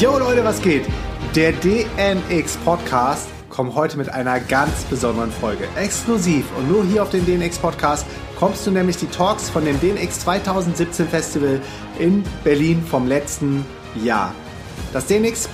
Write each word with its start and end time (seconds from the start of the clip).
Yo 0.00 0.16
Leute, 0.16 0.44
was 0.44 0.62
geht? 0.62 0.86
Der 1.34 1.50
DNX 1.50 2.56
Podcast 2.58 3.26
kommt 3.50 3.74
heute 3.74 3.96
mit 3.96 4.08
einer 4.08 4.38
ganz 4.38 4.84
besonderen 4.84 5.32
Folge. 5.32 5.66
Exklusiv 5.74 6.44
und 6.56 6.70
nur 6.70 6.84
hier 6.84 7.02
auf 7.02 7.10
den 7.10 7.26
DNX 7.26 7.58
Podcast 7.58 8.06
kommst 8.38 8.64
du 8.64 8.70
nämlich 8.70 8.96
die 8.98 9.08
Talks 9.08 9.50
von 9.50 9.64
dem 9.64 9.80
DNX 9.80 10.20
2017 10.20 11.08
Festival 11.08 11.60
in 11.98 12.22
Berlin 12.44 12.80
vom 12.88 13.08
letzten 13.08 13.66
Jahr. 13.96 14.32
Das 14.92 15.06
DNX 15.06 15.48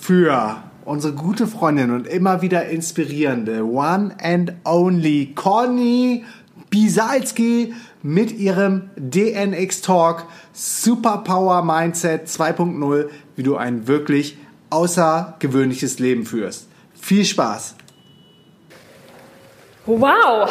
für 0.00 0.62
unsere 0.90 1.12
gute 1.12 1.46
Freundin 1.46 1.92
und 1.92 2.08
immer 2.08 2.42
wieder 2.42 2.66
inspirierende 2.66 3.64
One 3.64 4.16
and 4.20 4.54
Only 4.64 5.32
Conny 5.36 6.24
Bisalski 6.68 7.74
mit 8.02 8.32
ihrem 8.32 8.90
DNX 8.96 9.82
Talk 9.82 10.26
Superpower 10.52 11.62
Mindset 11.62 12.26
2.0, 12.26 13.08
wie 13.36 13.42
du 13.44 13.56
ein 13.56 13.86
wirklich 13.86 14.36
außergewöhnliches 14.70 16.00
Leben 16.00 16.26
führst. 16.26 16.66
Viel 17.00 17.24
Spaß! 17.24 17.76
Wow! 19.86 20.50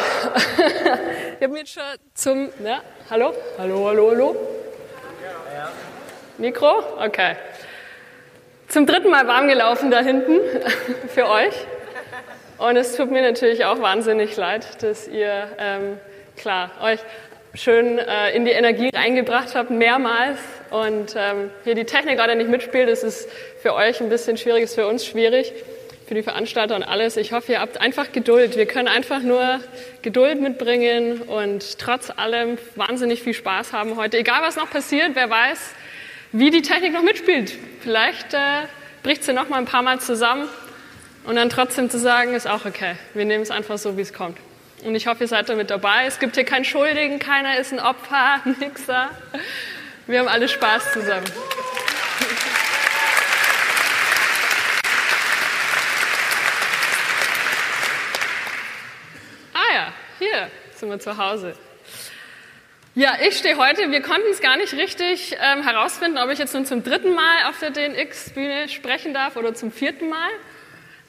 ich 1.36 1.42
habe 1.42 1.52
mir 1.52 1.60
jetzt 1.60 1.72
schon 1.72 1.82
zum. 2.14 2.38
Ne? 2.62 2.80
Hallo? 3.10 3.34
Hallo, 3.58 3.88
hallo, 3.88 4.10
hallo? 4.10 4.36
Mikro? 6.38 6.82
Okay 6.98 7.36
zum 8.70 8.86
dritten 8.86 9.10
Mal 9.10 9.26
warm 9.26 9.48
gelaufen 9.48 9.90
da 9.90 10.00
hinten 10.00 10.38
für 11.08 11.28
euch. 11.28 11.54
Und 12.58 12.76
es 12.76 12.96
tut 12.96 13.10
mir 13.10 13.22
natürlich 13.22 13.64
auch 13.64 13.80
wahnsinnig 13.80 14.36
leid, 14.36 14.82
dass 14.82 15.08
ihr, 15.08 15.48
ähm, 15.58 15.98
klar, 16.36 16.70
euch 16.80 17.00
schön 17.54 17.98
äh, 17.98 18.30
in 18.30 18.44
die 18.44 18.52
Energie 18.52 18.90
reingebracht 18.94 19.54
habt, 19.54 19.70
mehrmals. 19.70 20.38
Und 20.70 21.14
ähm, 21.16 21.50
hier 21.64 21.74
die 21.74 21.84
Technik 21.84 22.16
gerade 22.16 22.36
nicht 22.36 22.48
mitspielt, 22.48 22.88
das 22.88 23.02
ist 23.02 23.28
für 23.60 23.74
euch 23.74 24.00
ein 24.00 24.08
bisschen 24.08 24.36
schwierig, 24.36 24.64
ist 24.64 24.76
für 24.76 24.86
uns 24.86 25.04
schwierig, 25.04 25.52
für 26.06 26.14
die 26.14 26.22
Veranstalter 26.22 26.76
und 26.76 26.84
alles. 26.84 27.16
Ich 27.16 27.32
hoffe, 27.32 27.52
ihr 27.52 27.60
habt 27.60 27.80
einfach 27.80 28.12
Geduld. 28.12 28.56
Wir 28.56 28.66
können 28.66 28.88
einfach 28.88 29.20
nur 29.20 29.58
Geduld 30.02 30.40
mitbringen 30.40 31.22
und 31.22 31.78
trotz 31.78 32.10
allem 32.10 32.56
wahnsinnig 32.76 33.22
viel 33.22 33.34
Spaß 33.34 33.72
haben 33.72 33.96
heute. 33.96 34.18
Egal, 34.18 34.42
was 34.42 34.54
noch 34.54 34.70
passiert, 34.70 35.10
wer 35.14 35.28
weiß, 35.28 35.74
wie 36.32 36.50
die 36.50 36.62
Technik 36.62 36.92
noch 36.92 37.02
mitspielt. 37.02 37.56
Vielleicht 37.80 38.34
äh, 38.34 38.66
bricht 39.02 39.24
sie 39.24 39.32
noch 39.32 39.48
mal 39.48 39.58
ein 39.58 39.64
paar 39.64 39.82
Mal 39.82 40.00
zusammen 40.00 40.48
und 41.24 41.36
dann 41.36 41.50
trotzdem 41.50 41.90
zu 41.90 41.98
sagen, 41.98 42.34
ist 42.34 42.46
auch 42.46 42.64
okay. 42.64 42.94
Wir 43.14 43.24
nehmen 43.24 43.42
es 43.42 43.50
einfach 43.50 43.78
so, 43.78 43.96
wie 43.96 44.02
es 44.02 44.12
kommt. 44.12 44.38
Und 44.84 44.94
ich 44.94 45.06
hoffe, 45.06 45.24
ihr 45.24 45.28
seid 45.28 45.48
damit 45.48 45.70
dabei. 45.70 46.06
Es 46.06 46.18
gibt 46.18 46.36
hier 46.36 46.44
keinen 46.44 46.64
Schuldigen, 46.64 47.18
keiner 47.18 47.58
ist 47.58 47.72
ein 47.72 47.80
Opfer, 47.80 48.40
nix 48.60 48.86
da. 48.86 49.10
Wir 50.06 50.20
haben 50.20 50.28
alle 50.28 50.48
Spaß 50.48 50.92
zusammen. 50.92 51.26
Ah 59.52 59.74
ja, 59.74 59.92
hier 60.18 60.50
sind 60.74 60.88
wir 60.88 60.98
zu 60.98 61.16
Hause. 61.16 61.54
Ja, 62.96 63.12
ich 63.24 63.38
stehe 63.38 63.56
heute, 63.56 63.92
wir 63.92 64.02
konnten 64.02 64.26
es 64.32 64.40
gar 64.40 64.56
nicht 64.56 64.72
richtig 64.72 65.36
ähm, 65.40 65.62
herausfinden, 65.62 66.18
ob 66.18 66.28
ich 66.28 66.40
jetzt 66.40 66.54
nun 66.54 66.66
zum 66.66 66.82
dritten 66.82 67.14
Mal 67.14 67.44
auf 67.48 67.56
der 67.60 67.70
DNX-Bühne 67.70 68.68
sprechen 68.68 69.14
darf 69.14 69.36
oder 69.36 69.54
zum 69.54 69.70
vierten 69.70 70.08
Mal. 70.08 70.28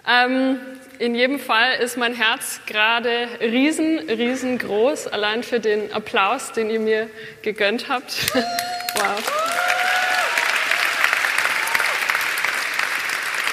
Ähm, 0.08 0.60
in 1.00 1.16
jedem 1.16 1.40
Fall 1.40 1.80
ist 1.80 1.98
mein 1.98 2.14
Herz 2.14 2.60
gerade 2.68 3.28
riesen, 3.40 3.98
riesengroß, 3.98 5.08
allein 5.08 5.42
für 5.42 5.60
den 5.60 5.92
Applaus, 5.92 6.52
den 6.52 6.70
ihr 6.70 6.80
mir 6.80 7.10
gegönnt 7.42 7.90
habt. 7.90 8.32
wow. 8.36 9.34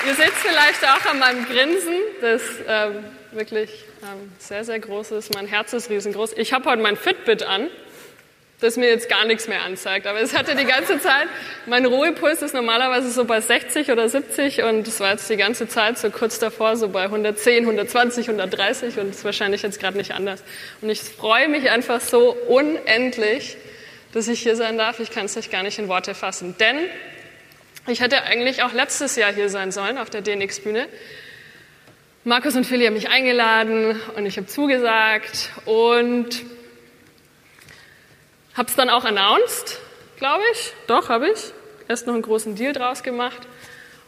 Ihr 0.06 0.14
seht 0.14 0.32
es 0.32 0.42
vielleicht 0.42 0.84
auch 0.84 1.10
an 1.10 1.18
meinem 1.18 1.46
Grinsen, 1.46 1.96
das 2.20 2.42
ähm, 2.68 3.04
wirklich 3.32 3.86
ähm, 4.02 4.30
sehr, 4.36 4.64
sehr 4.64 4.80
groß 4.80 5.12
ist. 5.12 5.32
Mein 5.32 5.46
Herz 5.46 5.72
ist 5.72 5.88
riesengroß. 5.88 6.34
Ich 6.36 6.52
habe 6.52 6.68
heute 6.68 6.82
mein 6.82 6.98
Fitbit 6.98 7.42
an 7.42 7.68
das 8.60 8.76
mir 8.76 8.88
jetzt 8.88 9.08
gar 9.08 9.24
nichts 9.24 9.46
mehr 9.46 9.62
anzeigt. 9.62 10.06
Aber 10.06 10.20
es 10.20 10.36
hatte 10.36 10.56
die 10.56 10.64
ganze 10.64 10.98
Zeit, 11.00 11.28
mein 11.66 11.86
Ruhepuls 11.86 12.42
ist 12.42 12.54
normalerweise 12.54 13.10
so 13.10 13.24
bei 13.24 13.40
60 13.40 13.90
oder 13.92 14.08
70 14.08 14.62
und 14.62 14.88
es 14.88 14.98
war 15.00 15.12
jetzt 15.12 15.30
die 15.30 15.36
ganze 15.36 15.68
Zeit 15.68 15.98
so 15.98 16.10
kurz 16.10 16.38
davor 16.38 16.76
so 16.76 16.88
bei 16.88 17.04
110, 17.04 17.64
120, 17.64 18.28
130 18.28 18.98
und 18.98 19.10
ist 19.10 19.24
wahrscheinlich 19.24 19.62
jetzt 19.62 19.78
gerade 19.78 19.96
nicht 19.96 20.12
anders. 20.12 20.42
Und 20.80 20.90
ich 20.90 21.00
freue 21.00 21.48
mich 21.48 21.70
einfach 21.70 22.00
so 22.00 22.36
unendlich, 22.48 23.56
dass 24.12 24.26
ich 24.26 24.40
hier 24.40 24.56
sein 24.56 24.76
darf. 24.76 24.98
Ich 24.98 25.10
kann 25.10 25.26
es 25.26 25.36
euch 25.36 25.50
gar 25.50 25.62
nicht 25.62 25.78
in 25.78 25.86
Worte 25.86 26.14
fassen. 26.14 26.56
Denn 26.58 26.78
ich 27.86 28.00
hätte 28.00 28.24
eigentlich 28.24 28.64
auch 28.64 28.72
letztes 28.72 29.14
Jahr 29.14 29.32
hier 29.32 29.48
sein 29.48 29.70
sollen 29.70 29.98
auf 29.98 30.10
der 30.10 30.20
DNX-Bühne. 30.20 30.88
Markus 32.24 32.56
und 32.56 32.66
Philly 32.66 32.86
haben 32.86 32.94
mich 32.94 33.08
eingeladen 33.08 33.98
und 34.16 34.26
ich 34.26 34.36
habe 34.36 34.48
zugesagt 34.48 35.50
und 35.64 36.44
habe 38.58 38.68
es 38.68 38.74
dann 38.74 38.90
auch 38.90 39.04
announced, 39.04 39.78
glaube 40.18 40.42
ich. 40.52 40.72
Doch, 40.88 41.08
habe 41.08 41.30
ich. 41.30 41.52
Erst 41.86 42.06
noch 42.06 42.14
einen 42.14 42.22
großen 42.22 42.56
Deal 42.56 42.72
draus 42.72 43.02
gemacht. 43.02 43.38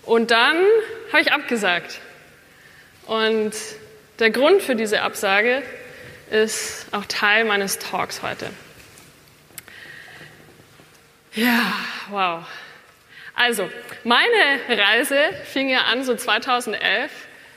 Und 0.03 0.33
dann 0.33 0.57
habe 1.13 1.23
ich 1.23 1.33
abgesagt. 1.33 2.01
Und 3.07 3.53
der 4.19 4.31
Grund 4.31 4.61
für 4.61 4.75
diese 4.75 5.03
Absage 5.03 5.63
ist 6.31 6.87
auch 6.93 7.05
Teil 7.07 7.45
meines 7.45 7.79
Talks 7.79 8.23
heute. 8.23 8.51
Ja, 11.33 11.73
wow. 12.11 12.45
Also, 13.37 13.71
meine 14.03 14.61
Reise 14.69 15.17
fing 15.45 15.69
ja 15.69 15.83
an 15.83 16.05
so 16.05 16.17
2011 16.17 17.11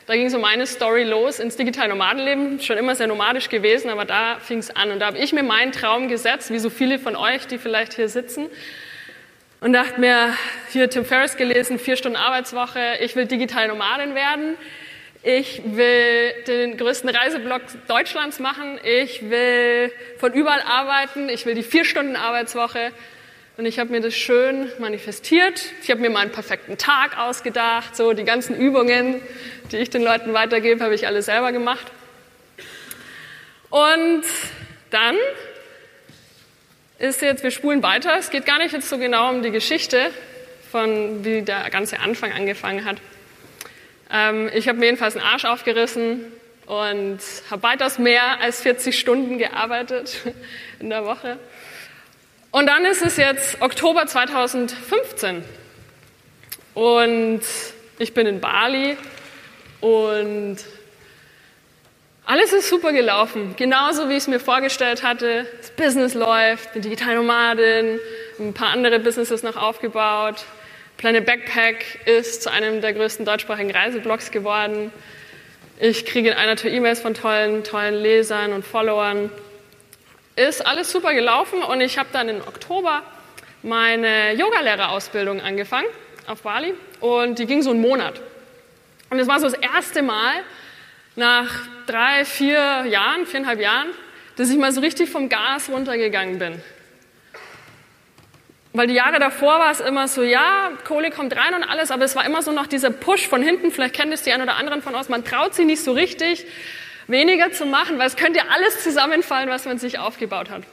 da 0.06 0.16
ging 0.16 0.30
so 0.30 0.40
meine 0.40 0.68
Story 0.68 1.04
los 1.04 1.40
ins 1.40 1.56
digitale 1.56 1.90
Nomadenleben, 1.90 2.60
schon 2.60 2.78
immer 2.78 2.96
sehr 2.96 3.08
nomadisch 3.08 3.50
gewesen, 3.50 3.90
aber 3.90 4.06
da 4.06 4.38
fing 4.40 4.60
es 4.60 4.76
an. 4.76 4.92
Und 4.92 5.00
da 5.00 5.08
habe 5.08 5.18
ich 5.18 5.34
mir 5.34 5.44
meinen 5.44 5.72
Traum 5.72 6.10
gesetzt, 6.10 6.52
wie 6.52 6.60
so 6.60 6.70
viele 6.70 7.00
von 7.00 7.16
euch, 7.16 7.48
die 7.48 7.58
vielleicht 7.58 7.94
hier 7.94 8.10
sitzen, 8.10 8.50
und 9.64 9.72
dachte 9.72 9.98
mir, 10.02 10.36
hier 10.74 10.90
Tim 10.90 11.06
Ferriss 11.06 11.38
gelesen, 11.38 11.80
vier 11.80 11.96
Stunden 11.96 12.18
Arbeitswoche, 12.18 12.98
ich 13.00 13.16
will 13.16 13.28
digitale 13.28 13.70
Nomadin 13.70 14.14
werden. 14.14 14.58
Ich 15.26 15.62
will 15.64 16.34
den 16.48 16.76
größten 16.76 17.10
Reiseblock 17.10 17.62
Deutschlands 17.88 18.40
machen. 18.40 18.78
Ich 18.84 19.30
will 19.30 19.90
von 20.18 20.34
überall 20.34 20.62
arbeiten. 20.68 21.30
Ich 21.30 21.46
will 21.46 21.56
die 21.56 21.64
vier 21.64 21.86
Stunden 21.86 22.18
Arbeitswoche. 22.18 22.92
Und 23.56 23.66
ich 23.66 23.78
habe 23.78 23.92
mir 23.92 24.02
das 24.02 24.16
schön 24.16 24.72
manifestiert. 24.80 25.62
Ich 25.84 25.92
habe 25.92 26.02
mir 26.02 26.10
meinen 26.10 26.32
perfekten 26.32 26.78
Tag 26.78 27.18
ausgedacht. 27.18 27.96
So 27.96 28.14
die 28.14 28.24
ganzen 28.24 28.56
Übungen, 28.56 29.22
die 29.72 29.78
ich 29.78 29.92
den 29.92 30.02
Leuten 30.04 30.34
weitergebe, 30.34 30.84
habe 30.84 30.96
ich 30.96 31.06
alle 31.06 31.22
selber 31.22 31.52
gemacht. 31.52 31.92
Und 33.70 34.24
dann 34.90 35.16
ist 36.98 37.22
jetzt, 37.22 37.44
wir 37.44 37.52
spulen 37.52 37.84
weiter. 37.84 38.16
Es 38.18 38.32
geht 38.32 38.46
gar 38.46 38.58
nicht 38.58 38.74
jetzt 38.74 38.90
so 38.90 38.98
genau 38.98 39.30
um 39.30 39.44
die 39.44 39.52
Geschichte, 39.52 40.10
von 40.72 41.24
wie 41.24 41.44
der 41.44 41.70
ganze 41.70 42.00
Anfang 42.00 42.32
angefangen 42.32 42.86
hat. 42.86 42.98
Ähm, 44.12 44.50
ich 44.54 44.68
habe 44.68 44.80
mir 44.80 44.86
jedenfalls 44.86 45.16
einen 45.16 45.26
Arsch 45.26 45.46
aufgerissen, 45.46 46.26
und 46.66 47.20
habe 47.50 47.64
weitaus 47.64 48.00
mehr 48.00 48.40
als 48.40 48.62
40 48.62 48.98
Stunden 48.98 49.38
gearbeitet 49.38 50.22
in 50.80 50.90
der 50.90 51.06
Woche. 51.06 51.38
Und 52.54 52.68
dann 52.68 52.86
ist 52.86 53.02
es 53.02 53.18
jetzt 53.18 53.64
Oktober 53.64 54.06
2015 54.06 55.44
und 56.76 57.42
ich 57.98 58.14
bin 58.14 58.28
in 58.28 58.42
Bali 58.42 58.96
und 59.82 60.58
alles 62.28 62.54
ist 62.54 62.70
super 62.70 62.94
gelaufen, 62.94 63.56
genauso 63.58 64.08
wie 64.08 64.14
ich 64.14 64.20
es 64.20 64.28
mir 64.28 64.40
vorgestellt 64.40 65.02
hatte. 65.02 65.48
Das 65.62 65.72
Business 65.72 66.14
läuft, 66.14 66.74
bin 66.74 66.84
digitale 66.84 67.16
Nomadin, 67.16 68.00
ein 68.40 68.54
paar 68.54 68.70
andere 68.70 69.00
Businesses 69.00 69.42
noch 69.42 69.58
aufgebaut. 69.58 70.46
Planet 70.98 71.26
Backpack 71.26 72.02
ist 72.06 72.44
zu 72.44 72.52
einem 72.52 72.82
der 72.82 72.94
größten 72.94 73.26
deutschsprachigen 73.26 73.72
Reiseblogs 73.72 74.30
geworden. 74.30 74.92
Ich 75.80 76.06
kriege 76.06 76.30
in 76.30 76.38
einer 76.38 76.56
Tour 76.56 76.70
E-Mails 76.70 77.02
von 77.02 77.16
tollen, 77.16 77.64
tollen 77.64 77.96
Lesern 77.96 78.54
und 78.54 78.64
Followern. 78.64 79.32
Ist 80.36 80.66
alles 80.66 80.92
super 80.92 81.14
gelaufen 81.14 81.62
und 81.62 81.82
ich 81.82 81.98
habe 81.98 82.10
dann 82.12 82.28
im 82.28 82.42
Oktober 82.42 83.04
meine 83.62 84.34
Yogalehrerausbildung 84.34 85.42
angefangen 85.42 85.88
auf 86.26 86.42
Bali 86.42 86.74
und 87.00 87.38
die 87.38 87.46
ging 87.46 87.62
so 87.62 87.70
einen 87.70 87.82
Monat. 87.82 88.20
Und 89.12 89.20
es 89.20 89.28
war 89.28 89.40
so 89.40 89.48
das 89.48 89.54
erste 89.54 90.02
Mal 90.02 90.34
nach 91.16 91.50
drei, 91.86 92.26
vier 92.26 92.86
Jahren, 92.86 93.28
viereinhalb 93.28 93.60
Jahren, 93.60 93.90
dass 94.36 94.50
ich 94.50 94.58
mal 94.58 94.72
so 94.72 94.82
richtig 94.82 95.12
vom 95.12 95.30
Gas 95.30 95.70
runtergegangen 95.70 96.40
bin. 96.40 96.62
Weil 98.76 98.88
die 98.88 98.96
Jahre 98.96 99.20
davor 99.20 99.60
war 99.60 99.70
es 99.70 99.82
immer 99.82 100.08
so, 100.08 100.24
ja, 100.24 100.72
Kohle 100.84 101.12
kommt 101.12 101.36
rein 101.36 101.54
und 101.54 101.64
alles, 101.64 101.92
aber 101.92 102.06
es 102.06 102.16
war 102.16 102.26
immer 102.26 102.42
so 102.42 102.52
noch 102.52 102.66
dieser 102.66 102.90
Push 102.90 103.28
von 103.28 103.44
hinten, 103.44 103.70
vielleicht 103.70 103.94
kennt 103.94 104.12
es 104.12 104.24
die 104.24 104.32
einen 104.32 104.42
oder 104.42 104.56
anderen 104.56 104.82
von 104.82 104.96
uns, 104.96 105.10
man 105.10 105.24
traut 105.24 105.54
sich 105.54 105.68
nicht 105.68 105.84
so 105.84 105.92
richtig, 105.92 106.48
weniger 107.08 107.52
zu 107.52 107.66
machen, 107.66 108.00
weil 108.00 108.08
es 108.08 108.16
könnte 108.16 108.42
alles 108.50 108.84
zusammenfallen, 108.84 109.50
was 109.50 109.66
man 109.66 109.78
sich 109.78 110.00
aufgebaut 110.00 110.50
hat. 110.50 110.64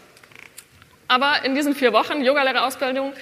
Aber 1.08 1.44
in 1.44 1.54
diesen 1.54 1.74
vier 1.74 1.92
Wochen 1.92 2.22
Yogalehrerausbildung, 2.22 3.12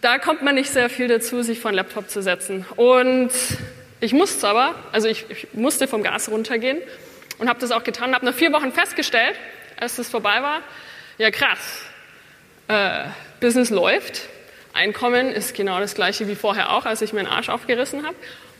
da 0.00 0.18
kommt 0.18 0.42
man 0.42 0.54
nicht 0.54 0.70
sehr 0.70 0.90
viel 0.90 1.08
dazu, 1.08 1.42
sich 1.42 1.60
vor 1.60 1.70
den 1.70 1.76
Laptop 1.76 2.10
zu 2.10 2.22
setzen. 2.22 2.66
Und 2.76 3.30
ich 4.00 4.12
musste 4.12 4.48
aber, 4.48 4.74
also 4.92 5.08
ich, 5.08 5.26
ich 5.30 5.48
musste 5.52 5.88
vom 5.88 6.02
Gas 6.02 6.30
runtergehen 6.30 6.78
und 7.38 7.48
habe 7.48 7.60
das 7.60 7.70
auch 7.70 7.84
getan. 7.84 8.14
Habe 8.14 8.26
nach 8.26 8.34
vier 8.34 8.52
Wochen 8.52 8.72
festgestellt, 8.72 9.36
als 9.78 9.98
es 9.98 10.08
vorbei 10.08 10.42
war, 10.42 10.62
ja 11.18 11.30
krass, 11.30 11.82
äh, 12.68 13.04
Business 13.40 13.70
läuft, 13.70 14.28
Einkommen 14.78 15.32
ist 15.32 15.56
genau 15.56 15.80
das 15.80 15.96
gleiche 15.96 16.28
wie 16.28 16.36
vorher 16.36 16.72
auch, 16.72 16.86
als 16.86 17.02
ich 17.02 17.12
meinen 17.12 17.26
Arsch 17.26 17.48
aufgerissen 17.48 18.06
habe. 18.06 18.14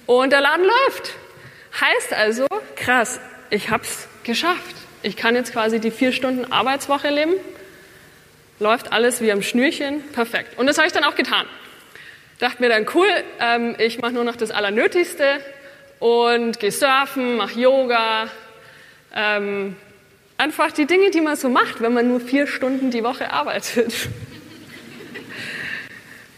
Und 0.06 0.32
der 0.32 0.40
Laden 0.40 0.64
läuft. 0.64 1.12
Heißt 1.80 2.12
also, 2.12 2.46
krass, 2.74 3.20
ich 3.50 3.70
habe 3.70 3.82
es 3.82 4.08
geschafft. 4.24 4.76
Ich 5.02 5.16
kann 5.16 5.34
jetzt 5.34 5.52
quasi 5.52 5.80
die 5.80 5.90
vier 5.90 6.12
Stunden 6.12 6.52
Arbeitswoche 6.52 7.08
leben. 7.08 7.34
Läuft 8.58 8.92
alles 8.92 9.20
wie 9.20 9.30
am 9.30 9.42
Schnürchen, 9.42 10.02
perfekt. 10.12 10.58
Und 10.58 10.66
das 10.66 10.78
habe 10.78 10.86
ich 10.86 10.92
dann 10.92 11.04
auch 11.04 11.14
getan. 11.14 11.46
Dachte 12.38 12.62
mir 12.62 12.68
dann, 12.68 12.86
cool, 12.94 13.08
ähm, 13.40 13.76
ich 13.78 14.00
mache 14.00 14.12
nur 14.12 14.24
noch 14.24 14.36
das 14.36 14.50
Allernötigste 14.50 15.40
und 15.98 16.58
gehe 16.58 16.72
surfen, 16.72 17.36
mache 17.36 17.58
Yoga. 17.58 18.28
Ähm, 19.14 19.76
einfach 20.36 20.72
die 20.72 20.86
Dinge, 20.86 21.10
die 21.10 21.20
man 21.20 21.36
so 21.36 21.48
macht, 21.48 21.80
wenn 21.80 21.92
man 21.92 22.08
nur 22.08 22.20
vier 22.20 22.46
Stunden 22.46 22.90
die 22.90 23.02
Woche 23.02 23.32
arbeitet. 23.32 23.92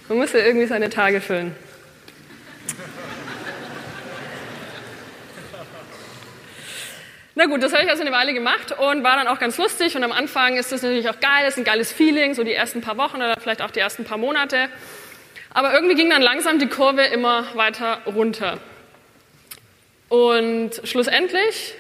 man 0.09 0.19
muss 0.19 0.33
ja 0.33 0.41
irgendwie 0.41 0.67
seine 0.67 0.91
Tage 0.91 1.21
füllen. 1.21 1.55
Na 7.41 7.47
gut, 7.47 7.63
das 7.63 7.73
habe 7.73 7.85
ich 7.85 7.89
also 7.89 8.03
eine 8.03 8.13
Weile 8.13 8.35
gemacht 8.35 8.73
und 8.73 9.03
war 9.03 9.17
dann 9.17 9.27
auch 9.27 9.39
ganz 9.39 9.57
lustig. 9.57 9.97
Und 9.97 10.05
am 10.05 10.13
Anfang 10.13 10.59
ist 10.59 10.73
das 10.73 10.83
natürlich 10.83 11.09
auch 11.09 11.21
geil, 11.21 11.49
ist 11.49 11.57
ein 11.57 11.65
geiles 11.65 11.91
Feeling, 11.91 12.35
so 12.35 12.45
die 12.45 12.53
ersten 12.53 12.83
paar 12.83 12.99
Wochen 12.99 13.17
oder 13.17 13.35
vielleicht 13.41 13.63
auch 13.63 13.71
die 13.71 13.81
ersten 13.81 14.05
paar 14.05 14.19
Monate. 14.19 14.69
Aber 15.55 15.73
irgendwie 15.73 15.95
ging 15.95 16.11
dann 16.11 16.21
langsam 16.21 16.59
die 16.59 16.67
Kurve 16.67 17.01
immer 17.01 17.47
weiter 17.55 18.01
runter. 18.05 18.59
Und 20.11 20.83
schlussendlich 20.85 21.73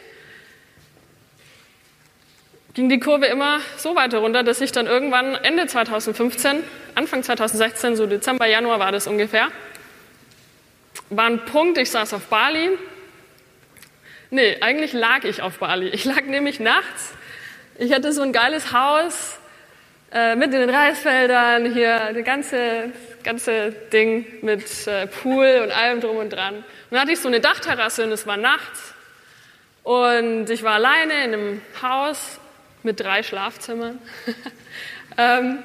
ging 2.72 2.88
die 2.88 2.98
Kurve 2.98 3.26
immer 3.26 3.60
so 3.76 3.94
weiter 3.94 4.20
runter, 4.20 4.42
dass 4.42 4.62
ich 4.62 4.72
dann 4.72 4.86
irgendwann 4.86 5.34
Ende 5.34 5.66
2015, 5.66 6.64
Anfang 6.94 7.22
2016, 7.22 7.96
so 7.96 8.06
Dezember, 8.06 8.46
Januar 8.46 8.78
war 8.78 8.92
das 8.92 9.06
ungefähr, 9.06 9.48
war 11.10 11.26
ein 11.26 11.44
Punkt, 11.44 11.76
ich 11.76 11.90
saß 11.90 12.14
auf 12.14 12.28
Bali. 12.28 12.78
Nee, 14.30 14.58
eigentlich 14.60 14.92
lag 14.92 15.24
ich 15.24 15.42
auf 15.42 15.58
Bali. 15.58 15.88
Ich 15.88 16.04
lag 16.04 16.22
nämlich 16.22 16.60
nachts. 16.60 17.12
Ich 17.78 17.92
hatte 17.92 18.12
so 18.12 18.22
ein 18.22 18.32
geiles 18.32 18.72
Haus 18.72 19.38
äh, 20.12 20.36
mitten 20.36 20.54
in 20.54 20.60
den 20.60 20.70
Reisfeldern, 20.70 21.72
hier 21.72 22.12
die 22.14 22.22
ganze 22.22 22.92
ganze 23.22 23.72
Ding 23.92 24.26
mit 24.42 24.86
äh, 24.86 25.06
Pool 25.06 25.60
und 25.62 25.70
allem 25.70 26.00
drum 26.00 26.16
und 26.16 26.30
dran. 26.30 26.56
Und 26.56 26.64
dann 26.90 27.00
hatte 27.00 27.12
ich 27.12 27.20
so 27.20 27.28
eine 27.28 27.40
Dachterrasse 27.40 28.04
und 28.04 28.12
es 28.12 28.26
war 28.26 28.36
nachts. 28.36 28.94
Und 29.82 30.50
ich 30.50 30.62
war 30.62 30.74
alleine 30.74 31.24
in 31.24 31.34
einem 31.34 31.62
Haus 31.82 32.38
mit 32.82 33.00
drei 33.00 33.22
Schlafzimmern. 33.22 33.98
ähm, 35.18 35.62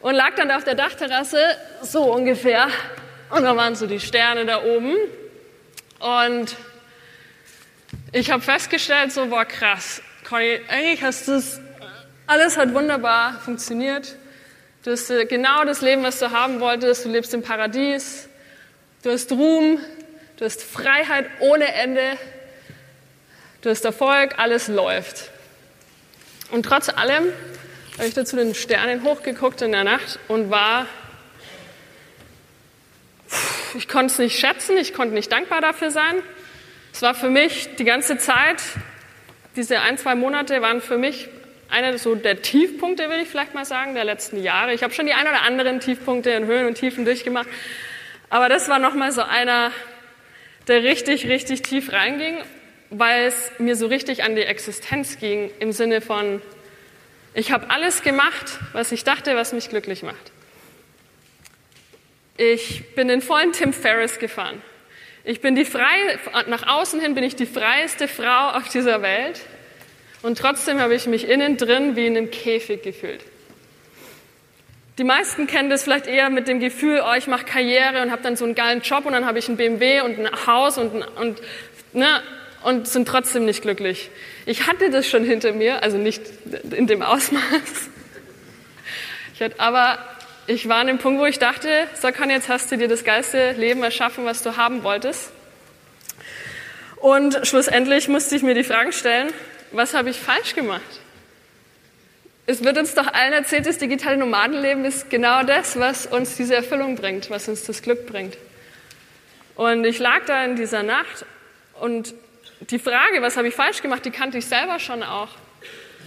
und 0.00 0.14
lag 0.14 0.34
dann 0.36 0.48
da 0.48 0.56
auf 0.56 0.64
der 0.64 0.74
Dachterrasse, 0.74 1.40
so 1.82 2.12
ungefähr. 2.12 2.68
Und 3.30 3.42
da 3.42 3.56
waren 3.56 3.74
so 3.74 3.86
die 3.86 4.00
Sterne 4.00 4.46
da 4.46 4.62
oben. 4.62 4.94
Und 5.98 6.56
ich 8.12 8.30
habe 8.30 8.42
festgestellt, 8.42 9.12
so, 9.12 9.26
boah, 9.26 9.44
krass, 9.44 10.02
Conny, 10.28 10.60
eigentlich 10.68 11.02
hast 11.02 11.28
du 11.28 11.40
alles 12.28 12.58
hat 12.58 12.74
wunderbar 12.74 13.40
funktioniert. 13.40 14.14
Du 14.82 14.90
hast 14.90 15.08
äh, 15.08 15.24
genau 15.24 15.64
das 15.64 15.80
Leben, 15.80 16.02
was 16.02 16.18
du 16.18 16.30
haben 16.30 16.60
wolltest. 16.60 17.06
Du 17.06 17.08
lebst 17.08 17.32
im 17.32 17.42
Paradies. 17.42 18.28
Du 19.02 19.10
hast 19.10 19.32
Ruhm. 19.32 19.80
Du 20.36 20.44
hast 20.44 20.62
Freiheit 20.62 21.24
ohne 21.40 21.72
Ende. 21.72 22.18
Du 23.62 23.70
hast 23.70 23.82
Erfolg. 23.86 24.38
Alles 24.38 24.68
läuft. 24.68 25.30
Und 26.50 26.64
trotz 26.64 26.90
allem 26.90 27.32
habe 27.96 28.08
ich 28.08 28.12
dazu 28.12 28.36
den 28.36 28.54
Sternen 28.54 29.04
hochgeguckt 29.04 29.62
in 29.62 29.72
der 29.72 29.84
Nacht 29.84 30.18
und 30.28 30.50
war, 30.50 30.86
ich 33.74 33.88
konnte 33.88 34.12
es 34.12 34.18
nicht 34.18 34.38
schätzen. 34.38 34.76
Ich 34.76 34.92
konnte 34.92 35.14
nicht 35.14 35.32
dankbar 35.32 35.62
dafür 35.62 35.90
sein. 35.90 36.16
Es 36.98 37.02
war 37.02 37.14
für 37.14 37.30
mich 37.30 37.76
die 37.76 37.84
ganze 37.84 38.18
Zeit, 38.18 38.60
diese 39.54 39.78
ein, 39.82 39.98
zwei 39.98 40.16
Monate 40.16 40.60
waren 40.62 40.80
für 40.80 40.98
mich 40.98 41.28
einer 41.68 41.96
so 41.96 42.16
der 42.16 42.42
Tiefpunkte, 42.42 43.04
würde 43.08 43.22
ich 43.22 43.28
vielleicht 43.28 43.54
mal 43.54 43.64
sagen, 43.64 43.94
der 43.94 44.02
letzten 44.02 44.42
Jahre. 44.42 44.74
Ich 44.74 44.82
habe 44.82 44.92
schon 44.92 45.06
die 45.06 45.12
ein 45.12 45.22
oder 45.22 45.42
anderen 45.42 45.78
Tiefpunkte 45.78 46.30
in 46.30 46.46
Höhen 46.46 46.66
und 46.66 46.74
Tiefen 46.74 47.04
durchgemacht, 47.04 47.46
aber 48.30 48.48
das 48.48 48.68
war 48.68 48.80
nochmal 48.80 49.12
so 49.12 49.22
einer, 49.22 49.70
der 50.66 50.82
richtig, 50.82 51.28
richtig 51.28 51.62
tief 51.62 51.92
reinging, 51.92 52.38
weil 52.90 53.26
es 53.26 53.52
mir 53.60 53.76
so 53.76 53.86
richtig 53.86 54.24
an 54.24 54.34
die 54.34 54.42
Existenz 54.42 55.20
ging, 55.20 55.52
im 55.60 55.70
Sinne 55.70 56.00
von, 56.00 56.42
ich 57.32 57.52
habe 57.52 57.70
alles 57.70 58.02
gemacht, 58.02 58.58
was 58.72 58.90
ich 58.90 59.04
dachte, 59.04 59.36
was 59.36 59.52
mich 59.52 59.68
glücklich 59.68 60.02
macht. 60.02 60.32
Ich 62.36 62.96
bin 62.96 63.06
den 63.06 63.22
vollen 63.22 63.52
Tim 63.52 63.72
Ferriss 63.72 64.18
gefahren. 64.18 64.60
Ich 65.24 65.40
bin 65.40 65.54
die 65.54 65.64
freie, 65.64 66.18
nach 66.46 66.66
außen 66.66 67.00
hin 67.00 67.14
bin 67.14 67.24
ich 67.24 67.36
die 67.36 67.46
freieste 67.46 68.08
Frau 68.08 68.50
auf 68.50 68.68
dieser 68.68 69.02
Welt. 69.02 69.40
Und 70.22 70.38
trotzdem 70.38 70.80
habe 70.80 70.94
ich 70.94 71.06
mich 71.06 71.28
innen 71.28 71.56
drin 71.56 71.96
wie 71.96 72.06
in 72.06 72.16
einem 72.16 72.30
Käfig 72.30 72.82
gefühlt. 72.82 73.20
Die 74.98 75.04
meisten 75.04 75.46
kennen 75.46 75.70
das 75.70 75.84
vielleicht 75.84 76.08
eher 76.08 76.28
mit 76.28 76.48
dem 76.48 76.58
Gefühl, 76.58 77.02
oh, 77.08 77.14
ich 77.16 77.28
mache 77.28 77.44
Karriere 77.44 78.02
und 78.02 78.10
habe 78.10 78.22
dann 78.22 78.36
so 78.36 78.44
einen 78.44 78.56
geilen 78.56 78.80
Job 78.80 79.06
und 79.06 79.12
dann 79.12 79.26
habe 79.26 79.38
ich 79.38 79.48
ein 79.48 79.56
BMW 79.56 80.00
und 80.00 80.18
ein 80.18 80.46
Haus 80.46 80.76
und, 80.76 80.92
und, 81.16 81.40
ne, 81.92 82.20
und 82.64 82.88
sind 82.88 83.06
trotzdem 83.06 83.44
nicht 83.44 83.62
glücklich. 83.62 84.10
Ich 84.44 84.66
hatte 84.66 84.90
das 84.90 85.06
schon 85.06 85.22
hinter 85.22 85.52
mir, 85.52 85.84
also 85.84 85.98
nicht 85.98 86.22
in 86.72 86.88
dem 86.88 87.02
Ausmaß. 87.02 87.42
Ich 89.34 89.40
hatte, 89.40 89.60
aber 89.60 90.00
ich 90.48 90.66
war 90.66 90.78
an 90.78 90.86
dem 90.86 90.96
Punkt, 90.96 91.20
wo 91.20 91.26
ich 91.26 91.38
dachte, 91.38 91.86
Sakan, 91.92 92.30
jetzt 92.30 92.48
hast 92.48 92.72
du 92.72 92.78
dir 92.78 92.88
das 92.88 93.04
geilste 93.04 93.52
Leben 93.52 93.82
erschaffen, 93.82 94.24
was 94.24 94.42
du 94.42 94.56
haben 94.56 94.82
wolltest. 94.82 95.30
Und 96.96 97.46
schlussendlich 97.46 98.08
musste 98.08 98.34
ich 98.34 98.42
mir 98.42 98.54
die 98.54 98.64
Fragen 98.64 98.92
stellen, 98.92 99.28
was 99.72 99.92
habe 99.92 100.08
ich 100.08 100.18
falsch 100.18 100.54
gemacht? 100.54 100.80
Es 102.46 102.64
wird 102.64 102.78
uns 102.78 102.94
doch 102.94 103.06
allen 103.12 103.34
erzählt, 103.34 103.66
das 103.66 103.76
digitale 103.76 104.16
Nomadenleben 104.16 104.86
ist 104.86 105.10
genau 105.10 105.42
das, 105.42 105.78
was 105.78 106.06
uns 106.06 106.36
diese 106.36 106.54
Erfüllung 106.54 106.96
bringt, 106.96 107.28
was 107.28 107.46
uns 107.46 107.64
das 107.64 107.82
Glück 107.82 108.06
bringt. 108.06 108.38
Und 109.54 109.84
ich 109.84 109.98
lag 109.98 110.24
da 110.24 110.46
in 110.46 110.56
dieser 110.56 110.82
Nacht 110.82 111.26
und 111.78 112.14
die 112.70 112.78
Frage, 112.78 113.20
was 113.20 113.36
habe 113.36 113.48
ich 113.48 113.54
falsch 113.54 113.82
gemacht, 113.82 114.02
die 114.06 114.10
kannte 114.10 114.38
ich 114.38 114.46
selber 114.46 114.78
schon 114.78 115.02
auch. 115.02 115.28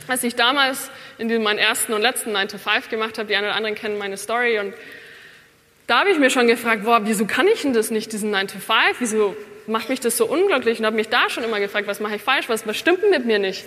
Als 0.08 0.24
ich 0.24 0.36
damals 0.36 0.90
in 1.18 1.44
meinen 1.44 1.60
ersten 1.60 1.94
und 1.94 2.02
letzten 2.02 2.32
9 2.32 2.48
to 2.48 2.58
5 2.58 2.90
gemacht 2.90 3.18
habe, 3.18 3.28
die 3.28 3.36
einen 3.36 3.48
oder 3.48 3.56
anderen 3.56 3.76
kennen 3.76 3.98
meine 3.98 4.18
Story 4.18 4.60
und 4.60 4.74
da 5.88 6.00
habe 6.00 6.12
ich 6.12 6.20
mir 6.20 6.30
schon 6.30 6.48
gefragt, 6.48 6.86
boah, 6.86 7.02
wieso 7.04 7.26
kann 7.26 7.48
ich 7.48 7.64
denn 7.64 7.74
das 7.74 7.92
nicht, 7.92 8.14
diesen 8.14 8.32
9 8.32 8.48
to 8.48 8.60
5? 8.60 9.00
Wieso 9.00 9.36
macht 9.68 9.90
mich 9.90 10.00
das 10.00 10.16
so 10.16 10.26
unglücklich 10.26 10.80
und 10.80 10.86
habe 10.86 10.96
mich 10.96 11.10
da 11.10 11.30
schon 11.30 11.44
immer 11.44 11.60
gefragt, 11.60 11.88
was 11.88 12.00
mache 12.00 12.16
ich 12.16 12.22
falsch, 12.22 12.48
was, 12.50 12.66
was 12.66 12.78
stimmt 12.78 13.10
mit 13.10 13.26
mir 13.26 13.40
nicht? 13.40 13.66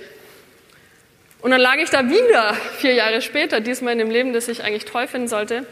Und 1.43 1.51
dann 1.51 1.61
lag 1.61 1.77
ich 1.77 1.91
da 1.91 2.09
wieder 2.09 2.55
vier 2.79 2.95
Jahre 2.95 3.21
später, 3.21 3.61
diesmal 3.61 3.93
in 3.93 3.99
dem 3.99 4.11
Leben, 4.11 4.33
das 4.33 4.49
ich 4.49 4.65
eigentlich 4.65 4.87
toll 4.87 5.07
finden 5.07 5.29
sollte, 5.29 5.67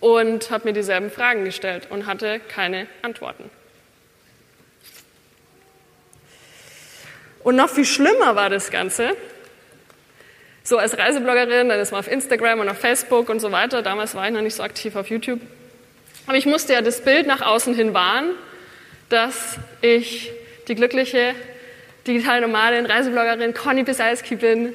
und 0.00 0.50
habe 0.50 0.68
mir 0.68 0.74
dieselben 0.74 1.10
Fragen 1.10 1.46
gestellt 1.46 1.86
und 1.88 2.04
hatte 2.04 2.40
keine 2.40 2.86
Antworten. 3.00 3.50
Und 7.42 7.56
noch 7.56 7.70
viel 7.70 7.86
schlimmer 7.86 8.36
war 8.36 8.50
das 8.50 8.70
Ganze. 8.70 9.16
So 10.66 10.78
als 10.78 10.96
Reisebloggerin, 10.96 11.68
dann 11.68 11.78
ist 11.78 11.92
man 11.92 12.00
auf 12.00 12.10
Instagram 12.10 12.60
und 12.60 12.70
auf 12.70 12.78
Facebook 12.78 13.28
und 13.28 13.38
so 13.38 13.52
weiter. 13.52 13.82
Damals 13.82 14.14
war 14.14 14.26
ich 14.26 14.32
noch 14.32 14.40
nicht 14.40 14.54
so 14.54 14.62
aktiv 14.62 14.96
auf 14.96 15.10
YouTube. 15.10 15.40
Aber 16.26 16.38
ich 16.38 16.46
musste 16.46 16.72
ja 16.72 16.80
das 16.80 17.02
Bild 17.02 17.26
nach 17.26 17.42
außen 17.42 17.74
hin 17.74 17.92
wahren, 17.92 18.30
dass 19.10 19.58
ich 19.82 20.32
die 20.66 20.74
glückliche 20.74 21.34
digitale 22.06 22.40
Nomadin, 22.40 22.86
Reisebloggerin 22.86 23.52
Conny 23.52 23.82
Bisalski 23.82 24.36
bin, 24.36 24.74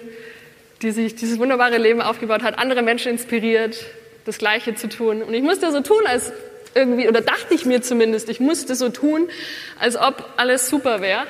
die 0.84 0.92
sich 0.92 1.16
dieses 1.16 1.40
wunderbare 1.40 1.80
Leben 1.80 2.02
aufgebaut 2.02 2.44
hat, 2.44 2.60
andere 2.60 2.84
Menschen 2.84 3.12
inspiriert, 3.12 3.84
das 4.26 4.38
Gleiche 4.38 4.76
zu 4.76 4.90
tun. 4.90 5.24
Und 5.24 5.34
ich 5.34 5.42
musste 5.42 5.72
so 5.72 5.82
tun, 5.82 6.06
als 6.06 6.32
irgendwie, 6.76 7.08
oder 7.08 7.22
dachte 7.22 7.56
ich 7.56 7.66
mir 7.66 7.82
zumindest, 7.82 8.30
ich 8.30 8.40
musste 8.40 8.76
so 8.76 8.90
tun, 8.90 9.28
als 9.80 9.98
ob 9.98 10.24
alles 10.38 10.70
super 10.70 11.02
wäre. 11.02 11.26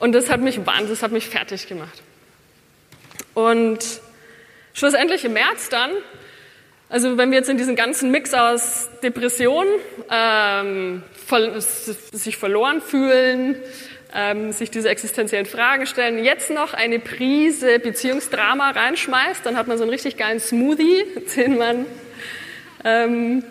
Und 0.00 0.12
das 0.12 0.28
hat 0.28 0.40
mich 0.40 0.66
wahnsinnig, 0.66 0.90
das 0.90 1.02
hat 1.04 1.12
mich 1.12 1.28
fertig 1.28 1.68
gemacht. 1.68 2.02
Und 3.38 4.00
schlussendlich 4.74 5.24
im 5.24 5.32
März 5.34 5.68
dann, 5.68 5.92
also 6.88 7.16
wenn 7.18 7.30
wir 7.30 7.38
jetzt 7.38 7.48
in 7.48 7.56
diesen 7.56 7.76
ganzen 7.76 8.10
Mix 8.10 8.34
aus 8.34 8.88
Depression, 9.00 9.64
ähm, 10.10 11.04
sich 12.10 12.36
verloren 12.36 12.82
fühlen, 12.82 13.54
ähm, 14.12 14.50
sich 14.50 14.72
diese 14.72 14.88
existenziellen 14.88 15.46
Fragen 15.46 15.86
stellen, 15.86 16.24
jetzt 16.24 16.50
noch 16.50 16.74
eine 16.74 16.98
Prise 16.98 17.78
Beziehungsdrama 17.78 18.70
reinschmeißt, 18.70 19.46
dann 19.46 19.56
hat 19.56 19.68
man 19.68 19.78
so 19.78 19.84
einen 19.84 19.92
richtig 19.92 20.16
geilen 20.16 20.40
Smoothie, 20.40 21.04
den 21.36 21.58
man 21.58 21.86
ähm, 22.84 23.44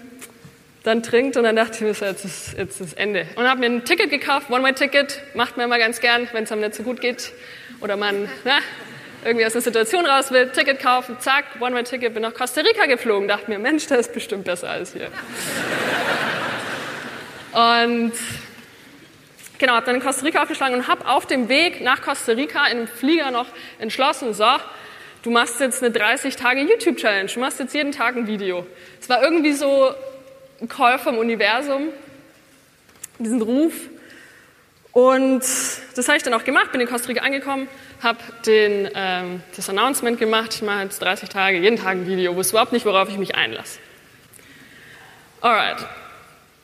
dann 0.83 1.01
trinkt 1.01 1.37
und 1.37 1.45
dann 1.45 1.55
dachte 1.55 1.75
ich 1.75 1.81
mir, 2.01 2.07
jetzt 2.09 2.25
ist, 2.25 2.57
jetzt 2.57 2.81
ist 2.81 2.97
Ende. 2.97 3.25
Und 3.35 3.49
habe 3.49 3.61
mir 3.61 3.67
ein 3.67 3.85
Ticket 3.85 4.09
gekauft, 4.09 4.49
One-Way-Ticket, 4.49 5.21
macht 5.33 5.55
man 5.55 5.67
immer 5.67 5.79
ganz 5.79 6.01
gern, 6.01 6.27
wenn 6.33 6.43
es 6.43 6.51
einem 6.51 6.59
nicht 6.59 6.75
so 6.75 6.83
gut 6.83 6.99
geht 6.99 7.31
oder 7.79 7.95
man 7.95 8.27
na, 8.43 8.59
irgendwie 9.23 9.45
aus 9.45 9.53
einer 9.53 9.61
Situation 9.61 10.05
raus 10.05 10.31
will, 10.31 10.49
Ticket 10.49 10.79
kaufen, 10.79 11.17
zack, 11.19 11.45
One-Way-Ticket, 11.59 12.13
bin 12.13 12.21
nach 12.21 12.33
Costa 12.33 12.61
Rica 12.61 12.85
geflogen, 12.85 13.27
dachte 13.27 13.49
mir, 13.49 13.59
Mensch, 13.59 13.87
das 13.87 14.07
ist 14.07 14.13
bestimmt 14.13 14.45
besser 14.45 14.69
als 14.69 14.93
hier. 14.93 15.07
und 17.51 18.13
genau, 19.57 19.73
habe 19.73 19.85
dann 19.85 19.95
in 19.95 20.01
Costa 20.01 20.25
Rica 20.25 20.41
aufgeschlagen 20.43 20.75
und 20.75 20.87
habe 20.87 21.07
auf 21.07 21.25
dem 21.25 21.49
Weg 21.49 21.81
nach 21.81 22.01
Costa 22.01 22.33
Rica 22.33 22.65
in 22.67 22.77
einem 22.77 22.87
Flieger 22.87 23.31
noch 23.31 23.47
entschlossen, 23.79 24.33
so, 24.33 24.45
du 25.23 25.31
machst 25.31 25.59
jetzt 25.59 25.83
eine 25.83 25.91
30 25.91 26.35
Tage 26.35 26.61
YouTube-Challenge, 26.61 27.29
du 27.33 27.39
machst 27.39 27.59
jetzt 27.59 27.73
jeden 27.73 27.91
Tag 27.91 28.15
ein 28.15 28.27
Video. 28.27 28.65
Es 29.01 29.09
war 29.09 29.21
irgendwie 29.21 29.53
so 29.53 29.91
ein 30.61 30.69
Call 30.69 30.99
vom 30.99 31.17
Universum, 31.17 31.89
diesen 33.19 33.41
Ruf. 33.41 33.73
Und 34.97 35.43
das 35.95 36.07
habe 36.07 36.17
ich 36.17 36.23
dann 36.23 36.33
auch 36.33 36.43
gemacht, 36.43 36.71
bin 36.71 36.81
in 36.81 36.87
Costa 36.87 37.09
Rica 37.09 37.21
angekommen, 37.21 37.67
habe 38.01 38.17
ähm, 38.47 39.43
das 39.55 39.69
Announcement 39.69 40.17
gemacht, 40.17 40.55
ich 40.55 40.63
mache 40.63 40.85
jetzt 40.85 40.99
30 40.99 41.29
Tage, 41.29 41.59
jeden 41.59 41.77
Tag 41.77 41.97
ein 41.97 42.07
Video, 42.07 42.35
wusste 42.35 42.53
überhaupt 42.53 42.71
nicht, 42.71 42.83
worauf 42.83 43.07
ich 43.07 43.19
mich 43.19 43.35
einlasse. 43.35 43.77
Alright. 45.39 45.85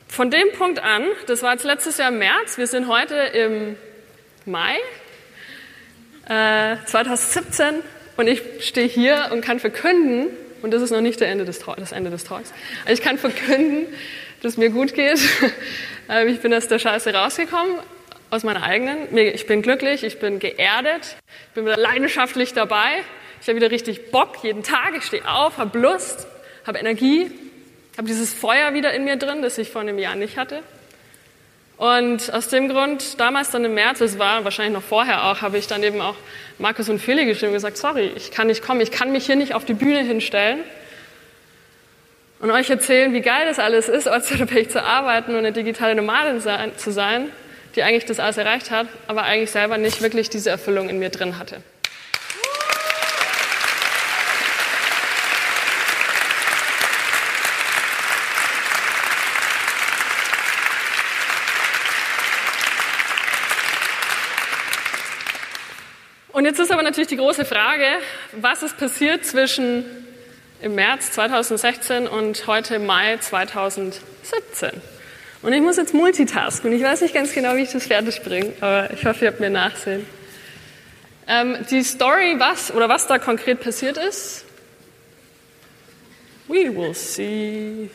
Von 0.07 0.31
dem 0.31 0.51
Punkt 0.57 0.79
an, 0.79 1.03
das 1.27 1.43
war 1.43 1.51
jetzt 1.51 1.63
letztes 1.63 1.99
Jahr 1.99 2.09
im 2.09 2.17
März, 2.17 2.57
wir 2.57 2.65
sind 2.65 2.87
heute 2.87 3.13
im 3.13 3.75
Mai 4.47 4.77
äh, 6.27 6.77
2017 6.87 7.83
und 8.17 8.25
ich 8.25 8.41
stehe 8.61 8.87
hier 8.87 9.29
und 9.31 9.41
kann 9.41 9.59
verkünden, 9.59 10.29
und 10.63 10.73
das 10.73 10.81
ist 10.81 10.89
noch 10.89 11.01
nicht 11.01 11.21
Ende 11.21 11.45
des, 11.45 11.59
das 11.59 11.91
Ende 11.91 12.09
des 12.09 12.23
Talks. 12.23 12.51
Ich 12.89 13.03
kann 13.03 13.19
verkünden, 13.19 13.85
dass 14.41 14.53
es 14.53 14.57
mir 14.57 14.71
gut 14.71 14.95
geht. 14.95 15.19
Ähm, 16.09 16.27
ich 16.27 16.41
bin 16.41 16.53
aus 16.53 16.67
der 16.67 16.79
Scheiße 16.79 17.13
rausgekommen, 17.13 17.79
aus 18.33 18.43
meiner 18.43 18.63
eigenen. 18.63 19.15
Ich 19.15 19.45
bin 19.45 19.61
glücklich, 19.61 20.03
ich 20.03 20.19
bin 20.19 20.39
geerdet, 20.39 21.17
ich 21.49 21.53
bin 21.53 21.65
wieder 21.65 21.77
leidenschaftlich 21.77 22.53
dabei. 22.53 22.89
Ich 23.39 23.47
habe 23.47 23.57
wieder 23.57 23.69
richtig 23.69 24.09
Bock 24.09 24.43
jeden 24.43 24.63
Tag. 24.63 24.93
Ich 24.97 25.03
stehe 25.03 25.27
auf, 25.29 25.57
habe 25.57 25.77
Lust, 25.77 26.25
habe 26.65 26.79
Energie, 26.79 27.29
habe 27.95 28.07
dieses 28.07 28.33
Feuer 28.33 28.73
wieder 28.73 28.91
in 28.93 29.03
mir 29.03 29.17
drin, 29.17 29.43
das 29.43 29.59
ich 29.59 29.69
vor 29.69 29.81
einem 29.81 29.99
Jahr 29.99 30.15
nicht 30.15 30.37
hatte. 30.37 30.63
Und 31.77 32.33
aus 32.33 32.47
dem 32.49 32.69
Grund, 32.69 33.19
damals 33.19 33.51
dann 33.51 33.65
im 33.65 33.75
März, 33.75 34.01
es 34.01 34.17
war 34.17 34.43
wahrscheinlich 34.43 34.73
noch 34.73 34.83
vorher 34.83 35.25
auch, 35.25 35.41
habe 35.41 35.59
ich 35.59 35.67
dann 35.67 35.83
eben 35.83 36.01
auch 36.01 36.15
Markus 36.57 36.89
und 36.89 36.99
Philly 36.99 37.25
geschrieben 37.25 37.49
und 37.49 37.55
gesagt, 37.55 37.77
sorry, 37.77 38.13
ich 38.15 38.31
kann 38.31 38.47
nicht 38.47 38.63
kommen, 38.63 38.81
ich 38.81 38.91
kann 38.91 39.11
mich 39.11 39.27
hier 39.27 39.35
nicht 39.35 39.53
auf 39.53 39.65
die 39.65 39.73
Bühne 39.73 40.01
hinstellen 40.01 40.61
und 42.39 42.49
euch 42.49 42.69
erzählen, 42.69 43.13
wie 43.13 43.21
geil 43.21 43.45
das 43.45 43.59
alles 43.59 43.89
ist, 43.89 44.07
ortsunabhängig 44.09 44.69
zu 44.69 44.81
arbeiten 44.83 45.31
und 45.31 45.39
eine 45.39 45.51
digitale 45.51 45.93
Nomadin 45.93 46.39
zu 46.39 46.91
sein, 46.91 47.31
die 47.75 47.83
eigentlich 47.83 48.05
das 48.05 48.19
alles 48.19 48.37
erreicht 48.37 48.71
hat, 48.71 48.87
aber 49.07 49.23
eigentlich 49.23 49.51
selber 49.51 49.77
nicht 49.77 50.01
wirklich 50.01 50.29
diese 50.29 50.49
Erfüllung 50.49 50.89
in 50.89 50.99
mir 50.99 51.09
drin 51.09 51.37
hatte. 51.39 51.61
Und 66.33 66.45
jetzt 66.45 66.59
ist 66.59 66.71
aber 66.71 66.81
natürlich 66.81 67.07
die 67.07 67.17
große 67.17 67.45
Frage, 67.45 67.85
was 68.33 68.63
ist 68.63 68.77
passiert 68.77 69.23
zwischen 69.23 69.85
im 70.61 70.75
März 70.75 71.11
2016 71.11 72.07
und 72.07 72.47
heute 72.47 72.79
Mai 72.79 73.17
2017? 73.17 74.92
Und 75.43 75.51
ich 75.51 75.61
muss 75.61 75.75
jetzt 75.75 75.93
multitasken 75.93 76.71
und 76.71 76.77
ich 76.77 76.83
weiß 76.83 77.01
nicht 77.01 77.13
ganz 77.13 77.33
genau, 77.33 77.55
wie 77.57 77.63
ich 77.63 77.71
das 77.71 77.85
fertig 77.85 78.21
bringe, 78.23 78.53
aber 78.61 78.91
ich 78.91 79.05
hoffe, 79.05 79.25
ihr 79.25 79.31
habt 79.31 79.41
mir 79.41 79.49
nachsehen. 79.49 80.05
Ähm, 81.27 81.57
die 81.69 81.83
Story, 81.83 82.35
was 82.37 82.73
oder 82.73 82.87
was 82.87 83.07
da 83.07 83.19
konkret 83.19 83.59
passiert 83.59 83.97
ist, 83.97 84.45
we 86.47 86.73
will 86.73 86.93
see. 86.93 87.89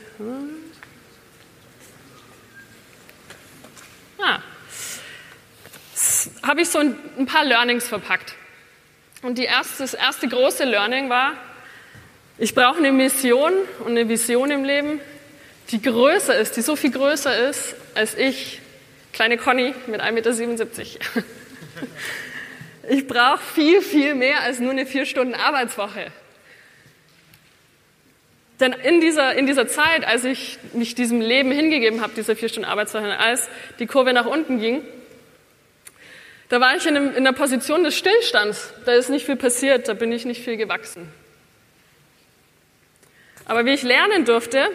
Ah, 4.18 4.40
habe 6.42 6.60
ich 6.60 6.68
so 6.68 6.80
ein, 6.80 6.96
ein, 7.18 7.24
paar 7.24 7.44
Learnings 7.44 7.88
verpackt. 7.88 8.34
Und 9.22 9.38
erste, 9.38 9.84
das 9.84 9.94
erste 9.94 10.28
große 10.28 10.64
Learning 10.64 11.08
war, 11.08 11.32
ich 12.36 12.54
brauche 12.54 12.76
eine 12.76 12.92
Mission 12.92 13.52
und 13.80 13.92
eine 13.92 14.06
Vision 14.06 14.50
im 14.50 14.64
Leben, 14.64 15.00
die 15.70 15.82
größer 15.82 16.36
ist, 16.36 16.56
die 16.56 16.62
so 16.62 16.76
viel 16.76 16.90
größer 16.90 17.48
ist 17.48 17.74
als 17.94 18.14
ich, 18.14 18.60
kleine 19.12 19.36
Conny 19.36 19.74
mit 19.86 20.00
1,77 20.00 20.46
Meter. 20.46 21.24
Ich 22.90 23.06
brauche 23.06 23.42
viel, 23.54 23.82
viel 23.82 24.14
mehr 24.14 24.40
als 24.40 24.60
nur 24.60 24.70
eine 24.70 24.86
vier 24.86 25.04
Stunden 25.04 25.34
Arbeitswoche. 25.34 26.06
Denn 28.60 28.72
in 28.72 29.00
dieser, 29.00 29.34
in 29.34 29.46
dieser 29.46 29.68
Zeit, 29.68 30.06
als 30.06 30.24
ich 30.24 30.58
mich 30.72 30.94
diesem 30.94 31.20
Leben 31.20 31.52
hingegeben 31.52 32.00
habe, 32.00 32.14
dieser 32.16 32.34
vier 32.34 32.48
Stunden 32.48 32.68
Arbeitswoche, 32.68 33.18
als 33.18 33.48
die 33.78 33.86
Kurve 33.86 34.12
nach 34.12 34.26
unten 34.26 34.58
ging, 34.58 34.82
da 36.48 36.60
war 36.60 36.76
ich 36.76 36.86
in, 36.86 36.96
einem, 36.96 37.10
in 37.10 37.18
einer 37.18 37.34
Position 37.34 37.84
des 37.84 37.94
Stillstands. 37.94 38.72
Da 38.86 38.92
ist 38.94 39.10
nicht 39.10 39.26
viel 39.26 39.36
passiert, 39.36 39.86
da 39.86 39.92
bin 39.92 40.10
ich 40.10 40.24
nicht 40.24 40.42
viel 40.42 40.56
gewachsen. 40.56 41.12
Aber 43.44 43.66
wie 43.66 43.74
ich 43.74 43.82
lernen 43.82 44.24
durfte, 44.24 44.66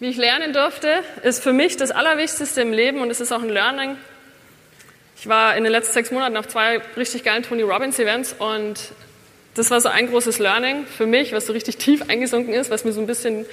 wie 0.00 0.08
ich 0.08 0.16
lernen 0.16 0.52
durfte, 0.52 1.02
ist 1.24 1.42
für 1.42 1.52
mich 1.52 1.76
das 1.76 1.90
Allerwichtigste 1.90 2.60
im 2.60 2.72
Leben 2.72 3.00
und 3.00 3.10
es 3.10 3.20
ist 3.20 3.32
auch 3.32 3.42
ein 3.42 3.48
Learning. 3.48 3.96
Ich 5.16 5.28
war 5.28 5.56
in 5.56 5.64
den 5.64 5.72
letzten 5.72 5.94
sechs 5.94 6.12
Monaten 6.12 6.36
auf 6.36 6.46
zwei 6.46 6.80
richtig 6.96 7.24
geilen 7.24 7.42
Tony 7.42 7.62
Robbins 7.62 7.98
Events 7.98 8.32
und 8.38 8.78
das 9.54 9.72
war 9.72 9.80
so 9.80 9.88
ein 9.88 10.06
großes 10.06 10.38
Learning 10.38 10.86
für 10.86 11.06
mich, 11.06 11.32
was 11.32 11.46
so 11.46 11.52
richtig 11.52 11.78
tief 11.78 12.08
eingesunken 12.08 12.54
ist, 12.54 12.70
was 12.70 12.84
mir 12.84 12.92
so 12.92 13.00
ein 13.00 13.08
bisschen 13.08 13.44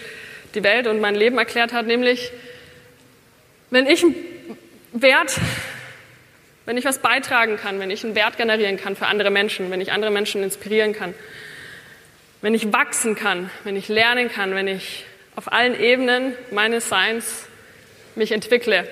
die 0.54 0.64
Welt 0.64 0.86
und 0.86 1.02
mein 1.02 1.16
Leben 1.16 1.40
erklärt 1.40 1.74
hat, 1.74 1.88
nämlich, 1.88 2.32
wenn 3.72 3.88
ich 3.88 4.04
einen 4.04 4.16
Wert, 4.94 5.36
wenn 6.66 6.78
ich 6.78 6.86
was 6.86 7.00
beitragen 7.00 7.58
kann, 7.58 7.80
wenn 7.80 7.90
ich 7.90 8.04
einen 8.06 8.14
Wert 8.14 8.38
generieren 8.38 8.78
kann 8.78 8.96
für 8.96 9.08
andere 9.08 9.32
Menschen, 9.32 9.72
wenn 9.72 9.82
ich 9.82 9.92
andere 9.92 10.12
Menschen 10.12 10.44
inspirieren 10.44 10.94
kann, 10.94 11.16
wenn 12.44 12.54
ich 12.54 12.72
wachsen 12.72 13.16
kann, 13.16 13.50
wenn 13.64 13.76
ich 13.76 13.88
lernen 13.88 14.32
kann, 14.32 14.54
wenn 14.54 14.68
ich 14.68 15.06
auf 15.36 15.52
allen 15.52 15.80
Ebenen 15.80 16.34
meines 16.52 16.90
Seins 16.90 17.48
mich 18.16 18.32
entwickle, 18.32 18.88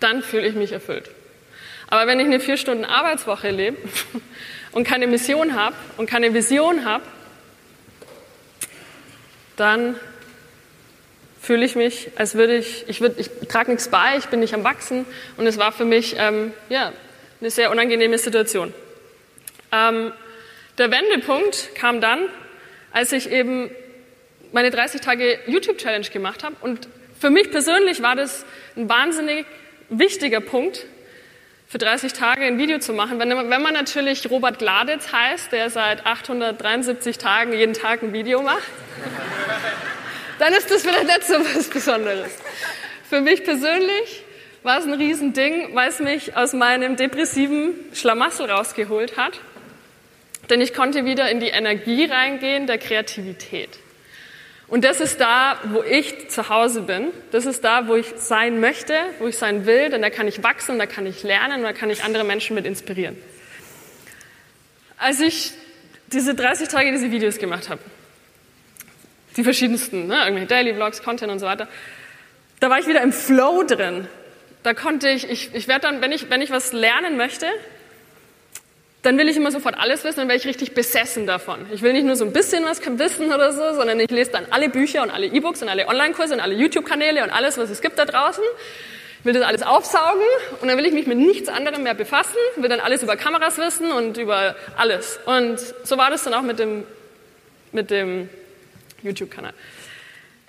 dann 0.00 0.22
fühle 0.22 0.46
ich 0.46 0.54
mich 0.54 0.72
erfüllt. 0.72 1.10
Aber 1.88 2.06
wenn 2.06 2.20
ich 2.20 2.26
eine 2.26 2.40
vier 2.40 2.56
Stunden 2.56 2.84
Arbeitswoche 2.84 3.50
lebe 3.50 3.76
und 4.72 4.84
keine 4.84 5.06
Mission 5.06 5.54
habe 5.54 5.74
und 5.96 6.08
keine 6.08 6.34
Vision 6.34 6.84
habe, 6.84 7.04
dann 9.56 9.96
fühle 11.40 11.64
ich 11.64 11.76
mich, 11.76 12.10
als 12.16 12.34
würde 12.34 12.56
ich, 12.56 12.84
ich, 12.88 13.00
würd, 13.00 13.18
ich 13.18 13.30
trage 13.48 13.70
nichts 13.70 13.88
bei, 13.88 14.16
ich 14.18 14.26
bin 14.26 14.40
nicht 14.40 14.54
am 14.54 14.64
Wachsen 14.64 15.06
und 15.36 15.46
es 15.46 15.56
war 15.56 15.72
für 15.72 15.84
mich 15.84 16.16
ähm, 16.18 16.52
ja, 16.68 16.92
eine 17.40 17.50
sehr 17.50 17.70
unangenehme 17.70 18.18
Situation. 18.18 18.74
Ähm, 19.72 20.12
der 20.76 20.90
Wendepunkt 20.90 21.74
kam 21.74 22.00
dann, 22.00 22.20
als 22.92 23.12
ich 23.12 23.30
eben 23.30 23.70
meine 24.52 24.70
30 24.70 25.00
Tage 25.00 25.38
YouTube-Challenge 25.46 26.08
gemacht 26.08 26.44
habe 26.44 26.56
und 26.60 26.88
für 27.18 27.30
mich 27.30 27.50
persönlich 27.50 28.02
war 28.02 28.14
das 28.14 28.44
ein 28.76 28.88
wahnsinnig 28.88 29.46
wichtiger 29.88 30.40
Punkt, 30.40 30.86
für 31.66 31.78
30 31.78 32.14
Tage 32.14 32.44
ein 32.44 32.56
Video 32.56 32.78
zu 32.78 32.94
machen. 32.94 33.18
Wenn, 33.18 33.28
wenn 33.28 33.62
man 33.62 33.74
natürlich 33.74 34.30
Robert 34.30 34.58
Gladitz 34.58 35.12
heißt, 35.12 35.52
der 35.52 35.68
seit 35.68 36.06
873 36.06 37.18
Tagen 37.18 37.52
jeden 37.52 37.74
Tag 37.74 38.02
ein 38.02 38.14
Video 38.14 38.40
macht, 38.42 38.62
dann 40.38 40.54
ist 40.54 40.70
das 40.70 40.82
vielleicht 40.82 41.06
nicht 41.06 41.24
so 41.24 41.34
was 41.34 41.68
Besonderes. 41.68 42.30
Für 43.08 43.20
mich 43.20 43.44
persönlich 43.44 44.24
war 44.62 44.78
es 44.78 44.86
ein 44.86 44.94
Riesending, 44.94 45.74
weil 45.74 45.88
es 45.90 45.98
mich 45.98 46.36
aus 46.36 46.54
meinem 46.54 46.96
depressiven 46.96 47.74
Schlamassel 47.92 48.50
rausgeholt 48.50 49.16
hat. 49.18 49.38
Denn 50.48 50.62
ich 50.62 50.72
konnte 50.72 51.04
wieder 51.04 51.30
in 51.30 51.40
die 51.40 51.48
Energie 51.48 52.06
reingehen 52.06 52.66
der 52.66 52.78
Kreativität. 52.78 53.78
Und 54.68 54.84
das 54.84 55.00
ist 55.00 55.18
da, 55.18 55.58
wo 55.64 55.82
ich 55.82 56.28
zu 56.28 56.50
Hause 56.50 56.82
bin. 56.82 57.08
Das 57.32 57.46
ist 57.46 57.64
da, 57.64 57.88
wo 57.88 57.96
ich 57.96 58.06
sein 58.16 58.60
möchte, 58.60 58.94
wo 59.18 59.26
ich 59.26 59.38
sein 59.38 59.64
will, 59.64 59.88
denn 59.88 60.02
da 60.02 60.10
kann 60.10 60.28
ich 60.28 60.42
wachsen, 60.42 60.78
da 60.78 60.86
kann 60.86 61.06
ich 61.06 61.22
lernen, 61.22 61.62
da 61.62 61.72
kann 61.72 61.88
ich 61.88 62.04
andere 62.04 62.24
Menschen 62.24 62.54
mit 62.54 62.66
inspirieren. 62.66 63.16
Als 64.98 65.20
ich 65.20 65.52
diese 66.12 66.34
30 66.34 66.68
Tage 66.68 66.92
diese 66.92 67.10
Videos 67.10 67.38
gemacht 67.38 67.70
habe, 67.70 67.80
die 69.36 69.44
verschiedensten, 69.44 70.06
ne, 70.06 70.18
irgendwelche 70.18 70.48
Daily 70.48 70.74
Vlogs, 70.74 71.02
Content 71.02 71.32
und 71.32 71.38
so 71.38 71.46
weiter, 71.46 71.66
da 72.60 72.68
war 72.68 72.78
ich 72.78 72.86
wieder 72.86 73.02
im 73.02 73.12
Flow 73.12 73.62
drin. 73.62 74.06
Da 74.64 74.74
konnte 74.74 75.08
ich, 75.08 75.30
ich, 75.30 75.54
ich 75.54 75.68
werde 75.68 75.82
dann, 75.82 76.02
wenn 76.02 76.12
ich, 76.12 76.28
wenn 76.28 76.42
ich 76.42 76.50
was 76.50 76.72
lernen 76.72 77.16
möchte, 77.16 77.46
dann 79.08 79.16
will 79.16 79.26
ich 79.26 79.38
immer 79.38 79.50
sofort 79.50 79.78
alles 79.78 80.04
wissen, 80.04 80.18
dann 80.18 80.28
werde 80.28 80.38
ich 80.38 80.46
richtig 80.46 80.74
besessen 80.74 81.26
davon. 81.26 81.64
Ich 81.72 81.80
will 81.80 81.94
nicht 81.94 82.04
nur 82.04 82.14
so 82.14 82.26
ein 82.26 82.32
bisschen 82.34 82.66
was 82.66 82.82
wissen 82.84 83.32
oder 83.32 83.54
so, 83.54 83.72
sondern 83.72 83.98
ich 84.00 84.10
lese 84.10 84.32
dann 84.32 84.44
alle 84.50 84.68
Bücher 84.68 85.02
und 85.02 85.10
alle 85.10 85.24
E-Books 85.24 85.62
und 85.62 85.70
alle 85.70 85.88
Online-Kurse 85.88 86.34
und 86.34 86.40
alle 86.40 86.54
YouTube-Kanäle 86.54 87.24
und 87.24 87.30
alles, 87.30 87.56
was 87.56 87.70
es 87.70 87.80
gibt 87.80 87.98
da 87.98 88.04
draußen. 88.04 88.44
Ich 89.20 89.24
will 89.24 89.32
das 89.32 89.44
alles 89.44 89.62
aufsaugen 89.62 90.26
und 90.60 90.68
dann 90.68 90.76
will 90.76 90.84
ich 90.84 90.92
mich 90.92 91.06
mit 91.06 91.16
nichts 91.16 91.48
anderem 91.48 91.84
mehr 91.84 91.94
befassen, 91.94 92.36
will 92.56 92.68
dann 92.68 92.80
alles 92.80 93.02
über 93.02 93.16
Kameras 93.16 93.56
wissen 93.56 93.90
und 93.92 94.18
über 94.18 94.54
alles. 94.76 95.18
Und 95.24 95.58
so 95.84 95.96
war 95.96 96.10
das 96.10 96.24
dann 96.24 96.34
auch 96.34 96.42
mit 96.42 96.58
dem, 96.58 96.84
mit 97.72 97.90
dem 97.90 98.28
YouTube-Kanal. 99.02 99.54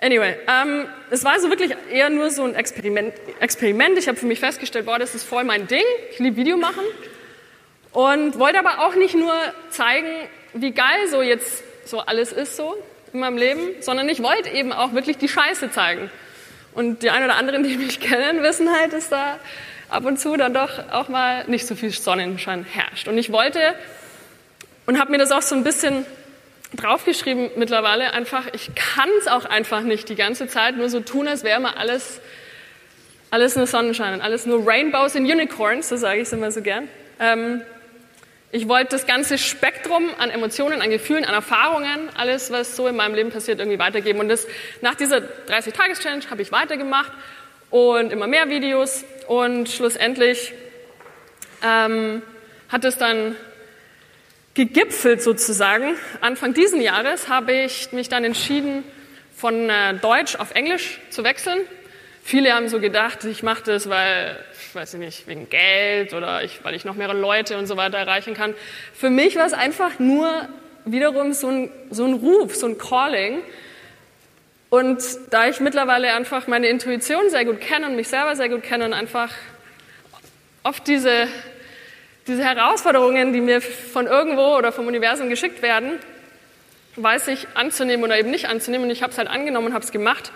Anyway, 0.02 0.36
ähm, 0.46 0.86
es 1.08 1.24
war 1.24 1.32
also 1.32 1.48
wirklich 1.48 1.72
eher 1.90 2.10
nur 2.10 2.28
so 2.28 2.44
ein 2.44 2.54
Experiment. 2.54 3.14
Experiment. 3.40 3.96
Ich 3.96 4.06
habe 4.06 4.18
für 4.18 4.26
mich 4.26 4.38
festgestellt, 4.38 4.84
boah, 4.84 4.98
das 4.98 5.14
ist 5.14 5.24
voll 5.24 5.44
mein 5.44 5.66
Ding. 5.66 5.84
Ich 6.10 6.18
liebe 6.18 6.36
Video 6.36 6.58
machen. 6.58 6.84
Und 7.92 8.38
wollte 8.38 8.58
aber 8.58 8.86
auch 8.86 8.94
nicht 8.94 9.14
nur 9.14 9.34
zeigen, 9.70 10.08
wie 10.54 10.70
geil 10.72 11.08
so 11.10 11.22
jetzt 11.22 11.64
so 11.84 12.00
alles 12.00 12.32
ist 12.32 12.56
so 12.56 12.76
in 13.12 13.20
meinem 13.20 13.36
Leben, 13.36 13.60
sondern 13.80 14.08
ich 14.08 14.22
wollte 14.22 14.48
eben 14.50 14.72
auch 14.72 14.92
wirklich 14.92 15.18
die 15.18 15.28
Scheiße 15.28 15.70
zeigen. 15.70 16.10
Und 16.72 17.02
die 17.02 17.10
ein 17.10 17.24
oder 17.24 17.34
anderen, 17.34 17.62
die 17.68 17.76
mich 17.76 18.00
kennen, 18.00 18.42
wissen 18.42 18.70
halt, 18.72 18.92
dass 18.92 19.08
da 19.08 19.38
ab 19.88 20.04
und 20.04 20.20
zu 20.20 20.36
dann 20.36 20.54
doch 20.54 20.70
auch 20.92 21.08
mal 21.08 21.44
nicht 21.48 21.66
so 21.66 21.74
viel 21.74 21.90
Sonnenschein 21.90 22.64
herrscht. 22.64 23.08
Und 23.08 23.18
ich 23.18 23.32
wollte 23.32 23.74
und 24.86 24.98
habe 24.98 25.10
mir 25.10 25.18
das 25.18 25.32
auch 25.32 25.42
so 25.42 25.54
ein 25.54 25.64
bisschen 25.64 26.06
draufgeschrieben 26.76 27.50
mittlerweile, 27.56 28.12
einfach, 28.12 28.44
ich 28.52 28.70
kann 28.76 29.08
es 29.18 29.26
auch 29.26 29.44
einfach 29.44 29.80
nicht 29.80 30.08
die 30.08 30.14
ganze 30.14 30.46
Zeit 30.46 30.76
nur 30.76 30.88
so 30.88 31.00
tun, 31.00 31.26
als 31.26 31.42
wäre 31.42 31.58
mal 31.58 31.74
alles, 31.74 32.20
alles 33.30 33.56
nur 33.56 33.66
Sonnenschein 33.66 34.14
und 34.14 34.20
alles 34.20 34.46
nur 34.46 34.64
Rainbows 34.64 35.16
and 35.16 35.28
Unicorns, 35.28 35.88
so 35.88 35.96
sage 35.96 36.20
ich 36.20 36.28
es 36.28 36.32
immer 36.32 36.52
so 36.52 36.62
gern. 36.62 36.88
Ähm, 37.18 37.62
ich 38.52 38.66
wollte 38.66 38.90
das 38.90 39.06
ganze 39.06 39.38
Spektrum 39.38 40.10
an 40.18 40.30
Emotionen, 40.30 40.82
an 40.82 40.90
Gefühlen, 40.90 41.24
an 41.24 41.34
Erfahrungen, 41.34 42.08
alles, 42.16 42.50
was 42.50 42.74
so 42.74 42.88
in 42.88 42.96
meinem 42.96 43.14
Leben 43.14 43.30
passiert, 43.30 43.60
irgendwie 43.60 43.78
weitergeben. 43.78 44.18
Und 44.18 44.28
das, 44.28 44.46
nach 44.80 44.96
dieser 44.96 45.18
30-Tages-Challenge 45.18 46.28
habe 46.30 46.42
ich 46.42 46.50
weitergemacht 46.50 47.12
und 47.70 48.12
immer 48.12 48.26
mehr 48.26 48.48
Videos. 48.48 49.04
Und 49.28 49.68
schlussendlich 49.68 50.52
ähm, 51.62 52.22
hat 52.68 52.84
es 52.84 52.98
dann 52.98 53.36
gegipfelt 54.54 55.22
sozusagen. 55.22 55.94
Anfang 56.20 56.52
diesen 56.52 56.80
Jahres 56.80 57.28
habe 57.28 57.52
ich 57.52 57.92
mich 57.92 58.08
dann 58.08 58.24
entschieden, 58.24 58.82
von 59.36 59.70
äh, 59.70 59.94
Deutsch 59.94 60.34
auf 60.34 60.54
Englisch 60.56 61.00
zu 61.10 61.22
wechseln. 61.22 61.60
Viele 62.24 62.52
haben 62.52 62.68
so 62.68 62.80
gedacht, 62.80 63.24
ich 63.24 63.42
mache 63.42 63.62
das, 63.64 63.88
weil 63.88 64.44
weiß 64.74 64.94
ich 64.94 65.00
nicht, 65.00 65.26
wegen 65.26 65.48
Geld 65.48 66.14
oder 66.14 66.42
ich, 66.42 66.64
weil 66.64 66.74
ich 66.74 66.84
noch 66.84 66.94
mehrere 66.94 67.18
Leute 67.18 67.58
und 67.58 67.66
so 67.66 67.76
weiter 67.76 67.98
erreichen 67.98 68.34
kann. 68.34 68.54
Für 68.94 69.10
mich 69.10 69.36
war 69.36 69.46
es 69.46 69.52
einfach 69.52 69.98
nur 69.98 70.48
wiederum 70.84 71.32
so 71.32 71.48
ein, 71.48 71.70
so 71.90 72.04
ein 72.04 72.14
Ruf, 72.14 72.54
so 72.56 72.66
ein 72.66 72.78
Calling. 72.78 73.42
Und 74.70 75.02
da 75.30 75.48
ich 75.48 75.60
mittlerweile 75.60 76.12
einfach 76.14 76.46
meine 76.46 76.68
Intuition 76.68 77.28
sehr 77.28 77.44
gut 77.44 77.60
kenne 77.60 77.86
und 77.86 77.96
mich 77.96 78.08
selber 78.08 78.36
sehr 78.36 78.48
gut 78.48 78.62
kenne 78.62 78.84
und 78.84 78.92
einfach 78.92 79.32
oft 80.62 80.86
diese, 80.86 81.26
diese 82.26 82.44
Herausforderungen, 82.44 83.32
die 83.32 83.40
mir 83.40 83.60
von 83.60 84.06
irgendwo 84.06 84.56
oder 84.56 84.72
vom 84.72 84.86
Universum 84.86 85.28
geschickt 85.28 85.62
werden, 85.62 85.98
weiß 86.96 87.28
ich 87.28 87.48
anzunehmen 87.54 88.04
oder 88.04 88.18
eben 88.18 88.30
nicht 88.30 88.48
anzunehmen. 88.48 88.86
Und 88.86 88.90
ich 88.90 89.02
habe 89.02 89.12
es 89.12 89.18
halt 89.18 89.28
angenommen 89.28 89.68
und 89.68 89.74
habe 89.74 89.84
es 89.84 89.90
gemacht 89.90 90.32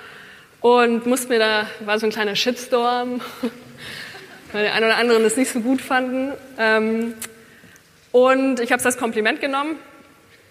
und 0.61 1.07
musste 1.07 1.29
mir 1.29 1.38
da, 1.38 1.66
war 1.81 1.99
so 1.99 2.07
ein 2.07 2.12
kleiner 2.12 2.37
Shitstorm, 2.37 3.20
weil 4.55 4.67
die 4.67 4.71
einen 4.71 4.85
oder 4.85 4.97
anderen 4.97 5.25
das 5.25 5.37
nicht 5.37 5.51
so 5.51 5.61
gut 5.61 5.83
fanden. 5.83 6.33
Ähm, 6.59 7.14
und 8.12 8.61
ich 8.61 8.71
habe 8.71 8.79
es 8.79 8.87
als 8.87 8.97
Kompliment 8.97 9.40
genommen, 9.40 9.77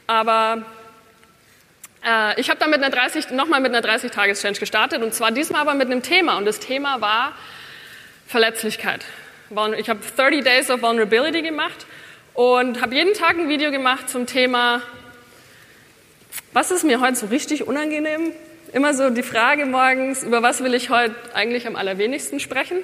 aber 0.07 0.63
äh, 2.05 2.39
ich 2.39 2.49
habe 2.49 2.59
dann 2.59 2.69
mit 2.69 2.83
einer 2.83 2.93
30, 2.93 3.31
nochmal 3.31 3.61
mit 3.61 3.73
einer 3.73 3.87
30-Tages-Challenge 3.87 4.59
gestartet 4.59 5.01
und 5.01 5.13
zwar 5.13 5.31
diesmal 5.31 5.61
aber 5.61 5.73
mit 5.73 5.89
einem 5.89 6.03
Thema 6.03 6.37
und 6.37 6.43
das 6.43 6.59
Thema 6.59 6.99
war 6.99 7.31
Verletzlichkeit. 8.27 9.05
Ich 9.77 9.89
habe 9.89 9.99
30 10.17 10.43
Days 10.43 10.69
of 10.69 10.81
Vulnerability 10.81 11.41
gemacht 11.41 11.85
und 12.33 12.81
habe 12.81 12.95
jeden 12.95 13.13
Tag 13.13 13.37
ein 13.37 13.47
Video 13.47 13.71
gemacht 13.71 14.09
zum 14.09 14.25
Thema, 14.25 14.81
was 16.51 16.71
ist 16.71 16.83
mir 16.83 16.99
heute 16.99 17.15
so 17.15 17.27
richtig 17.27 17.65
unangenehm? 17.65 18.33
Immer 18.73 18.93
so 18.95 19.11
die 19.11 19.23
Frage 19.23 19.65
morgens, 19.65 20.23
über 20.23 20.43
was 20.43 20.61
will 20.61 20.73
ich 20.73 20.89
heute 20.89 21.15
eigentlich 21.33 21.67
am 21.67 21.77
allerwenigsten 21.77 22.41
sprechen? 22.41 22.79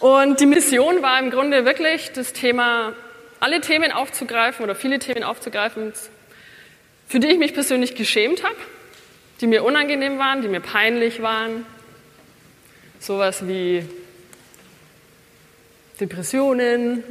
Und 0.00 0.38
die 0.38 0.46
Mission 0.46 1.02
war 1.02 1.18
im 1.18 1.30
Grunde 1.30 1.64
wirklich 1.64 2.12
das 2.12 2.32
Thema, 2.32 2.92
alle 3.40 3.60
Themen 3.60 3.90
aufzugreifen 3.90 4.64
oder 4.64 4.76
viele 4.76 5.00
Themen 5.00 5.24
aufzugreifen, 5.24 5.92
für 7.08 7.18
die 7.18 7.28
ich 7.28 7.38
mich 7.38 7.52
persönlich 7.52 7.96
geschämt 7.96 8.44
habe, 8.44 8.54
die 9.40 9.48
mir 9.48 9.64
unangenehm 9.64 10.18
waren, 10.18 10.42
die 10.42 10.48
mir 10.48 10.60
peinlich 10.60 11.20
waren. 11.20 11.66
Sowas 13.00 13.48
wie 13.48 13.84
Depressionen 16.00 17.02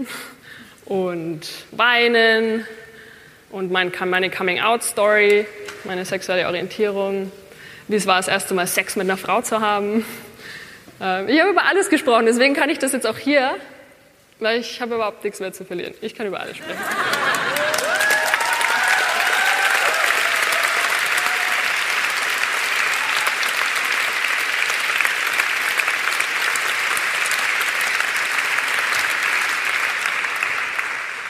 und 0.85 1.41
Weinen 1.71 2.65
und 3.49 3.69
meine 3.69 4.31
Coming-out-Story, 4.31 5.45
meine 5.83 6.05
sexuelle 6.05 6.47
Orientierung, 6.47 7.31
wie 7.89 7.95
es 7.95 8.07
war, 8.07 8.17
das 8.17 8.29
erste 8.29 8.53
Mal 8.53 8.67
Sex 8.67 8.95
mit 8.95 9.07
einer 9.07 9.17
Frau 9.17 9.41
zu 9.41 9.59
haben 9.59 10.05
ähm, 11.01 11.27
ich 11.27 11.39
habe 11.39 11.51
über 11.51 11.65
alles 11.65 11.89
gesprochen, 11.89 12.25
deswegen 12.25 12.53
kann 12.53 12.69
ich 12.69 12.79
das 12.79 12.93
jetzt 12.93 13.07
auch 13.07 13.17
hier, 13.17 13.55
weil 14.39 14.59
ich 14.59 14.81
habe 14.81 14.95
überhaupt 14.95 15.23
nichts 15.23 15.39
mehr 15.39 15.53
zu 15.53 15.65
verlieren. 15.65 15.93
Ich 16.01 16.15
kann 16.15 16.27
über 16.27 16.39
alles 16.39 16.57
sprechen. 16.57 16.77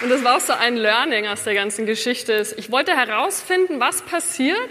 Und 0.08 0.12
das 0.12 0.24
war 0.24 0.38
auch 0.38 0.42
so 0.42 0.54
ein 0.54 0.78
Learning 0.78 1.28
aus 1.28 1.44
der 1.44 1.54
ganzen 1.54 1.86
Geschichte. 1.86 2.46
Ich 2.56 2.72
wollte 2.72 2.96
herausfinden, 2.96 3.82
was 3.82 4.04
passiert, 4.04 4.70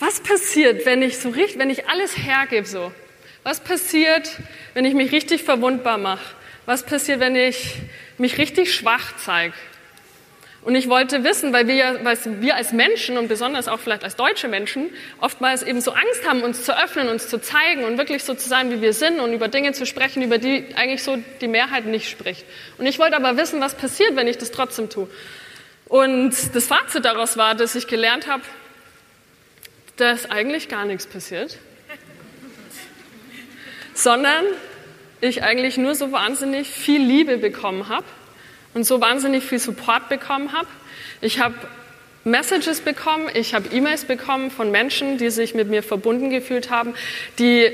was 0.00 0.20
passiert, 0.20 0.84
wenn 0.84 1.00
ich 1.00 1.18
so 1.18 1.30
richtig, 1.30 1.58
wenn 1.58 1.70
ich 1.70 1.88
alles 1.88 2.18
hergebe 2.18 2.66
so. 2.66 2.92
Was 3.42 3.60
passiert, 3.60 4.30
wenn 4.74 4.84
ich 4.84 4.94
mich 4.94 5.10
richtig 5.12 5.42
verwundbar 5.42 5.98
mache? 5.98 6.24
Was 6.64 6.84
passiert, 6.84 7.18
wenn 7.18 7.34
ich 7.34 7.76
mich 8.18 8.38
richtig 8.38 8.74
schwach 8.74 9.16
zeige? 9.16 9.54
Und 10.64 10.76
ich 10.76 10.88
wollte 10.88 11.24
wissen, 11.24 11.52
weil 11.52 11.66
wir, 11.66 12.00
weil 12.04 12.16
wir 12.40 12.54
als 12.54 12.72
Menschen 12.72 13.18
und 13.18 13.26
besonders 13.26 13.66
auch 13.66 13.80
vielleicht 13.80 14.04
als 14.04 14.14
deutsche 14.14 14.46
Menschen 14.46 14.90
oftmals 15.20 15.64
eben 15.64 15.80
so 15.80 15.90
Angst 15.90 16.28
haben, 16.28 16.42
uns 16.42 16.62
zu 16.62 16.78
öffnen, 16.78 17.08
uns 17.08 17.28
zu 17.28 17.40
zeigen 17.40 17.82
und 17.82 17.98
wirklich 17.98 18.22
so 18.22 18.34
zu 18.34 18.48
sein, 18.48 18.70
wie 18.70 18.80
wir 18.80 18.92
sind 18.92 19.18
und 19.18 19.32
über 19.32 19.48
Dinge 19.48 19.72
zu 19.72 19.86
sprechen, 19.86 20.22
über 20.22 20.38
die 20.38 20.66
eigentlich 20.76 21.02
so 21.02 21.18
die 21.40 21.48
Mehrheit 21.48 21.86
nicht 21.86 22.08
spricht. 22.08 22.46
Und 22.78 22.86
ich 22.86 23.00
wollte 23.00 23.16
aber 23.16 23.36
wissen, 23.36 23.60
was 23.60 23.74
passiert, 23.74 24.14
wenn 24.14 24.28
ich 24.28 24.38
das 24.38 24.52
trotzdem 24.52 24.88
tue. 24.88 25.08
Und 25.86 26.32
das 26.54 26.66
Fazit 26.68 27.04
daraus 27.04 27.36
war, 27.36 27.56
dass 27.56 27.74
ich 27.74 27.88
gelernt 27.88 28.28
habe, 28.28 28.44
dass 29.96 30.30
eigentlich 30.30 30.68
gar 30.68 30.84
nichts 30.84 31.06
passiert, 31.06 31.58
sondern 33.94 34.44
ich 35.20 35.42
eigentlich 35.42 35.76
nur 35.76 35.94
so 35.94 36.12
wahnsinnig 36.12 36.68
viel 36.68 37.00
Liebe 37.00 37.38
bekommen 37.38 37.88
habe 37.88 38.06
und 38.74 38.84
so 38.84 39.00
wahnsinnig 39.00 39.44
viel 39.44 39.58
Support 39.58 40.08
bekommen 40.08 40.52
habe. 40.52 40.66
Ich 41.20 41.38
habe 41.38 41.54
Messages 42.24 42.80
bekommen, 42.80 43.28
ich 43.34 43.54
habe 43.54 43.68
E-Mails 43.74 44.04
bekommen 44.04 44.50
von 44.50 44.70
Menschen, 44.70 45.18
die 45.18 45.30
sich 45.30 45.54
mit 45.54 45.68
mir 45.68 45.82
verbunden 45.82 46.30
gefühlt 46.30 46.70
haben, 46.70 46.94
die, 47.38 47.70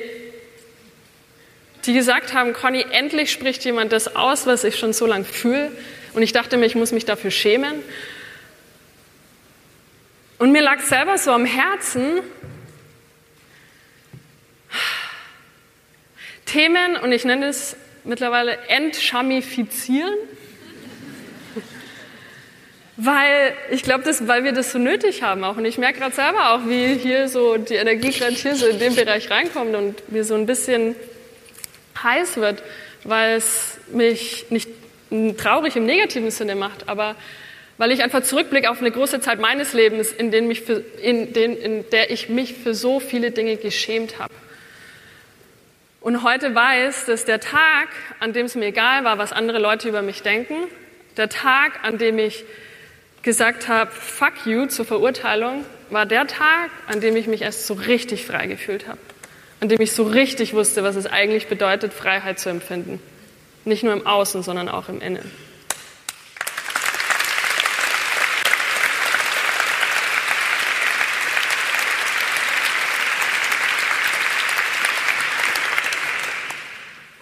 die 1.85 1.93
gesagt 1.93 2.35
haben, 2.35 2.53
Conny, 2.53 2.85
endlich 2.91 3.31
spricht 3.31 3.65
jemand 3.65 3.93
das 3.93 4.17
aus, 4.17 4.47
was 4.47 4.65
ich 4.65 4.77
schon 4.77 4.93
so 4.93 5.07
lange 5.07 5.25
fühle. 5.25 5.71
Und 6.15 6.23
ich 6.23 6.33
dachte 6.33 6.57
mir, 6.57 6.67
ich 6.67 6.75
muss 6.75 6.93
mich 6.93 7.05
dafür 7.05 7.31
schämen. 7.31 7.83
Und 10.39 10.53
mir 10.53 10.63
lag 10.63 10.81
selber 10.81 11.19
so 11.19 11.33
am 11.33 11.45
Herzen, 11.45 12.21
Themen, 16.49 16.97
und 16.97 17.13
ich 17.13 17.25
nenne 17.25 17.47
es 17.47 17.77
mittlerweile 18.05 18.59
entschamifizieren, 18.69 20.15
weil 22.97 23.53
ich 23.71 23.83
glaube, 23.83 24.05
weil 24.27 24.45
wir 24.45 24.53
das 24.53 24.73
so 24.73 24.79
nötig 24.79 25.23
haben 25.23 25.45
auch. 25.45 25.57
Und 25.57 25.67
ich 25.67 25.79
merke 25.79 26.01
gerade 26.01 26.15
selber 26.15 26.53
auch, 26.53 26.67
wie 26.67 26.95
hier 26.95 27.29
so 27.29 27.57
die 27.57 27.75
Energie 27.75 28.11
gerade 28.11 28.35
hier 28.35 28.57
so 28.57 28.67
in 28.67 28.79
den 28.79 28.97
Bereich 28.97 29.31
reinkommt 29.31 29.77
und 29.77 30.11
mir 30.11 30.25
so 30.25 30.35
ein 30.35 30.47
bisschen 30.47 30.97
heiß 32.03 32.39
wird, 32.39 32.63
weil 33.05 33.37
es 33.37 33.79
mich 33.93 34.47
nicht 34.51 34.69
traurig 35.37 35.77
im 35.77 35.87
negativen 35.87 36.31
Sinne 36.31 36.57
macht, 36.57 36.89
aber 36.89 37.15
weil 37.77 37.93
ich 37.93 38.03
einfach 38.03 38.23
zurückblicke 38.23 38.71
auf 38.71 38.81
eine 38.81 38.91
große 38.91 39.21
Zeit 39.21 39.39
meines 39.39 39.73
Lebens, 39.75 40.13
in, 40.13 40.33
den 40.33 40.49
mich 40.49 40.63
für, 40.63 40.83
in, 41.01 41.33
den, 41.33 41.57
in 41.57 41.89
der 41.91 42.11
ich 42.11 42.29
mich 42.29 42.55
für 42.55 42.75
so 42.75 42.99
viele 42.99 43.31
Dinge 43.31 43.57
geschämt 43.57 44.19
habe. 44.19 44.35
Und 46.09 46.23
heute 46.23 46.55
weiß, 46.55 47.05
dass 47.05 47.27
der 47.27 47.39
Tag, 47.39 47.89
an 48.19 48.33
dem 48.33 48.47
es 48.47 48.55
mir 48.55 48.69
egal 48.69 49.05
war, 49.05 49.19
was 49.19 49.31
andere 49.31 49.59
Leute 49.59 49.91
über 49.91 50.01
mich 50.01 50.23
denken, 50.23 50.55
der 51.19 51.29
Tag, 51.29 51.81
an 51.85 51.99
dem 51.99 52.19
ich 52.19 52.47
gesagt 53.21 53.69
habe, 53.69 53.91
fuck 53.91 54.47
you 54.47 54.65
zur 54.65 54.87
Verurteilung, 54.87 55.67
war 55.91 56.07
der 56.07 56.27
Tag, 56.27 56.71
an 56.87 57.03
dem 57.03 57.15
ich 57.15 57.27
mich 57.27 57.43
erst 57.43 57.67
so 57.67 57.75
richtig 57.75 58.25
frei 58.25 58.47
gefühlt 58.47 58.89
habe. 58.89 58.97
An 59.61 59.69
dem 59.69 59.83
ich 59.83 59.93
so 59.93 60.03
richtig 60.05 60.55
wusste, 60.55 60.83
was 60.83 60.97
es 60.97 61.05
eigentlich 61.05 61.47
bedeutet, 61.49 61.93
Freiheit 61.93 62.39
zu 62.39 62.49
empfinden. 62.49 63.03
Nicht 63.67 63.83
nur 63.83 63.93
im 63.93 64.07
Außen, 64.07 64.43
sondern 64.43 64.71
auch 64.71 64.89
im 64.89 65.03
Innen. 65.03 65.31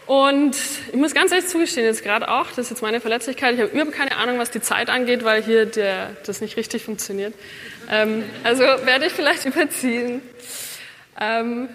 Und 0.06 0.56
ich 0.92 0.94
muss 0.94 1.14
ganz 1.14 1.32
ehrlich 1.32 1.48
zugestehen, 1.48 1.84
jetzt 1.84 2.04
gerade 2.04 2.28
auch, 2.28 2.46
das 2.48 2.58
ist 2.58 2.70
jetzt 2.70 2.82
meine 2.82 3.00
Verletzlichkeit, 3.00 3.54
ich 3.54 3.60
habe 3.60 3.72
überhaupt 3.72 3.92
keine 3.92 4.16
Ahnung, 4.16 4.38
was 4.38 4.52
die 4.52 4.60
Zeit 4.60 4.88
angeht, 4.88 5.24
weil 5.24 5.42
hier 5.42 5.66
der, 5.66 6.10
das 6.24 6.40
nicht 6.40 6.56
richtig 6.56 6.84
funktioniert. 6.84 7.34
Ähm, 7.90 8.22
also 8.44 8.62
werde 8.62 9.06
ich 9.06 9.12
vielleicht 9.12 9.44
überziehen. 9.46 10.22
Ähm, 11.20 11.68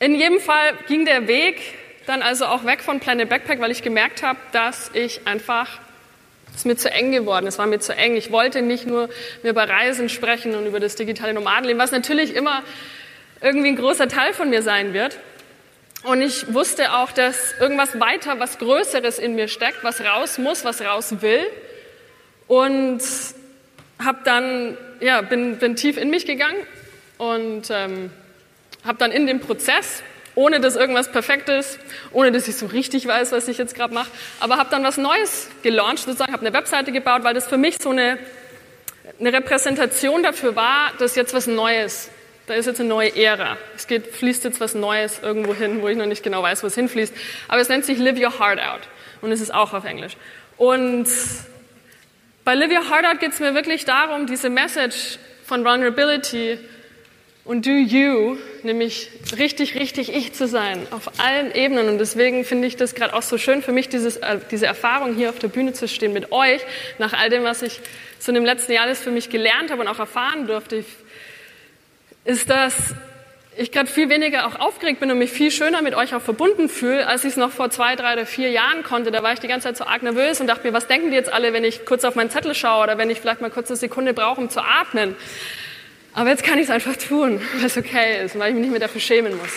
in 0.00 0.14
jedem 0.14 0.40
Fall 0.40 0.72
ging 0.86 1.04
der 1.04 1.28
Weg 1.28 1.60
dann 2.06 2.22
also 2.22 2.46
auch 2.46 2.64
weg 2.64 2.80
von 2.80 3.00
Planet 3.00 3.28
Backpack, 3.28 3.60
weil 3.60 3.70
ich 3.70 3.82
gemerkt 3.82 4.22
habe, 4.22 4.38
dass 4.52 4.90
ich 4.94 5.26
einfach, 5.26 5.78
es 6.50 6.58
ist 6.58 6.64
mir 6.64 6.76
zu 6.76 6.90
eng 6.90 7.12
geworden, 7.12 7.46
es 7.46 7.58
war 7.58 7.66
mir 7.66 7.80
zu 7.80 7.94
eng. 7.94 8.16
Ich 8.16 8.32
wollte 8.32 8.62
nicht 8.62 8.86
nur 8.86 9.10
über 9.42 9.68
Reisen 9.68 10.08
sprechen 10.08 10.54
und 10.54 10.64
über 10.64 10.80
das 10.80 10.94
digitale 10.94 11.34
Nomadenleben, 11.34 11.80
was 11.80 11.92
natürlich 11.92 12.34
immer 12.34 12.62
irgendwie 13.42 13.68
ein 13.68 13.76
großer 13.76 14.08
Teil 14.08 14.32
von 14.32 14.48
mir 14.48 14.62
sein 14.62 14.94
wird. 14.94 15.18
Und 16.04 16.22
ich 16.22 16.54
wusste 16.54 16.92
auch, 16.94 17.10
dass 17.10 17.54
irgendwas 17.60 17.98
weiter, 17.98 18.38
was 18.38 18.58
Größeres 18.58 19.18
in 19.18 19.34
mir 19.34 19.48
steckt, 19.48 19.82
was 19.82 20.00
raus 20.00 20.38
muss, 20.38 20.64
was 20.64 20.80
raus 20.80 21.16
will. 21.20 21.44
Und 22.46 23.02
habe 23.98 24.18
dann, 24.24 24.78
ja, 25.00 25.20
bin, 25.22 25.58
bin 25.58 25.76
tief 25.76 25.96
in 25.96 26.10
mich 26.10 26.24
gegangen 26.24 26.58
und 27.18 27.68
ähm, 27.70 28.10
habe 28.84 28.98
dann 28.98 29.10
in 29.10 29.26
dem 29.26 29.40
Prozess, 29.40 30.02
ohne 30.34 30.60
dass 30.60 30.76
irgendwas 30.76 31.10
perfekt 31.10 31.48
ist, 31.48 31.80
ohne 32.12 32.30
dass 32.30 32.46
ich 32.46 32.56
so 32.56 32.66
richtig 32.66 33.06
weiß, 33.06 33.32
was 33.32 33.48
ich 33.48 33.58
jetzt 33.58 33.74
gerade 33.74 33.92
mache, 33.92 34.10
aber 34.38 34.56
habe 34.56 34.70
dann 34.70 34.84
was 34.84 34.96
Neues 34.96 35.48
gelauncht, 35.62 36.04
sozusagen, 36.04 36.32
habe 36.32 36.46
eine 36.46 36.56
Webseite 36.56 36.92
gebaut, 36.92 37.24
weil 37.24 37.34
das 37.34 37.48
für 37.48 37.56
mich 37.56 37.76
so 37.82 37.90
eine, 37.90 38.18
eine 39.18 39.32
Repräsentation 39.32 40.22
dafür 40.22 40.54
war, 40.54 40.92
dass 40.98 41.16
jetzt 41.16 41.34
was 41.34 41.48
Neues 41.48 42.08
da 42.48 42.54
ist 42.54 42.66
jetzt 42.66 42.80
eine 42.80 42.88
neue 42.88 43.14
Ära. 43.14 43.58
Es 43.76 43.86
geht, 43.86 44.06
fließt 44.06 44.44
jetzt 44.44 44.58
was 44.58 44.74
Neues 44.74 45.20
irgendwo 45.22 45.54
hin, 45.54 45.82
wo 45.82 45.88
ich 45.88 45.96
noch 45.96 46.06
nicht 46.06 46.22
genau 46.22 46.42
weiß, 46.42 46.62
wo 46.62 46.66
es 46.66 46.74
hinfließt. 46.74 47.14
Aber 47.46 47.60
es 47.60 47.68
nennt 47.68 47.84
sich 47.84 47.98
Live 47.98 48.18
Your 48.18 48.38
Heart 48.38 48.58
Out. 48.60 48.80
Und 49.20 49.32
es 49.32 49.40
ist 49.40 49.52
auch 49.52 49.74
auf 49.74 49.84
Englisch. 49.84 50.16
Und 50.56 51.06
bei 52.44 52.54
Live 52.54 52.70
Your 52.70 52.90
Heart 52.90 53.04
Out 53.04 53.20
geht 53.20 53.32
es 53.32 53.40
mir 53.40 53.54
wirklich 53.54 53.84
darum, 53.84 54.26
diese 54.26 54.48
Message 54.48 55.18
von 55.44 55.62
Vulnerability 55.64 56.58
und 57.44 57.66
Do 57.66 57.70
You, 57.70 58.36
nämlich 58.62 59.10
richtig, 59.38 59.74
richtig 59.74 60.14
ich 60.14 60.32
zu 60.32 60.46
sein, 60.46 60.86
auf 60.90 61.18
allen 61.18 61.54
Ebenen. 61.54 61.88
Und 61.88 61.98
deswegen 61.98 62.44
finde 62.46 62.66
ich 62.66 62.76
das 62.76 62.94
gerade 62.94 63.12
auch 63.14 63.22
so 63.22 63.36
schön 63.36 63.62
für 63.62 63.72
mich, 63.72 63.90
dieses, 63.90 64.16
äh, 64.18 64.38
diese 64.50 64.66
Erfahrung 64.66 65.14
hier 65.14 65.28
auf 65.28 65.38
der 65.38 65.48
Bühne 65.48 65.74
zu 65.74 65.86
stehen 65.86 66.14
mit 66.14 66.32
euch, 66.32 66.62
nach 66.98 67.12
all 67.12 67.28
dem, 67.28 67.44
was 67.44 67.62
ich 67.62 67.80
so 68.18 68.30
in 68.30 68.36
dem 68.36 68.44
letzten 68.44 68.72
Jahr 68.72 68.84
alles 68.84 69.00
für 69.00 69.10
mich 69.10 69.28
gelernt 69.28 69.70
habe 69.70 69.82
und 69.82 69.88
auch 69.88 69.98
erfahren 69.98 70.46
durfte. 70.46 70.76
Ich 70.76 70.86
ist, 72.28 72.50
dass 72.50 72.74
ich 73.56 73.72
gerade 73.72 73.88
viel 73.88 74.10
weniger 74.10 74.46
auch 74.46 74.60
aufgeregt 74.60 75.00
bin 75.00 75.10
und 75.10 75.18
mich 75.18 75.32
viel 75.32 75.50
schöner 75.50 75.80
mit 75.80 75.94
euch 75.94 76.14
auch 76.14 76.20
verbunden 76.20 76.68
fühle, 76.68 77.06
als 77.06 77.24
ich 77.24 77.30
es 77.30 77.36
noch 77.38 77.50
vor 77.50 77.70
zwei, 77.70 77.96
drei 77.96 78.12
oder 78.12 78.26
vier 78.26 78.50
Jahren 78.50 78.82
konnte. 78.82 79.10
Da 79.10 79.22
war 79.22 79.32
ich 79.32 79.40
die 79.40 79.48
ganze 79.48 79.68
Zeit 79.68 79.78
so 79.78 79.84
arg 79.84 80.02
nervös 80.02 80.38
und 80.40 80.46
dachte 80.46 80.66
mir, 80.66 80.74
was 80.74 80.86
denken 80.86 81.10
die 81.10 81.16
jetzt 81.16 81.32
alle, 81.32 81.54
wenn 81.54 81.64
ich 81.64 81.86
kurz 81.86 82.04
auf 82.04 82.16
meinen 82.16 82.28
Zettel 82.28 82.54
schaue 82.54 82.84
oder 82.84 82.98
wenn 82.98 83.08
ich 83.08 83.18
vielleicht 83.18 83.40
mal 83.40 83.50
kurz 83.50 83.70
eine 83.70 83.78
Sekunde 83.78 84.12
brauche, 84.12 84.42
um 84.42 84.50
zu 84.50 84.60
atmen. 84.60 85.16
Aber 86.12 86.28
jetzt 86.28 86.44
kann 86.44 86.58
ich 86.58 86.64
es 86.64 86.70
einfach 86.70 86.96
tun, 86.96 87.40
weil 87.56 87.64
es 87.64 87.78
okay 87.78 88.24
ist, 88.24 88.38
weil 88.38 88.50
ich 88.50 88.54
mich 88.54 88.62
nicht 88.62 88.72
mehr 88.72 88.80
dafür 88.80 89.00
schämen 89.00 89.34
muss. 89.36 89.52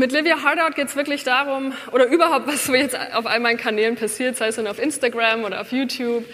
Mit 0.00 0.12
Livia 0.12 0.42
Hardout 0.42 0.76
geht 0.76 0.88
es 0.88 0.96
wirklich 0.96 1.24
darum, 1.24 1.74
oder 1.92 2.06
überhaupt, 2.06 2.46
was 2.46 2.64
so 2.64 2.74
jetzt 2.74 2.96
auf 3.12 3.26
all 3.26 3.38
meinen 3.38 3.58
Kanälen 3.58 3.96
passiert, 3.96 4.34
sei 4.34 4.46
es 4.46 4.56
dann 4.56 4.66
auf 4.66 4.78
Instagram 4.78 5.44
oder 5.44 5.60
auf 5.60 5.72
YouTube. 5.72 6.24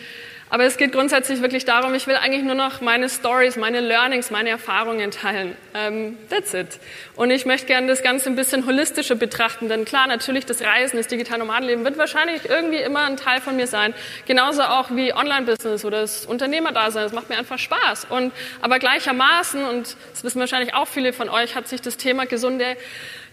Aber 0.48 0.62
es 0.62 0.76
geht 0.76 0.92
grundsätzlich 0.92 1.42
wirklich 1.42 1.64
darum, 1.64 1.92
ich 1.96 2.06
will 2.06 2.14
eigentlich 2.14 2.44
nur 2.44 2.54
noch 2.54 2.80
meine 2.80 3.08
Stories, 3.08 3.56
meine 3.56 3.80
Learnings, 3.80 4.30
meine 4.30 4.50
Erfahrungen 4.50 5.10
teilen. 5.10 5.56
Um, 5.74 6.16
that's 6.30 6.54
it. 6.54 6.78
Und 7.16 7.32
ich 7.32 7.44
möchte 7.44 7.66
gerne 7.66 7.88
das 7.88 8.04
Ganze 8.04 8.30
ein 8.30 8.36
bisschen 8.36 8.66
holistischer 8.66 9.16
betrachten, 9.16 9.68
denn 9.68 9.84
klar, 9.84 10.06
natürlich 10.06 10.46
das 10.46 10.62
Reisen, 10.62 10.98
das 10.98 11.08
digitale 11.08 11.40
Nomadenleben 11.40 11.84
wird 11.84 11.98
wahrscheinlich 11.98 12.48
irgendwie 12.48 12.76
immer 12.76 13.06
ein 13.06 13.16
Teil 13.16 13.40
von 13.40 13.56
mir 13.56 13.66
sein. 13.66 13.92
Genauso 14.26 14.62
auch 14.62 14.92
wie 14.92 15.12
Online-Business 15.12 15.84
oder 15.84 16.02
das 16.02 16.24
Unternehmerdasein. 16.24 17.02
Das 17.02 17.12
macht 17.12 17.30
mir 17.30 17.36
einfach 17.36 17.58
Spaß. 17.58 18.06
Und, 18.10 18.32
aber 18.62 18.78
gleichermaßen, 18.78 19.64
und 19.64 19.96
das 20.12 20.22
wissen 20.22 20.38
wahrscheinlich 20.38 20.74
auch 20.74 20.86
viele 20.86 21.12
von 21.12 21.28
euch, 21.28 21.56
hat 21.56 21.66
sich 21.66 21.82
das 21.82 21.96
Thema 21.96 22.26
gesunde 22.26 22.76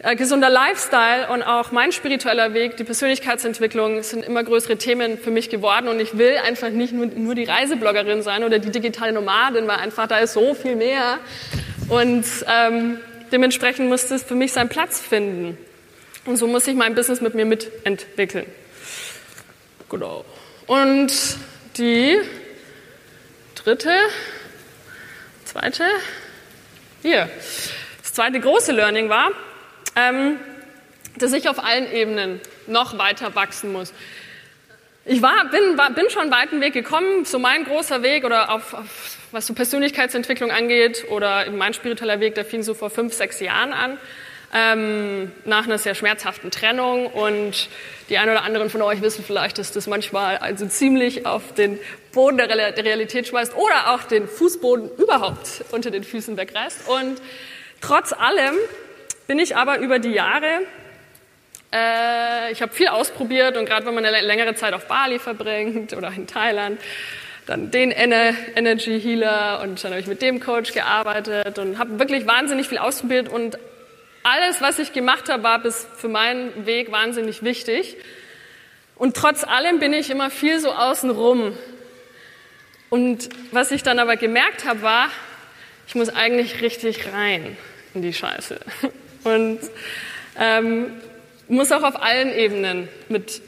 äh, 0.03 0.17
gesunder 0.17 0.49
Lifestyle 0.49 1.29
und 1.29 1.43
auch 1.43 1.71
mein 1.71 1.93
spiritueller 1.93 2.53
Weg, 2.53 2.75
die 2.75 2.83
Persönlichkeitsentwicklung 2.83 4.03
sind 4.03 4.25
immer 4.25 4.43
größere 4.43 4.77
Themen 4.77 5.17
für 5.17 5.31
mich 5.31 5.49
geworden 5.49 5.87
und 5.87 5.99
ich 6.01 6.17
will 6.17 6.35
einfach 6.45 6.69
nicht 6.69 6.91
nur, 6.91 7.05
nur 7.05 7.35
die 7.35 7.45
Reisebloggerin 7.45 8.21
sein 8.21 8.43
oder 8.43 8.59
die 8.59 8.69
digitale 8.69 9.13
Nomadin, 9.13 9.65
weil 9.67 9.77
einfach 9.77 10.07
da 10.07 10.17
ist 10.17 10.33
so 10.33 10.53
viel 10.55 10.75
mehr 10.75 11.19
und 11.87 12.25
ähm, 12.47 12.99
dementsprechend 13.31 13.87
muss 13.87 14.11
es 14.11 14.23
für 14.23 14.35
mich 14.35 14.51
seinen 14.51 14.67
Platz 14.67 14.99
finden 14.99 15.57
und 16.25 16.35
so 16.35 16.47
muss 16.47 16.67
ich 16.67 16.75
mein 16.75 16.95
Business 16.95 17.21
mit 17.21 17.33
mir 17.33 17.45
mitentwickeln. 17.45 18.45
Genau. 19.89 20.25
Und 20.67 21.13
die 21.77 22.17
dritte, 23.55 23.93
zweite, 25.45 25.85
hier. 27.01 27.29
Das 28.01 28.13
zweite 28.13 28.41
große 28.41 28.73
Learning 28.73 29.07
war, 29.07 29.31
ähm, 29.95 30.37
dass 31.17 31.33
ich 31.33 31.49
auf 31.49 31.63
allen 31.63 31.91
Ebenen 31.91 32.41
noch 32.67 32.97
weiter 32.97 33.35
wachsen 33.35 33.71
muss. 33.71 33.93
ich 35.05 35.21
war, 35.21 35.45
bin, 35.51 35.77
war, 35.77 35.91
bin 35.91 36.09
schon 36.09 36.23
einen 36.23 36.31
weiten 36.31 36.61
Weg 36.61 36.73
gekommen, 36.73 37.25
so 37.25 37.39
mein 37.39 37.65
großer 37.65 38.03
Weg 38.03 38.23
oder 38.25 38.49
auf, 38.51 38.73
auf 38.73 39.17
was 39.31 39.47
so 39.47 39.53
Persönlichkeitsentwicklung 39.53 40.51
angeht 40.51 41.05
oder 41.09 41.49
mein 41.51 41.73
spiritueller 41.73 42.19
Weg, 42.19 42.35
der 42.35 42.45
fing 42.45 42.63
so 42.63 42.73
vor 42.73 42.89
fünf, 42.89 43.13
sechs 43.13 43.39
Jahren 43.39 43.73
an, 43.73 43.97
ähm, 44.53 45.31
nach 45.45 45.65
einer 45.65 45.79
sehr 45.79 45.95
schmerzhaften 45.95 46.51
Trennung 46.51 47.07
und 47.07 47.69
die 48.09 48.17
einen 48.19 48.31
oder 48.31 48.43
anderen 48.43 48.69
von 48.69 48.83
euch 48.83 49.01
wissen 49.01 49.23
vielleicht, 49.25 49.57
dass 49.57 49.71
das 49.71 49.87
manchmal 49.87 50.37
also 50.37 50.67
ziemlich 50.67 51.25
auf 51.25 51.53
den 51.55 51.79
Boden 52.11 52.37
der 52.37 52.49
Realität 52.49 53.27
schmeißt 53.27 53.55
oder 53.55 53.93
auch 53.93 54.03
den 54.03 54.27
Fußboden 54.27 54.91
überhaupt 54.97 55.65
unter 55.71 55.89
den 55.89 56.03
Füßen 56.03 56.37
wegreißt. 56.37 56.87
Und 56.87 57.19
trotz 57.81 58.13
allem 58.13 58.55
bin 59.27 59.39
ich 59.39 59.55
aber 59.55 59.79
über 59.79 59.99
die 59.99 60.11
Jahre 60.11 60.61
äh, 61.73 62.51
ich 62.51 62.61
habe 62.61 62.71
viel 62.71 62.87
ausprobiert 62.87 63.57
und 63.57 63.65
gerade 63.65 63.85
wenn 63.85 63.95
man 63.95 64.05
eine 64.05 64.21
längere 64.21 64.53
Zeit 64.53 64.73
auf 64.73 64.87
Bali 64.87 65.17
verbringt 65.17 65.93
oder 65.93 66.13
in 66.15 66.27
Thailand, 66.27 66.79
dann 67.47 67.71
den 67.71 67.91
Energy 67.91 69.01
Healer 69.01 69.61
und 69.63 69.83
dann 69.83 69.91
habe 69.91 69.99
ich 69.99 70.07
mit 70.07 70.21
dem 70.21 70.39
Coach 70.39 70.71
gearbeitet 70.71 71.57
und 71.59 71.77
habe 71.77 71.99
wirklich 71.99 72.27
wahnsinnig 72.27 72.69
viel 72.69 72.77
ausprobiert 72.77 73.27
und 73.27 73.57
alles, 74.23 74.61
was 74.61 74.79
ich 74.79 74.93
gemacht 74.93 75.27
habe, 75.29 75.43
war 75.43 75.59
bis 75.59 75.85
für 75.97 76.07
meinen 76.07 76.65
Weg 76.65 76.91
wahnsinnig 76.91 77.43
wichtig. 77.43 77.97
Und 78.95 79.17
trotz 79.17 79.43
allem 79.43 79.79
bin 79.79 79.91
ich 79.91 80.09
immer 80.09 80.29
viel 80.29 80.59
so 80.59 80.71
außenrum. 80.71 81.57
Und 82.89 83.27
was 83.51 83.71
ich 83.71 83.83
dann 83.83 83.99
aber 83.99 84.15
gemerkt 84.15 84.63
habe, 84.63 84.81
war, 84.81 85.09
ich 85.87 85.95
muss 85.95 86.07
eigentlich 86.07 86.61
richtig 86.61 87.11
rein 87.11 87.57
in 87.93 88.01
die 88.01 88.13
Scheiße. 88.13 88.61
Und 89.23 89.59
ähm, 90.39 90.91
muss 91.47 91.71
auch 91.71 91.83
auf 91.83 92.01
allen 92.01 92.33
Ebenen 92.33 92.89
mit, 93.09 93.41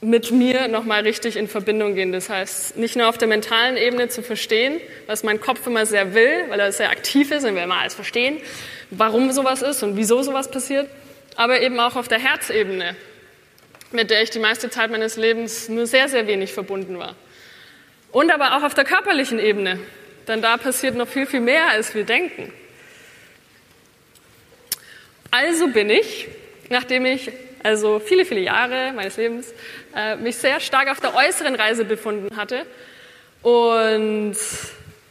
mit 0.00 0.30
mir 0.30 0.68
nochmal 0.68 1.02
richtig 1.02 1.36
in 1.36 1.48
Verbindung 1.48 1.94
gehen. 1.94 2.12
Das 2.12 2.28
heißt, 2.28 2.76
nicht 2.76 2.96
nur 2.96 3.08
auf 3.08 3.18
der 3.18 3.28
mentalen 3.28 3.76
Ebene 3.76 4.08
zu 4.08 4.22
verstehen, 4.22 4.80
was 5.06 5.22
mein 5.22 5.40
Kopf 5.40 5.66
immer 5.66 5.86
sehr 5.86 6.14
will, 6.14 6.44
weil 6.48 6.60
er 6.60 6.72
sehr 6.72 6.90
aktiv 6.90 7.30
ist 7.30 7.44
und 7.44 7.54
wir 7.54 7.64
immer 7.64 7.80
alles 7.80 7.94
verstehen, 7.94 8.38
warum 8.90 9.32
sowas 9.32 9.62
ist 9.62 9.82
und 9.82 9.96
wieso 9.96 10.22
sowas 10.22 10.50
passiert, 10.50 10.88
aber 11.36 11.60
eben 11.60 11.78
auch 11.80 11.96
auf 11.96 12.08
der 12.08 12.18
Herzebene, 12.18 12.96
mit 13.92 14.10
der 14.10 14.22
ich 14.22 14.30
die 14.30 14.38
meiste 14.38 14.70
Zeit 14.70 14.90
meines 14.90 15.16
Lebens 15.16 15.68
nur 15.68 15.86
sehr, 15.86 16.08
sehr 16.08 16.26
wenig 16.26 16.52
verbunden 16.52 16.98
war. 16.98 17.14
Und 18.12 18.32
aber 18.32 18.56
auch 18.56 18.62
auf 18.62 18.74
der 18.74 18.84
körperlichen 18.84 19.38
Ebene, 19.38 19.78
denn 20.28 20.40
da 20.40 20.56
passiert 20.56 20.96
noch 20.96 21.08
viel, 21.08 21.26
viel 21.26 21.40
mehr, 21.40 21.68
als 21.68 21.94
wir 21.94 22.04
denken. 22.04 22.52
Also 25.30 25.68
bin 25.68 25.90
ich 25.90 26.28
nachdem 26.70 27.06
ich 27.06 27.30
also 27.62 27.98
viele, 27.98 28.24
viele 28.24 28.40
Jahre 28.40 28.92
meines 28.94 29.16
Lebens 29.16 29.52
äh, 29.94 30.16
mich 30.16 30.36
sehr 30.36 30.60
stark 30.60 30.90
auf 30.90 31.00
der 31.00 31.14
äußeren 31.14 31.54
Reise 31.54 31.84
befunden 31.84 32.36
hatte 32.36 32.64
und 33.42 34.36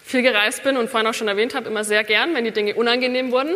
viel 0.04 0.22
gereist 0.22 0.64
bin 0.64 0.78
und 0.78 0.90
vorhin 0.90 1.08
auch 1.08 1.14
schon 1.14 1.28
erwähnt 1.28 1.56
habe, 1.56 1.68
immer 1.68 1.84
sehr 1.84 2.04
gern, 2.04 2.34
wenn 2.36 2.46
die 2.46 2.52
Dinge 2.52 2.76
unangenehm 2.76 3.32
wurden, 3.32 3.56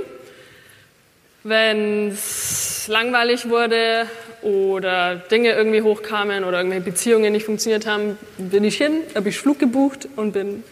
wenn 1.44 2.10
es 2.10 2.88
langweilig 2.88 3.50
wurde 3.50 4.08
oder 4.42 5.16
Dinge 5.16 5.52
irgendwie 5.52 5.82
hochkamen 5.82 6.44
oder 6.44 6.58
irgendwelche 6.58 6.86
Beziehungen 6.86 7.32
nicht 7.32 7.46
funktioniert 7.46 7.86
haben, 7.86 8.18
bin 8.38 8.64
ich 8.64 8.78
hin, 8.78 9.02
habe 9.16 9.30
ich 9.30 9.38
Flug 9.38 9.60
gebucht 9.60 10.08
und 10.16 10.32
bin, 10.32 10.64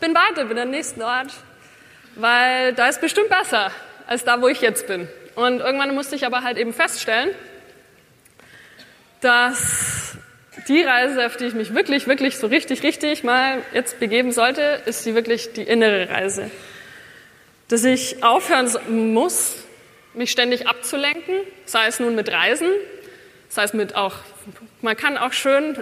bin 0.00 0.14
weiter, 0.14 0.44
bin 0.44 0.58
am 0.58 0.70
nächsten 0.70 1.02
Ort, 1.02 1.32
weil 2.16 2.74
da 2.74 2.88
ist 2.88 3.00
bestimmt 3.00 3.28
besser 3.28 3.72
als 4.06 4.24
da, 4.24 4.40
wo 4.40 4.48
ich 4.48 4.60
jetzt 4.60 4.86
bin. 4.86 5.08
Und 5.34 5.60
irgendwann 5.60 5.94
musste 5.94 6.14
ich 6.16 6.26
aber 6.26 6.42
halt 6.42 6.58
eben 6.58 6.72
feststellen, 6.72 7.30
dass 9.20 10.16
die 10.68 10.82
Reise, 10.82 11.26
auf 11.26 11.36
die 11.36 11.46
ich 11.46 11.54
mich 11.54 11.74
wirklich, 11.74 12.06
wirklich 12.06 12.38
so 12.38 12.46
richtig, 12.46 12.82
richtig 12.82 13.24
mal 13.24 13.62
jetzt 13.72 13.98
begeben 13.98 14.32
sollte, 14.32 14.80
ist 14.86 15.04
die 15.04 15.14
wirklich 15.14 15.52
die 15.52 15.62
innere 15.62 16.08
Reise. 16.08 16.50
Dass 17.68 17.84
ich 17.84 18.22
aufhören 18.22 18.70
muss, 19.12 19.56
mich 20.12 20.30
ständig 20.30 20.68
abzulenken, 20.68 21.34
sei 21.64 21.86
es 21.86 21.98
nun 21.98 22.14
mit 22.14 22.30
Reisen, 22.30 22.68
sei 23.48 23.64
es 23.64 23.72
mit 23.72 23.96
auch, 23.96 24.14
man 24.80 24.96
kann 24.96 25.18
auch 25.18 25.32
schön 25.32 25.76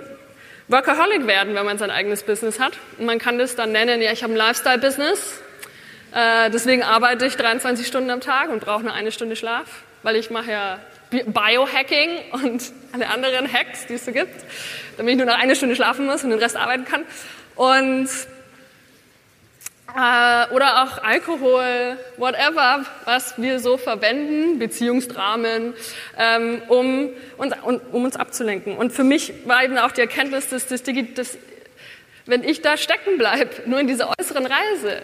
Workaholic 0.69 1.27
werden, 1.27 1.55
wenn 1.55 1.67
man 1.67 1.77
sein 1.77 1.91
eigenes 1.91 2.23
Business 2.23 2.59
hat. 2.59 2.79
Und 2.99 3.05
man 3.05 3.19
kann 3.19 3.39
das 3.39 3.57
dann 3.57 3.73
nennen, 3.73 4.01
ja, 4.01 4.13
ich 4.13 4.23
habe 4.23 4.33
ein 4.33 4.37
Lifestyle-Business 4.37 5.41
äh, 6.15 6.51
deswegen 6.51 6.83
arbeite 6.83 7.27
ich 7.27 7.37
23 7.37 7.87
Stunden 7.87 8.11
am 8.11 8.21
Tag 8.21 8.51
und 8.51 8.61
brauche 8.61 8.83
nur 8.83 8.93
eine 8.93 9.13
Stunde 9.13 9.37
Schlaf, 9.37 9.83
weil 10.03 10.17
ich 10.17 10.31
mache 10.31 10.51
ja 10.51 10.79
Biohacking 11.11 12.11
und 12.33 12.73
alle 12.93 13.09
anderen 13.09 13.51
Hacks, 13.51 13.87
die 13.87 13.95
es 13.95 14.05
so 14.05 14.13
gibt, 14.13 14.45
damit 14.97 15.13
ich 15.13 15.17
nur 15.19 15.27
noch 15.27 15.39
eine 15.39 15.57
Stunde 15.57 15.77
schlafen 15.77 16.07
muss 16.07 16.25
und 16.25 16.31
den 16.31 16.39
Rest 16.39 16.57
arbeiten 16.57 16.85
kann. 16.85 17.05
Und 17.55 18.09
äh, 19.95 20.55
oder 20.55 20.85
auch 20.85 21.03
Alkohol, 21.03 21.99
whatever, 22.17 22.85
was 23.05 23.35
wir 23.37 23.59
so 23.61 23.77
verwenden, 23.77 24.59
Beziehungsdramen, 24.59 25.75
ähm, 26.19 26.63
um, 26.69 27.11
uns, 27.37 27.55
um 27.93 28.05
uns 28.05 28.17
abzulenken. 28.17 28.77
Und 28.77 28.93
für 28.93 29.05
mich 29.05 29.33
war 29.45 29.63
eben 29.65 29.77
auch 29.77 29.93
die 29.93 30.01
Erkenntnis, 30.01 30.49
dass, 30.49 30.67
dass, 30.67 30.83
dass 30.83 31.39
wenn 32.25 32.45
ich 32.45 32.63
da 32.63 32.77
stecken 32.77 33.19
bleibe, 33.19 33.51
nur 33.67 33.81
in 33.81 33.87
dieser 33.87 34.13
äußeren 34.19 34.47
Reise, 34.47 35.03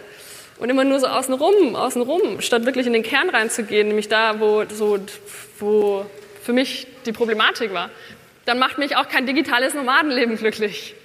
und 0.59 0.69
immer 0.69 0.83
nur 0.83 0.99
so 0.99 1.07
außenrum, 1.07 1.75
außenrum, 1.75 2.41
statt 2.41 2.65
wirklich 2.65 2.85
in 2.85 2.93
den 2.93 3.03
Kern 3.03 3.29
reinzugehen, 3.29 3.87
nämlich 3.87 4.09
da, 4.09 4.39
wo, 4.39 4.65
so, 4.69 4.99
wo 5.59 6.05
für 6.43 6.53
mich 6.53 6.87
die 7.05 7.11
Problematik 7.11 7.73
war, 7.73 7.89
dann 8.45 8.59
macht 8.59 8.77
mich 8.77 8.95
auch 8.95 9.07
kein 9.07 9.25
digitales 9.25 9.73
Nomadenleben 9.73 10.37
glücklich. 10.37 10.95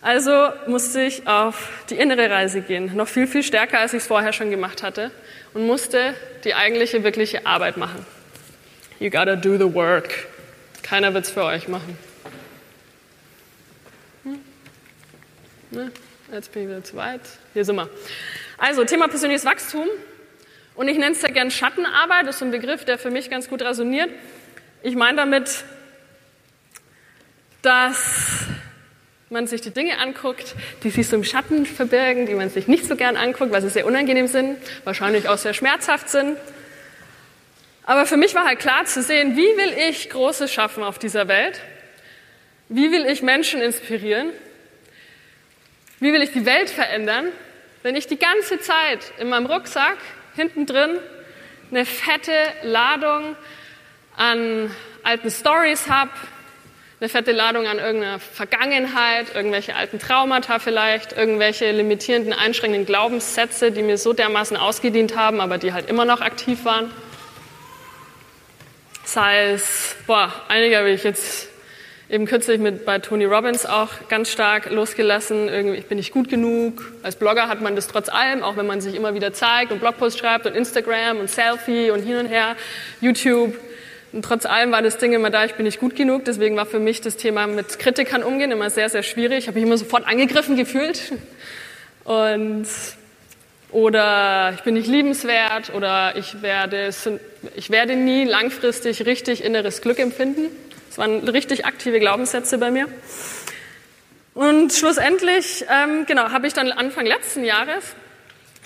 Also 0.00 0.50
musste 0.66 1.02
ich 1.02 1.26
auf 1.26 1.68
die 1.90 1.96
innere 1.96 2.30
Reise 2.30 2.60
gehen, 2.60 2.94
noch 2.94 3.08
viel, 3.08 3.26
viel 3.26 3.42
stärker, 3.42 3.80
als 3.80 3.92
ich 3.92 4.02
es 4.02 4.06
vorher 4.06 4.32
schon 4.32 4.50
gemacht 4.50 4.82
hatte, 4.82 5.10
und 5.52 5.66
musste 5.66 6.14
die 6.44 6.54
eigentliche, 6.54 7.02
wirkliche 7.02 7.46
Arbeit 7.46 7.76
machen. 7.76 8.04
You 9.00 9.10
gotta 9.10 9.36
do 9.36 9.56
the 9.56 9.74
work. 9.74 10.26
Keiner 10.82 11.12
wird's 11.12 11.30
für 11.30 11.44
euch 11.44 11.66
machen. 11.68 11.98
Hm? 14.22 14.38
Ne? 15.72 15.90
Jetzt 16.32 16.52
bin 16.52 16.62
ich 16.62 16.68
wieder 16.68 16.84
zu 16.84 16.96
weit. 16.96 17.20
Hier 17.54 17.64
sind 17.64 17.76
wir. 17.76 17.88
Also 18.58 18.84
Thema 18.84 19.08
persönliches 19.08 19.44
Wachstum. 19.44 19.86
Und 20.74 20.88
ich 20.88 20.98
nenne 20.98 21.12
es 21.12 21.22
ja 21.22 21.28
gern 21.28 21.50
Schattenarbeit. 21.50 22.26
Das 22.26 22.36
ist 22.36 22.42
ein 22.42 22.50
Begriff, 22.50 22.84
der 22.84 22.98
für 22.98 23.10
mich 23.10 23.30
ganz 23.30 23.48
gut 23.48 23.62
resoniert. 23.62 24.10
Ich 24.82 24.94
meine 24.94 25.16
damit, 25.16 25.64
dass 27.62 28.46
man 29.28 29.46
sich 29.46 29.60
die 29.60 29.70
Dinge 29.70 29.98
anguckt, 29.98 30.54
die 30.84 30.90
sich 30.90 31.08
so 31.08 31.16
im 31.16 31.24
Schatten 31.24 31.66
verbirgen, 31.66 32.26
die 32.26 32.34
man 32.34 32.48
sich 32.48 32.68
nicht 32.68 32.86
so 32.86 32.94
gern 32.96 33.16
anguckt, 33.16 33.50
weil 33.50 33.60
sie 33.60 33.70
sehr 33.70 33.86
unangenehm 33.86 34.28
sind, 34.28 34.58
wahrscheinlich 34.84 35.28
auch 35.28 35.38
sehr 35.38 35.52
schmerzhaft 35.52 36.08
sind. 36.08 36.36
Aber 37.84 38.06
für 38.06 38.16
mich 38.16 38.34
war 38.34 38.44
halt 38.44 38.58
klar 38.58 38.84
zu 38.84 39.02
sehen, 39.02 39.36
wie 39.36 39.42
will 39.56 39.74
ich 39.88 40.10
Großes 40.10 40.52
schaffen 40.52 40.82
auf 40.82 40.98
dieser 40.98 41.28
Welt? 41.28 41.60
Wie 42.68 42.90
will 42.90 43.06
ich 43.06 43.22
Menschen 43.22 43.60
inspirieren? 43.60 44.30
Wie 46.00 46.12
will 46.12 46.22
ich 46.22 46.32
die 46.32 46.46
Welt 46.46 46.70
verändern? 46.70 47.28
Wenn 47.86 47.94
ich 47.94 48.08
die 48.08 48.18
ganze 48.18 48.58
Zeit 48.58 49.12
in 49.20 49.28
meinem 49.28 49.46
Rucksack 49.46 49.98
hinten 50.34 50.66
drin 50.66 50.98
eine 51.70 51.86
fette 51.86 52.32
Ladung 52.64 53.36
an 54.16 54.72
alten 55.04 55.30
Stories 55.30 55.88
habe, 55.88 56.10
eine 56.98 57.08
fette 57.08 57.30
Ladung 57.30 57.68
an 57.68 57.78
irgendeiner 57.78 58.18
Vergangenheit, 58.18 59.36
irgendwelche 59.36 59.76
alten 59.76 60.00
Traumata 60.00 60.58
vielleicht, 60.58 61.12
irgendwelche 61.12 61.70
limitierenden, 61.70 62.32
einschränkenden 62.32 62.86
Glaubenssätze, 62.86 63.70
die 63.70 63.82
mir 63.82 63.98
so 63.98 64.12
dermaßen 64.12 64.56
ausgedient 64.56 65.14
haben, 65.16 65.40
aber 65.40 65.56
die 65.56 65.72
halt 65.72 65.88
immer 65.88 66.04
noch 66.04 66.22
aktiv 66.22 66.64
waren. 66.64 66.90
Sei 69.04 69.52
es, 69.52 69.94
boah, 70.08 70.32
einige 70.48 70.78
habe 70.78 70.90
ich 70.90 71.04
jetzt 71.04 71.50
eben 72.08 72.26
kürzlich 72.26 72.60
mit, 72.60 72.84
bei 72.84 72.98
Tony 72.98 73.24
Robbins 73.24 73.66
auch 73.66 73.88
ganz 74.08 74.30
stark 74.30 74.70
losgelassen. 74.70 75.48
Irgendwie, 75.48 75.76
ich 75.76 75.86
bin 75.86 75.96
nicht 75.96 76.12
gut 76.12 76.28
genug. 76.28 76.92
Als 77.02 77.16
Blogger 77.16 77.48
hat 77.48 77.60
man 77.62 77.74
das 77.74 77.88
trotz 77.88 78.08
allem, 78.08 78.42
auch 78.42 78.56
wenn 78.56 78.66
man 78.66 78.80
sich 78.80 78.94
immer 78.94 79.14
wieder 79.14 79.32
zeigt 79.32 79.72
und 79.72 79.80
Blogpost 79.80 80.18
schreibt 80.18 80.46
und 80.46 80.54
Instagram 80.54 81.18
und 81.18 81.30
Selfie 81.30 81.90
und 81.90 82.02
hin 82.02 82.18
und 82.18 82.26
her, 82.26 82.56
YouTube. 83.00 83.54
Und 84.12 84.24
trotz 84.24 84.46
allem 84.46 84.70
war 84.70 84.82
das 84.82 84.98
Ding 84.98 85.12
immer 85.12 85.30
da, 85.30 85.44
ich 85.44 85.54
bin 85.54 85.64
nicht 85.64 85.80
gut 85.80 85.96
genug. 85.96 86.24
Deswegen 86.24 86.56
war 86.56 86.66
für 86.66 86.78
mich 86.78 87.00
das 87.00 87.16
Thema 87.16 87.46
mit 87.46 87.78
Kritikern 87.78 88.22
umgehen 88.22 88.52
immer 88.52 88.70
sehr, 88.70 88.88
sehr 88.88 89.02
schwierig. 89.02 89.38
Ich 89.38 89.48
habe 89.48 89.58
mich 89.58 89.66
immer 89.66 89.76
sofort 89.76 90.06
angegriffen 90.06 90.56
gefühlt. 90.56 91.12
Und 92.04 92.66
oder 93.72 94.52
ich 94.54 94.62
bin 94.62 94.74
nicht 94.74 94.86
liebenswert 94.86 95.74
oder 95.74 96.16
ich 96.16 96.40
werde, 96.40 96.88
ich 97.56 97.70
werde 97.70 97.96
nie 97.96 98.24
langfristig 98.24 99.04
richtig 99.06 99.42
inneres 99.42 99.82
Glück 99.82 99.98
empfinden. 99.98 100.48
Das 100.96 100.98
waren 100.98 101.28
richtig 101.28 101.66
aktive 101.66 102.00
Glaubenssätze 102.00 102.56
bei 102.56 102.70
mir. 102.70 102.88
Und 104.32 104.72
schlussendlich, 104.72 105.66
ähm, 105.70 106.06
genau, 106.06 106.30
habe 106.30 106.46
ich 106.46 106.54
dann 106.54 106.72
Anfang 106.72 107.04
letzten 107.04 107.44
Jahres 107.44 107.94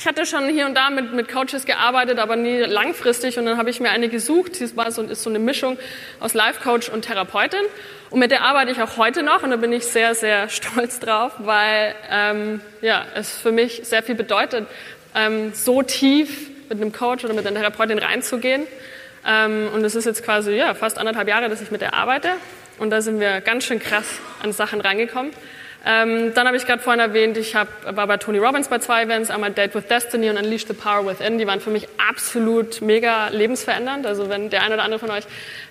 ich 0.01 0.07
hatte 0.07 0.25
schon 0.25 0.49
hier 0.49 0.65
und 0.65 0.75
da 0.75 0.89
mit, 0.89 1.13
mit 1.13 1.31
Coaches 1.31 1.67
gearbeitet, 1.67 2.19
aber 2.19 2.35
nie 2.35 2.57
langfristig. 2.61 3.39
Und 3.39 3.45
dann 3.45 3.59
habe 3.59 3.69
ich 3.69 3.81
mir 3.81 3.91
eine 3.91 4.09
gesucht. 4.09 4.57
Sie 4.57 4.75
war 4.75 4.91
so, 4.91 5.03
ist 5.03 5.23
so 5.23 5.29
eine 5.29 5.39
Mischung 5.39 5.77
aus 6.21 6.33
Life-Coach 6.33 6.89
und 6.89 7.03
Therapeutin. 7.03 7.61
Und 8.09 8.19
mit 8.19 8.31
der 8.31 8.41
arbeite 8.41 8.73
ich 8.73 8.81
auch 8.81 8.97
heute 8.97 9.23
noch. 9.23 9.43
Und 9.43 9.51
da 9.51 9.57
bin 9.57 9.75
ich 9.75 9.85
sehr, 9.85 10.15
sehr 10.15 10.49
stolz 10.49 11.01
drauf, 11.01 11.33
weil 11.41 11.95
ähm, 12.11 12.63
ja, 12.81 13.05
es 13.15 13.37
für 13.37 13.53
mich 13.53 13.83
sehr 13.85 14.03
viel 14.03 14.15
bedeutet, 14.15 14.67
ähm, 15.15 15.53
so 15.53 15.83
tief 15.83 16.49
mit 16.71 16.81
einem 16.81 16.93
Coach 16.93 17.23
oder 17.27 17.35
mit 17.35 17.47
einer 17.47 17.61
Therapeutin 17.61 17.99
reinzugehen. 17.99 18.67
Ähm, 19.27 19.69
und 19.75 19.85
es 19.85 19.95
ist 19.95 20.05
jetzt 20.05 20.25
quasi 20.25 20.53
ja, 20.53 20.75
fast 20.75 20.99
anderthalb 20.99 21.29
Jahre, 21.29 21.49
dass 21.49 21.61
ich 21.61 21.71
mit 21.71 21.81
der 21.81 21.95
arbeite. 21.95 22.31
Und 22.79 22.91
da 22.91 23.03
sind 23.03 23.21
wir 23.21 23.41
ganz 23.41 23.65
schön 23.65 23.79
krass 23.79 24.07
an 24.43 24.53
Sachen 24.53 24.81
reingekommen. 24.81 25.33
Ähm, 25.85 26.35
dann 26.35 26.47
habe 26.47 26.57
ich 26.59 26.67
gerade 26.67 26.83
vorhin 26.83 27.01
erwähnt, 27.01 27.39
ich 27.39 27.55
hab, 27.55 27.69
war 27.97 28.07
bei 28.07 28.19
Tony 28.19 28.39
Robbins 28.39 28.69
bei 28.69 28.79
zwei 28.79 29.05
Events, 29.05 29.31
einmal 29.31 29.51
Date 29.51 29.75
with 29.75 29.87
Destiny 29.87 30.29
und 30.29 30.37
Unleash 30.37 30.67
the 30.67 30.75
Power 30.75 31.07
Within. 31.07 31.39
Die 31.39 31.47
waren 31.47 31.61
für 31.61 31.71
mich 31.71 31.89
absolut 31.97 32.83
mega 32.83 33.29
lebensverändernd. 33.29 34.07
Also 34.07 34.29
wenn 34.29 34.51
der 34.51 34.63
eine 34.63 34.75
oder 34.75 34.85
andere 34.85 34.99
von 34.99 35.11
euch 35.11 35.25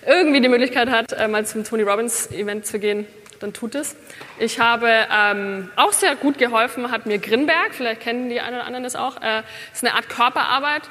irgendwie 0.06 0.40
die 0.40 0.48
Möglichkeit 0.48 0.90
hat, 0.90 1.12
äh, 1.12 1.28
mal 1.28 1.46
zum 1.46 1.62
Tony 1.64 1.82
Robbins 1.82 2.30
Event 2.32 2.66
zu 2.66 2.80
gehen, 2.80 3.06
dann 3.38 3.52
tut 3.52 3.74
es. 3.74 3.96
Ich 4.38 4.58
habe 4.58 4.90
ähm, 5.12 5.70
auch 5.76 5.92
sehr 5.92 6.16
gut 6.16 6.38
geholfen, 6.38 6.90
hat 6.90 7.06
mir 7.06 7.18
Grinberg, 7.18 7.72
vielleicht 7.72 8.02
kennen 8.02 8.28
die 8.28 8.40
einen 8.40 8.56
oder 8.56 8.66
anderen 8.66 8.84
das 8.84 8.96
auch, 8.96 9.16
äh, 9.22 9.42
ist 9.72 9.84
eine 9.84 9.94
Art 9.94 10.08
Körperarbeit, 10.08 10.82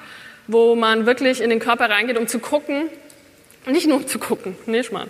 wo 0.52 0.76
man 0.76 1.06
wirklich 1.06 1.42
in 1.42 1.50
den 1.50 1.60
Körper 1.60 1.90
reingeht, 1.90 2.18
um 2.18 2.28
zu 2.28 2.40
gucken, 2.40 2.88
nicht 3.66 3.88
nur 3.88 3.98
um 3.98 4.08
zu 4.08 4.20
gucken, 4.20 4.56
nicht 4.66 4.92
mal 4.92 5.08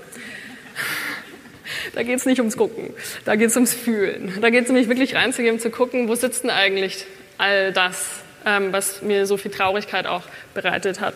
da 1.93 2.03
geht 2.03 2.17
es 2.17 2.25
nicht 2.25 2.39
ums 2.39 2.57
Gucken, 2.57 2.93
da 3.25 3.35
geht 3.35 3.49
es 3.49 3.55
ums 3.55 3.73
Fühlen. 3.73 4.37
Da 4.41 4.49
geht 4.49 4.63
es 4.63 4.69
nämlich 4.69 4.89
wirklich 4.89 5.15
reinzugehen, 5.15 5.59
zu 5.59 5.69
gucken, 5.69 6.07
wo 6.07 6.15
sitzt 6.15 6.43
denn 6.43 6.49
eigentlich 6.49 7.05
all 7.37 7.71
das, 7.71 8.21
ähm, 8.45 8.71
was 8.73 9.01
mir 9.01 9.25
so 9.25 9.37
viel 9.37 9.51
Traurigkeit 9.51 10.07
auch 10.07 10.23
bereitet 10.53 10.99
hat. 10.99 11.15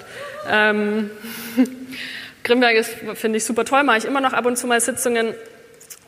Ähm, 0.49 1.09
Grimberg 2.43 2.75
ist, 2.75 2.95
finde 3.15 3.37
ich, 3.37 3.45
super 3.45 3.65
toll, 3.65 3.83
mache 3.83 3.99
ich 3.99 4.05
immer 4.05 4.21
noch 4.21 4.33
ab 4.33 4.45
und 4.45 4.57
zu 4.57 4.67
mal 4.67 4.79
Sitzungen. 4.81 5.33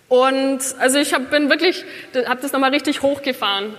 Und 0.07 0.59
also 0.79 0.99
ich 0.99 1.13
hab, 1.13 1.31
bin 1.31 1.49
wirklich, 1.49 1.83
habe 2.25 2.41
das 2.41 2.51
nochmal 2.51 2.71
richtig 2.71 3.01
hochgefahren 3.01 3.73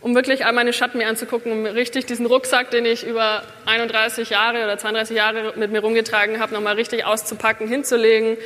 um 0.00 0.14
wirklich 0.14 0.46
all 0.46 0.52
meine 0.52 0.72
Schatten 0.72 0.98
mir 0.98 1.08
anzugucken, 1.08 1.52
um 1.52 1.66
richtig 1.66 2.06
diesen 2.06 2.26
Rucksack, 2.26 2.70
den 2.70 2.86
ich 2.86 3.06
über 3.06 3.42
31 3.66 4.30
Jahre 4.30 4.64
oder 4.64 4.78
32 4.78 5.16
Jahre 5.16 5.52
mit 5.56 5.70
mir 5.70 5.80
rumgetragen 5.80 6.40
habe, 6.40 6.54
nochmal 6.54 6.74
richtig 6.74 7.04
auszupacken, 7.04 7.68
hinzulegen 7.68 8.38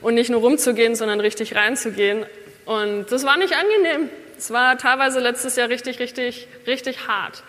und 0.00 0.14
nicht 0.14 0.30
nur 0.30 0.40
rumzugehen, 0.40 0.94
sondern 0.94 1.20
richtig 1.20 1.54
reinzugehen. 1.54 2.24
Und 2.64 3.10
das 3.10 3.24
war 3.24 3.36
nicht 3.36 3.54
angenehm. 3.54 4.08
Es 4.38 4.50
war 4.50 4.78
teilweise 4.78 5.20
letztes 5.20 5.56
Jahr 5.56 5.68
richtig, 5.68 5.98
richtig, 5.98 6.48
richtig 6.66 7.06
hart. 7.06 7.42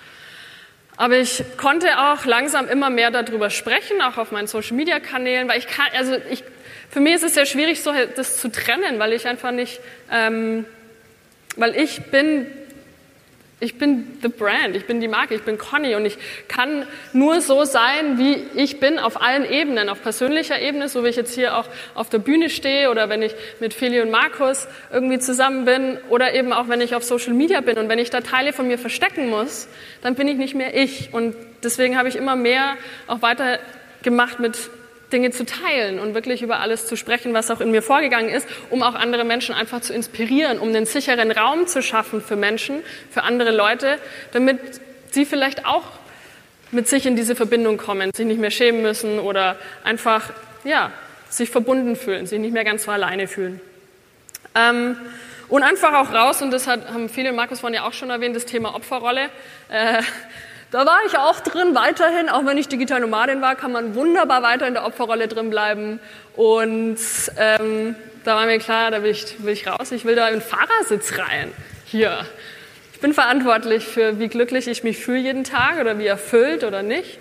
Aber 0.95 1.17
ich 1.17 1.43
konnte 1.57 1.87
auch 1.97 2.25
langsam 2.25 2.67
immer 2.67 2.89
mehr 2.89 3.09
darüber 3.09 3.49
sprechen, 3.49 4.01
auch 4.01 4.17
auf 4.17 4.31
meinen 4.31 4.47
Social 4.47 4.75
Media 4.75 4.99
Kanälen, 4.99 5.47
weil 5.47 5.57
ich 5.57 5.67
kann, 5.67 5.87
also 5.97 6.15
ich, 6.29 6.43
für 6.91 6.99
mich 6.99 7.15
ist 7.15 7.23
es 7.23 7.33
sehr 7.33 7.45
schwierig, 7.45 7.81
so 7.81 7.91
das 8.15 8.39
zu 8.39 8.51
trennen, 8.51 8.99
weil 8.99 9.13
ich 9.13 9.25
einfach 9.25 9.51
nicht, 9.51 9.79
ähm, 10.11 10.65
weil 11.55 11.75
ich 11.75 12.03
bin 12.11 12.45
ich 13.63 13.77
bin 13.77 14.17
the 14.21 14.27
brand, 14.27 14.75
ich 14.75 14.85
bin 14.85 14.99
die 14.99 15.07
Marke, 15.07 15.33
ich 15.33 15.43
bin 15.43 15.57
Conny 15.57 15.95
und 15.95 16.05
ich 16.05 16.17
kann 16.49 16.85
nur 17.13 17.39
so 17.39 17.63
sein, 17.63 18.17
wie 18.17 18.43
ich 18.55 18.81
bin 18.81 18.99
auf 18.99 19.21
allen 19.21 19.49
Ebenen, 19.49 19.87
auf 19.87 20.03
persönlicher 20.03 20.59
Ebene, 20.59 20.89
so 20.89 21.05
wie 21.05 21.07
ich 21.07 21.15
jetzt 21.15 21.33
hier 21.33 21.57
auch 21.57 21.67
auf 21.95 22.09
der 22.09 22.19
Bühne 22.19 22.49
stehe 22.49 22.91
oder 22.91 23.07
wenn 23.07 23.21
ich 23.21 23.33
mit 23.61 23.73
Feli 23.73 24.01
und 24.01 24.11
Markus 24.11 24.67
irgendwie 24.91 25.17
zusammen 25.19 25.63
bin 25.63 25.97
oder 26.09 26.33
eben 26.33 26.51
auch 26.51 26.67
wenn 26.67 26.81
ich 26.81 26.93
auf 26.93 27.03
Social 27.03 27.33
Media 27.33 27.61
bin 27.61 27.77
und 27.77 27.87
wenn 27.87 27.99
ich 27.99 28.09
da 28.09 28.19
Teile 28.19 28.51
von 28.51 28.67
mir 28.67 28.77
verstecken 28.77 29.29
muss, 29.29 29.69
dann 30.01 30.15
bin 30.15 30.27
ich 30.27 30.35
nicht 30.35 30.55
mehr 30.55 30.75
ich. 30.75 31.13
Und 31.13 31.33
deswegen 31.63 31.97
habe 31.97 32.09
ich 32.09 32.17
immer 32.17 32.35
mehr 32.35 32.75
auch 33.07 33.21
weiter 33.21 33.59
gemacht 34.01 34.41
mit 34.41 34.57
Dinge 35.13 35.31
zu 35.31 35.45
teilen 35.45 35.99
und 35.99 36.13
wirklich 36.13 36.41
über 36.41 36.59
alles 36.59 36.87
zu 36.87 36.97
sprechen, 36.97 37.33
was 37.33 37.49
auch 37.51 37.61
in 37.61 37.71
mir 37.71 37.81
vorgegangen 37.81 38.29
ist, 38.29 38.47
um 38.69 38.83
auch 38.83 38.95
andere 38.95 39.23
Menschen 39.23 39.55
einfach 39.55 39.79
zu 39.81 39.93
inspirieren, 39.93 40.59
um 40.59 40.69
einen 40.69 40.85
sicheren 40.85 41.31
Raum 41.31 41.67
zu 41.67 41.81
schaffen 41.81 42.21
für 42.21 42.35
Menschen, 42.35 42.81
für 43.11 43.23
andere 43.23 43.51
Leute, 43.51 43.99
damit 44.33 44.59
sie 45.11 45.25
vielleicht 45.25 45.65
auch 45.65 45.83
mit 46.71 46.87
sich 46.87 47.05
in 47.05 47.15
diese 47.15 47.35
Verbindung 47.35 47.77
kommen, 47.77 48.11
sich 48.13 48.25
nicht 48.25 48.41
mehr 48.41 48.51
schämen 48.51 48.81
müssen 48.81 49.19
oder 49.19 49.57
einfach, 49.83 50.31
ja, 50.63 50.91
sich 51.29 51.49
verbunden 51.49 51.95
fühlen, 51.95 52.25
sich 52.25 52.39
nicht 52.39 52.53
mehr 52.53 52.63
ganz 52.63 52.83
so 52.83 52.91
alleine 52.91 53.27
fühlen. 53.27 53.61
Ähm, 54.55 54.97
und 55.49 55.61
einfach 55.61 55.93
auch 55.93 56.11
raus, 56.11 56.41
und 56.41 56.51
das 56.51 56.67
hat, 56.67 56.89
haben 56.89 57.09
viele, 57.09 57.31
Markus 57.31 57.59
vorhin 57.59 57.75
ja 57.75 57.87
auch 57.87 57.93
schon 57.93 58.09
erwähnt, 58.09 58.35
das 58.35 58.45
Thema 58.45 58.75
Opferrolle. 58.75 59.29
Äh, 59.69 60.01
da 60.73 60.87
war 60.87 61.01
ich 61.05 61.15
auch 61.19 61.39
drin, 61.39 61.75
weiterhin, 61.75 62.29
auch 62.29 62.47
wenn 62.47 62.57
ich 62.57 62.67
Digital 62.67 62.99
Nomadin 62.99 63.41
war, 63.41 63.55
kann 63.55 63.71
man 63.71 63.93
wunderbar 63.93 64.41
weiter 64.41 64.67
in 64.67 64.73
der 64.73 64.87
Opferrolle 64.87 65.27
drin 65.27 65.51
bleiben. 65.51 65.99
Und 66.35 66.97
ähm, 67.37 67.95
da 68.23 68.35
war 68.35 68.47
mir 68.47 68.57
klar, 68.57 68.89
da 68.89 69.03
will 69.03 69.11
ich, 69.11 69.43
will 69.43 69.53
ich 69.53 69.67
raus, 69.67 69.91
ich 69.91 70.03
will 70.03 70.15
da 70.15 70.27
in 70.29 70.39
den 70.39 70.41
Fahrersitz 70.41 71.19
rein. 71.19 71.51
Hier. 71.85 72.25
Ich 72.91 72.99
bin 73.01 73.13
verantwortlich 73.13 73.85
für, 73.85 74.17
wie 74.17 74.29
glücklich 74.29 74.67
ich 74.67 74.83
mich 74.83 74.97
fühle 74.97 75.19
jeden 75.19 75.43
Tag 75.43 75.79
oder 75.79 75.99
wie 75.99 76.07
erfüllt 76.07 76.63
oder 76.63 76.81
nicht. 76.81 77.19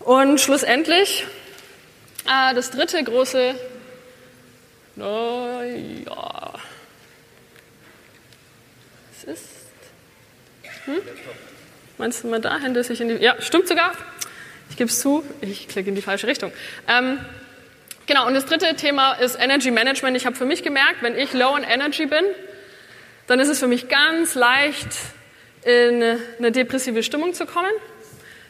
Und 0.00 0.38
schlussendlich, 0.38 1.26
äh, 2.26 2.54
das 2.54 2.70
dritte 2.70 3.02
große, 3.02 3.54
naja, 4.96 6.52
es 9.16 9.24
ist, 9.24 9.48
hm? 10.84 11.00
Meinst 11.96 12.24
du 12.24 12.28
mal 12.28 12.40
dahin, 12.40 12.74
dass 12.74 12.90
ich 12.90 13.00
in 13.00 13.08
die. 13.08 13.14
Ja, 13.22 13.40
stimmt 13.40 13.68
sogar. 13.68 13.92
Ich 14.70 14.76
gebe 14.76 14.90
es 14.90 15.00
zu, 15.00 15.22
ich 15.40 15.68
klicke 15.68 15.88
in 15.88 15.94
die 15.94 16.02
falsche 16.02 16.26
Richtung. 16.26 16.52
Ähm, 16.88 17.18
genau, 18.06 18.26
und 18.26 18.34
das 18.34 18.46
dritte 18.46 18.74
Thema 18.74 19.12
ist 19.12 19.38
Energy 19.38 19.70
Management. 19.70 20.16
Ich 20.16 20.26
habe 20.26 20.34
für 20.34 20.46
mich 20.46 20.62
gemerkt, 20.62 21.02
wenn 21.02 21.16
ich 21.16 21.32
low 21.32 21.56
in 21.56 21.62
Energy 21.62 22.06
bin, 22.06 22.24
dann 23.28 23.38
ist 23.38 23.48
es 23.48 23.60
für 23.60 23.68
mich 23.68 23.88
ganz 23.88 24.34
leicht, 24.34 24.88
in 25.64 26.18
eine 26.38 26.52
depressive 26.52 27.02
Stimmung 27.02 27.32
zu 27.32 27.46
kommen. 27.46 27.70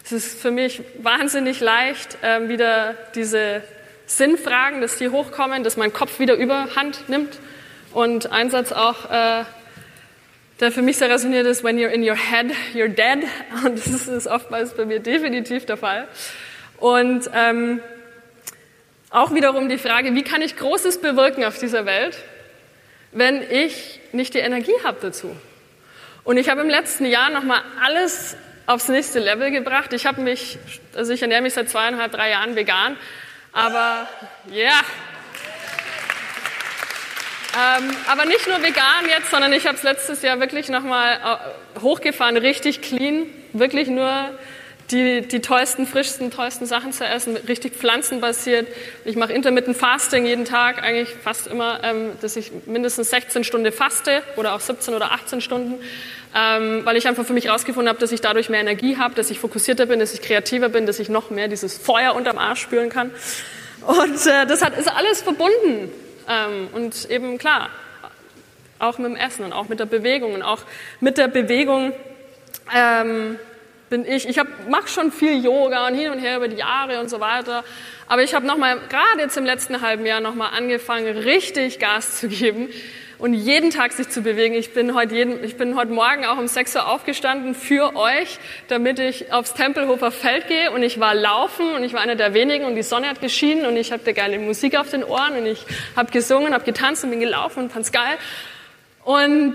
Es 0.04 0.12
ist 0.12 0.40
für 0.40 0.50
mich 0.50 0.82
wahnsinnig 0.98 1.60
leicht, 1.60 2.18
ähm, 2.22 2.48
wieder 2.48 2.94
diese 3.14 3.62
Sinnfragen, 4.06 4.80
dass 4.80 4.96
die 4.96 5.10
hochkommen, 5.10 5.64
dass 5.64 5.76
mein 5.76 5.92
Kopf 5.92 6.18
wieder 6.18 6.34
überhand 6.34 7.08
nimmt. 7.08 7.38
Und 7.92 8.32
ein 8.32 8.50
Satz 8.50 8.72
auch, 8.72 9.10
äh, 9.10 9.44
der 10.64 10.72
für 10.72 10.80
mich 10.80 10.96
sehr 10.96 11.10
resoniert 11.10 11.46
ist, 11.46 11.62
when 11.62 11.78
you're 11.78 11.90
in 11.90 12.02
your 12.02 12.16
head, 12.16 12.46
you're 12.72 12.88
dead. 12.88 13.28
Und 13.64 13.78
das 13.78 14.08
ist 14.08 14.26
oftmals 14.26 14.74
bei 14.74 14.86
mir 14.86 14.98
definitiv 14.98 15.66
der 15.66 15.76
Fall. 15.76 16.08
Und 16.78 17.28
ähm, 17.34 17.82
auch 19.10 19.34
wiederum 19.34 19.68
die 19.68 19.76
Frage, 19.76 20.14
wie 20.14 20.22
kann 20.22 20.40
ich 20.40 20.56
Großes 20.56 21.02
bewirken 21.02 21.44
auf 21.44 21.58
dieser 21.58 21.84
Welt, 21.84 22.16
wenn 23.12 23.42
ich 23.42 24.00
nicht 24.12 24.32
die 24.32 24.38
Energie 24.38 24.72
habe 24.82 24.96
dazu? 25.02 25.36
Und 26.24 26.38
ich 26.38 26.48
habe 26.48 26.62
im 26.62 26.70
letzten 26.70 27.04
Jahr 27.04 27.28
nochmal 27.28 27.60
alles 27.84 28.34
aufs 28.64 28.88
nächste 28.88 29.18
Level 29.18 29.50
gebracht. 29.50 29.92
Ich 29.92 30.06
habe 30.06 30.22
mich, 30.22 30.58
also 30.94 31.12
ich 31.12 31.20
ernähre 31.20 31.42
mich 31.42 31.52
seit 31.52 31.68
zweieinhalb, 31.68 32.10
drei 32.10 32.30
Jahren 32.30 32.56
vegan, 32.56 32.96
aber 33.52 34.08
ja, 34.50 34.56
yeah, 34.56 34.84
ähm, 37.56 37.90
aber 38.10 38.24
nicht 38.24 38.48
nur 38.48 38.62
vegan 38.62 39.08
jetzt, 39.08 39.30
sondern 39.30 39.52
ich 39.52 39.66
habe 39.66 39.76
es 39.76 39.82
letztes 39.82 40.22
Jahr 40.22 40.40
wirklich 40.40 40.68
nochmal 40.68 41.18
äh, 41.76 41.80
hochgefahren, 41.80 42.36
richtig 42.36 42.82
clean, 42.82 43.26
wirklich 43.52 43.88
nur 43.88 44.30
die, 44.90 45.22
die 45.22 45.40
tollsten, 45.40 45.86
frischsten, 45.86 46.30
tollsten 46.30 46.66
Sachen 46.66 46.92
zu 46.92 47.04
essen, 47.04 47.36
richtig 47.36 47.74
pflanzenbasiert. 47.74 48.68
Ich 49.04 49.16
mache 49.16 49.32
Intermittent 49.32 49.76
Fasting 49.76 50.26
jeden 50.26 50.44
Tag, 50.44 50.82
eigentlich 50.82 51.10
fast 51.10 51.46
immer, 51.46 51.80
ähm, 51.82 52.12
dass 52.20 52.36
ich 52.36 52.52
mindestens 52.66 53.10
16 53.10 53.44
Stunden 53.44 53.70
faste 53.72 54.22
oder 54.36 54.54
auch 54.54 54.60
17 54.60 54.94
oder 54.94 55.12
18 55.12 55.40
Stunden, 55.40 55.74
ähm, 56.34 56.84
weil 56.84 56.96
ich 56.96 57.06
einfach 57.06 57.24
für 57.24 57.32
mich 57.32 57.46
herausgefunden 57.46 57.88
habe, 57.88 57.98
dass 57.98 58.12
ich 58.12 58.20
dadurch 58.20 58.48
mehr 58.48 58.60
Energie 58.60 58.96
habe, 58.96 59.14
dass 59.14 59.30
ich 59.30 59.38
fokussierter 59.38 59.86
bin, 59.86 60.00
dass 60.00 60.12
ich 60.12 60.22
kreativer 60.22 60.68
bin, 60.68 60.86
dass 60.86 60.98
ich 60.98 61.08
noch 61.08 61.30
mehr 61.30 61.48
dieses 61.48 61.78
Feuer 61.78 62.14
unterm 62.14 62.38
Arsch 62.38 62.60
spüren 62.60 62.90
kann. 62.90 63.10
Und 63.86 64.26
äh, 64.26 64.46
das 64.46 64.62
hat, 64.62 64.76
ist 64.76 64.88
alles 64.88 65.22
verbunden. 65.22 65.90
Ähm, 66.28 66.68
und 66.72 67.10
eben 67.10 67.38
klar, 67.38 67.70
auch 68.78 68.98
mit 68.98 69.10
dem 69.10 69.16
Essen 69.16 69.44
und 69.44 69.52
auch 69.52 69.68
mit 69.68 69.80
der 69.80 69.86
Bewegung 69.86 70.34
und 70.34 70.42
auch 70.42 70.60
mit 71.00 71.18
der 71.18 71.28
Bewegung 71.28 71.92
ähm, 72.74 73.38
bin 73.90 74.04
ich, 74.06 74.28
ich 74.28 74.40
mache 74.68 74.88
schon 74.88 75.12
viel 75.12 75.44
Yoga 75.44 75.86
und 75.86 75.94
hin 75.94 76.10
und 76.10 76.18
her 76.18 76.38
über 76.38 76.48
die 76.48 76.56
Jahre 76.56 77.00
und 77.00 77.08
so 77.08 77.20
weiter, 77.20 77.64
aber 78.06 78.22
ich 78.22 78.34
habe 78.34 78.46
nochmal, 78.46 78.78
gerade 78.88 79.20
jetzt 79.20 79.36
im 79.36 79.44
letzten 79.44 79.80
halben 79.80 80.04
Jahr 80.06 80.20
nochmal 80.20 80.50
angefangen, 80.56 81.16
richtig 81.18 81.78
Gas 81.78 82.18
zu 82.20 82.28
geben 82.28 82.68
und 83.24 83.32
jeden 83.32 83.70
Tag 83.70 83.92
sich 83.92 84.10
zu 84.10 84.20
bewegen. 84.20 84.54
Ich 84.54 84.74
bin 84.74 84.94
heute, 84.94 85.14
jeden, 85.14 85.42
ich 85.42 85.56
bin 85.56 85.76
heute 85.76 85.90
Morgen 85.92 86.26
auch 86.26 86.36
um 86.36 86.46
6 86.46 86.76
Uhr 86.76 86.86
aufgestanden 86.86 87.54
für 87.54 87.96
euch, 87.96 88.38
damit 88.68 88.98
ich 88.98 89.32
aufs 89.32 89.54
Tempelhofer 89.54 90.10
Feld 90.10 90.46
gehe 90.46 90.70
und 90.72 90.82
ich 90.82 91.00
war 91.00 91.14
laufen 91.14 91.72
und 91.74 91.84
ich 91.84 91.94
war 91.94 92.02
einer 92.02 92.16
der 92.16 92.34
wenigen 92.34 92.66
und 92.66 92.74
die 92.74 92.82
Sonne 92.82 93.08
hat 93.08 93.22
geschienen 93.22 93.64
und 93.64 93.78
ich 93.78 93.92
hatte 93.92 94.12
geile 94.12 94.38
Musik 94.38 94.76
auf 94.78 94.90
den 94.90 95.02
Ohren 95.02 95.38
und 95.38 95.46
ich 95.46 95.64
habe 95.96 96.12
gesungen, 96.12 96.52
habe 96.52 96.64
getanzt 96.66 97.02
und 97.02 97.12
bin 97.12 97.20
gelaufen 97.20 97.60
und 97.62 97.72
fand's 97.72 97.92
geil. 97.92 98.18
Und 99.04 99.54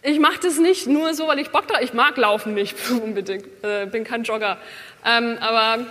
ich 0.00 0.18
mache 0.18 0.38
das 0.42 0.58
nicht 0.58 0.86
nur 0.86 1.12
so, 1.12 1.28
weil 1.28 1.40
ich 1.40 1.50
Bock 1.50 1.68
drauf 1.68 1.82
Ich 1.82 1.92
mag 1.92 2.16
Laufen 2.16 2.54
nicht 2.54 2.74
unbedingt, 2.90 3.44
äh, 3.64 3.84
bin 3.84 4.04
kein 4.04 4.22
Jogger. 4.22 4.56
Ähm, 5.08 5.38
aber 5.40 5.86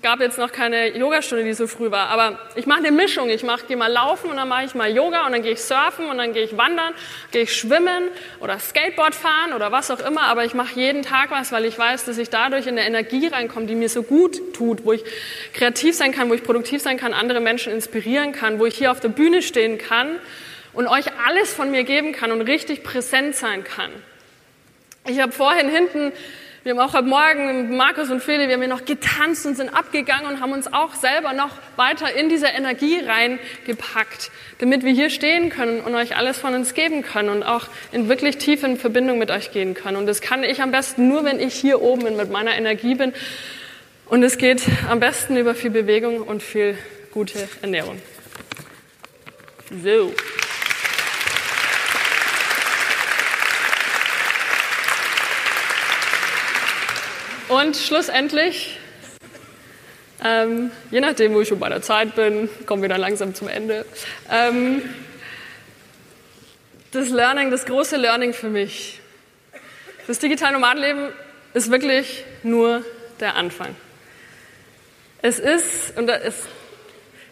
gab 0.00 0.20
jetzt 0.20 0.38
noch 0.38 0.50
keine 0.50 0.96
Yogastunde, 0.96 1.44
die 1.44 1.52
so 1.52 1.66
früh 1.66 1.90
war. 1.90 2.08
Aber 2.08 2.38
ich 2.54 2.64
mache 2.64 2.78
eine 2.78 2.92
Mischung. 2.92 3.28
Ich 3.28 3.42
mach, 3.42 3.66
gehe 3.66 3.76
mal 3.76 3.92
laufen 3.92 4.30
und 4.30 4.36
dann 4.36 4.48
mache 4.48 4.64
ich 4.64 4.74
mal 4.74 4.90
Yoga 4.90 5.26
und 5.26 5.32
dann 5.32 5.42
gehe 5.42 5.52
ich 5.52 5.62
surfen 5.62 6.06
und 6.06 6.16
dann 6.16 6.32
gehe 6.32 6.44
ich 6.44 6.56
wandern, 6.56 6.94
gehe 7.30 7.42
ich 7.42 7.54
schwimmen 7.54 8.04
oder 8.40 8.58
Skateboard 8.58 9.14
fahren 9.14 9.52
oder 9.54 9.70
was 9.70 9.90
auch 9.90 10.00
immer. 10.00 10.22
Aber 10.22 10.46
ich 10.46 10.54
mache 10.54 10.80
jeden 10.80 11.02
Tag 11.02 11.30
was, 11.30 11.52
weil 11.52 11.66
ich 11.66 11.78
weiß, 11.78 12.06
dass 12.06 12.16
ich 12.16 12.30
dadurch 12.30 12.66
in 12.66 12.78
eine 12.78 12.86
Energie 12.86 13.26
reinkomme, 13.26 13.66
die 13.66 13.74
mir 13.74 13.90
so 13.90 14.02
gut 14.02 14.54
tut, 14.54 14.86
wo 14.86 14.92
ich 14.92 15.04
kreativ 15.52 15.94
sein 15.94 16.12
kann, 16.12 16.30
wo 16.30 16.34
ich 16.34 16.42
produktiv 16.42 16.80
sein 16.80 16.96
kann, 16.96 17.12
andere 17.12 17.40
Menschen 17.40 17.70
inspirieren 17.70 18.32
kann, 18.32 18.58
wo 18.58 18.64
ich 18.64 18.76
hier 18.76 18.92
auf 18.92 19.00
der 19.00 19.10
Bühne 19.10 19.42
stehen 19.42 19.76
kann 19.76 20.16
und 20.72 20.86
euch 20.86 21.06
alles 21.26 21.52
von 21.52 21.70
mir 21.70 21.84
geben 21.84 22.12
kann 22.12 22.32
und 22.32 22.40
richtig 22.40 22.82
präsent 22.82 23.36
sein 23.36 23.62
kann. 23.62 23.90
Ich 25.06 25.20
habe 25.20 25.32
vorhin 25.32 25.68
hinten 25.68 26.12
wir 26.64 26.72
haben 26.72 26.78
auch 26.78 26.94
heute 26.94 27.06
Morgen, 27.06 27.76
Markus 27.76 28.08
und 28.08 28.22
Feli, 28.22 28.46
wir 28.46 28.54
haben 28.54 28.62
hier 28.62 28.70
noch 28.70 28.86
getanzt 28.86 29.44
und 29.44 29.54
sind 29.54 29.68
abgegangen 29.68 30.26
und 30.26 30.40
haben 30.40 30.52
uns 30.52 30.72
auch 30.72 30.94
selber 30.94 31.34
noch 31.34 31.50
weiter 31.76 32.16
in 32.16 32.30
diese 32.30 32.46
Energie 32.46 33.00
reingepackt, 33.00 34.30
damit 34.60 34.82
wir 34.82 34.92
hier 34.92 35.10
stehen 35.10 35.50
können 35.50 35.82
und 35.82 35.94
euch 35.94 36.16
alles 36.16 36.38
von 36.38 36.54
uns 36.54 36.72
geben 36.72 37.02
können 37.02 37.28
und 37.28 37.42
auch 37.42 37.66
in 37.92 38.08
wirklich 38.08 38.38
tiefe 38.38 38.76
Verbindung 38.76 39.18
mit 39.18 39.30
euch 39.30 39.52
gehen 39.52 39.74
können. 39.74 39.98
Und 39.98 40.06
das 40.06 40.22
kann 40.22 40.42
ich 40.42 40.62
am 40.62 40.70
besten 40.70 41.06
nur, 41.06 41.26
wenn 41.26 41.38
ich 41.38 41.52
hier 41.52 41.82
oben 41.82 42.16
mit 42.16 42.30
meiner 42.30 42.56
Energie 42.56 42.94
bin. 42.94 43.12
Und 44.06 44.22
es 44.22 44.38
geht 44.38 44.62
am 44.88 45.00
besten 45.00 45.36
über 45.36 45.54
viel 45.54 45.70
Bewegung 45.70 46.22
und 46.22 46.42
viel 46.42 46.78
gute 47.12 47.46
Ernährung. 47.60 48.00
So. 49.82 50.14
Und 57.48 57.76
schlussendlich, 57.76 58.78
ähm, 60.24 60.70
je 60.90 61.00
nachdem, 61.00 61.34
wo 61.34 61.42
ich 61.42 61.48
schon 61.48 61.58
bei 61.58 61.68
der 61.68 61.82
Zeit 61.82 62.14
bin, 62.14 62.48
kommen 62.64 62.80
wir 62.80 62.88
dann 62.88 63.00
langsam 63.00 63.34
zum 63.34 63.48
Ende. 63.48 63.84
Ähm, 64.30 64.82
das 66.92 67.10
Learning, 67.10 67.50
das 67.50 67.66
große 67.66 67.96
Learning 67.96 68.32
für 68.32 68.48
mich. 68.48 69.00
Das 70.06 70.18
digitale 70.20 70.54
Nomadenleben 70.54 71.10
ist 71.52 71.70
wirklich 71.70 72.24
nur 72.42 72.82
der 73.20 73.34
Anfang. 73.34 73.76
Es 75.20 75.38
ist, 75.38 75.96
und 75.98 76.06
da 76.06 76.14
ist, 76.14 76.38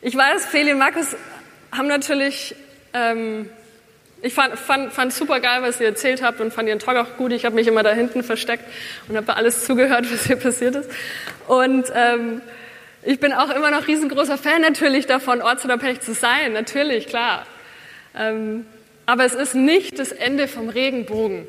ich 0.02 0.16
weiß, 0.16 0.46
Feli 0.46 0.72
und 0.72 0.78
Markus 0.78 1.16
haben 1.70 1.88
natürlich 1.88 2.54
ähm, 2.92 3.48
ich 4.22 4.34
fand, 4.34 4.56
fand, 4.56 4.92
fand 4.92 5.12
super 5.12 5.40
geil, 5.40 5.62
was 5.62 5.80
ihr 5.80 5.88
erzählt 5.88 6.22
habt 6.22 6.40
und 6.40 6.52
fand 6.52 6.68
ihren 6.68 6.78
Talk 6.78 6.96
auch 6.96 7.16
gut. 7.16 7.32
Ich 7.32 7.44
habe 7.44 7.56
mich 7.56 7.66
immer 7.66 7.82
da 7.82 7.90
hinten 7.90 8.22
versteckt 8.22 8.64
und 9.08 9.16
habe 9.16 9.36
alles 9.36 9.64
zugehört, 9.64 10.06
was 10.12 10.26
hier 10.26 10.36
passiert 10.36 10.76
ist. 10.76 10.88
Und 11.48 11.86
ähm, 11.94 12.40
ich 13.02 13.18
bin 13.18 13.32
auch 13.32 13.50
immer 13.50 13.72
noch 13.72 13.88
riesengroßer 13.88 14.38
Fan 14.38 14.62
natürlich 14.62 15.06
davon, 15.06 15.42
ortsunabhängig 15.42 16.00
zu 16.00 16.14
sein. 16.14 16.52
Natürlich, 16.52 17.08
klar. 17.08 17.46
Ähm, 18.16 18.64
aber 19.06 19.24
es 19.24 19.34
ist 19.34 19.54
nicht 19.54 19.98
das 19.98 20.12
Ende 20.12 20.46
vom 20.46 20.68
Regenbogen. 20.68 21.46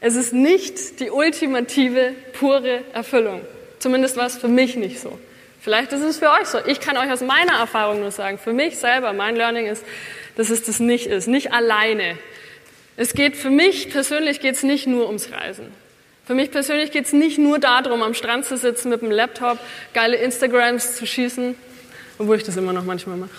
Es 0.00 0.16
ist 0.16 0.32
nicht 0.32 0.98
die 1.00 1.10
ultimative, 1.10 2.14
pure 2.32 2.80
Erfüllung. 2.94 3.42
Zumindest 3.80 4.16
war 4.16 4.24
es 4.24 4.38
für 4.38 4.48
mich 4.48 4.76
nicht 4.76 4.98
so. 4.98 5.18
Vielleicht 5.60 5.92
ist 5.92 6.02
es 6.02 6.18
für 6.18 6.30
euch 6.30 6.46
so. 6.46 6.58
Ich 6.66 6.80
kann 6.80 6.96
euch 6.96 7.12
aus 7.12 7.20
meiner 7.20 7.58
Erfahrung 7.58 8.00
nur 8.00 8.10
sagen, 8.10 8.38
für 8.38 8.54
mich 8.54 8.78
selber, 8.78 9.12
mein 9.12 9.36
Learning 9.36 9.66
ist, 9.66 9.84
dass 10.36 10.50
es 10.50 10.62
das 10.62 10.80
nicht 10.80 11.06
ist, 11.06 11.26
nicht 11.26 11.52
alleine. 11.52 12.18
Es 12.96 13.14
geht 13.14 13.36
für 13.36 13.50
mich 13.50 13.90
persönlich 13.90 14.40
geht 14.40 14.56
es 14.56 14.62
nicht 14.62 14.86
nur 14.86 15.06
ums 15.06 15.30
Reisen. 15.32 15.66
Für 16.26 16.34
mich 16.34 16.50
persönlich 16.50 16.92
geht 16.92 17.06
es 17.06 17.12
nicht 17.12 17.38
nur 17.38 17.58
darum, 17.58 18.02
am 18.02 18.14
Strand 18.14 18.44
zu 18.44 18.56
sitzen 18.56 18.90
mit 18.90 19.02
dem 19.02 19.10
Laptop, 19.10 19.58
geile 19.94 20.16
Instagrams 20.16 20.96
zu 20.96 21.06
schießen, 21.06 21.56
obwohl 22.18 22.36
ich 22.36 22.44
das 22.44 22.56
immer 22.56 22.72
noch 22.72 22.84
manchmal 22.84 23.16
mache, 23.16 23.30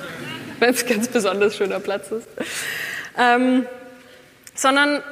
wenn 0.58 0.70
es 0.70 0.84
ganz 0.84 1.08
besonders 1.08 1.56
schöner 1.56 1.80
Platz 1.80 2.10
ist. 2.10 2.26
Ähm, 3.16 3.66
sondern 4.54 5.02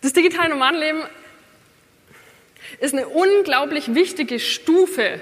das 0.00 0.12
digitale 0.12 0.48
Nomadenleben 0.48 1.02
ist 2.80 2.94
eine 2.94 3.06
unglaublich 3.08 3.94
wichtige 3.94 4.40
Stufe 4.40 5.20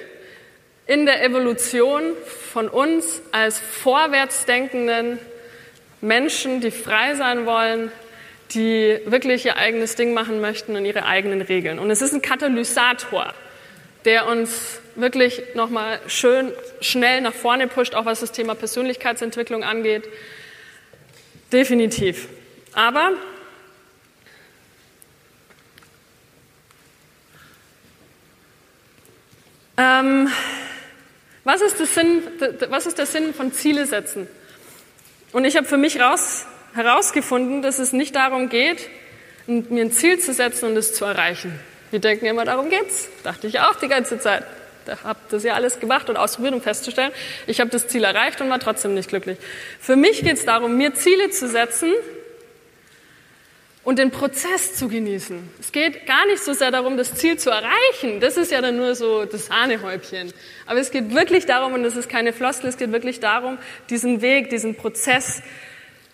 in 0.89 1.05
der 1.05 1.23
Evolution 1.23 2.15
von 2.51 2.67
uns 2.67 3.21
als 3.31 3.59
vorwärtsdenkenden 3.59 5.19
Menschen, 6.01 6.63
die 6.63 6.71
frei 6.71 7.15
sein 7.15 7.45
wollen, 7.45 7.93
die 8.53 8.99
wirklich 9.05 9.45
ihr 9.45 9.59
eigenes 9.59 9.97
Ding 9.97 10.15
machen 10.15 10.41
möchten 10.41 10.75
und 10.77 10.87
ihre 10.87 11.05
eigenen 11.05 11.43
Regeln. 11.43 11.79
Und 11.79 11.91
es 11.91 12.01
ist 12.01 12.15
ein 12.15 12.23
Katalysator, 12.23 13.35
der 14.07 14.27
uns 14.27 14.81
wirklich 14.95 15.43
nochmal 15.55 16.01
schön 16.07 16.53
schnell 16.81 17.21
nach 17.21 17.35
vorne 17.35 17.69
pusht, 17.69 17.95
auch 17.95 18.07
was 18.07 18.21
das 18.21 18.33
Thema 18.33 18.55
Persönlichkeitsentwicklung 18.55 19.65
angeht. 19.65 20.09
Definitiv. 21.53 22.29
Aber 22.73 23.13
ähm, 29.77 30.31
was 31.49 31.63
ist, 31.63 31.79
Sinn, 31.95 32.23
was 32.69 32.85
ist 32.85 32.99
der 32.99 33.07
Sinn 33.07 33.33
von 33.33 33.53
Ziele 33.55 33.87
setzen? 33.87 34.29
Und 35.33 35.47
ich 35.47 35.57
habe 35.57 35.67
für 35.67 35.79
mich 35.79 35.99
raus, 35.99 36.45
herausgefunden, 36.75 37.63
dass 37.63 37.79
es 37.79 37.95
nicht 37.95 38.15
darum 38.15 38.51
geht, 38.51 38.87
mir 39.47 39.83
ein 39.83 39.91
Ziel 39.91 40.19
zu 40.19 40.35
setzen 40.35 40.67
und 40.67 40.77
es 40.77 40.93
zu 40.93 41.07
erreichen. 41.07 41.59
Wir 41.91 42.01
denken 42.01 42.27
immer, 42.27 42.45
darum 42.45 42.69
geht's. 42.69 43.09
Dachte 43.25 43.47
ich 43.47 43.61
auch 43.61 43.77
die 43.77 43.89
ganze 43.89 44.19
Zeit. 44.19 44.45
Ich 44.87 45.05
habe 45.05 45.21
das 45.31 45.43
ja 45.43 45.55
alles 45.55 45.81
gemacht 45.81 46.11
und 46.11 46.19
ausprobiert, 46.19 46.53
um 46.53 46.61
festzustellen, 46.61 47.13
ich 47.47 47.61
habe 47.61 47.71
das 47.71 47.89
Ziel 47.89 48.05
erreicht 48.05 48.43
und 48.43 48.51
war 48.51 48.61
trotzdem 48.61 48.93
nicht 48.93 49.09
glücklich. 49.09 49.39
Für 49.81 49.97
mich 49.97 50.23
geht 50.23 50.37
es 50.37 50.45
darum, 50.45 50.77
mir 50.77 50.93
Ziele 50.93 51.31
zu 51.31 51.49
setzen, 51.49 51.95
und 53.85 53.99
den 53.99 54.11
Prozess 54.11 54.75
zu 54.75 54.89
genießen. 54.89 55.39
Es 55.61 55.73
geht 55.73 56.07
gar 56.07 56.27
nicht 56.27 56.43
so 56.43 56.53
sehr 56.53 56.71
darum, 56.71 56.97
das 56.97 57.15
Ziel 57.15 57.39
zu 57.39 57.51
erreichen. 57.51 58.21
Das 58.21 58.37
ist 58.37 58.51
ja 58.53 58.61
dann 58.61 58.77
nur 58.77 58.95
so 58.95 59.25
das 59.25 59.47
Sahnehäubchen. 59.47 60.33
Aber 60.67 60.81
es 60.81 60.91
geht 60.91 61.15
wirklich 61.15 61.47
darum, 61.47 61.73
und 61.73 61.83
das 61.83 61.97
ist 61.97 62.09
keine 62.09 62.33
Floskel, 62.33 62.69
es 62.69 62.77
geht 62.77 62.93
wirklich 62.93 63.21
darum, 63.21 63.59
diesen 63.89 64.21
Weg, 64.21 64.51
diesen 64.51 64.75
Prozess 64.75 65.43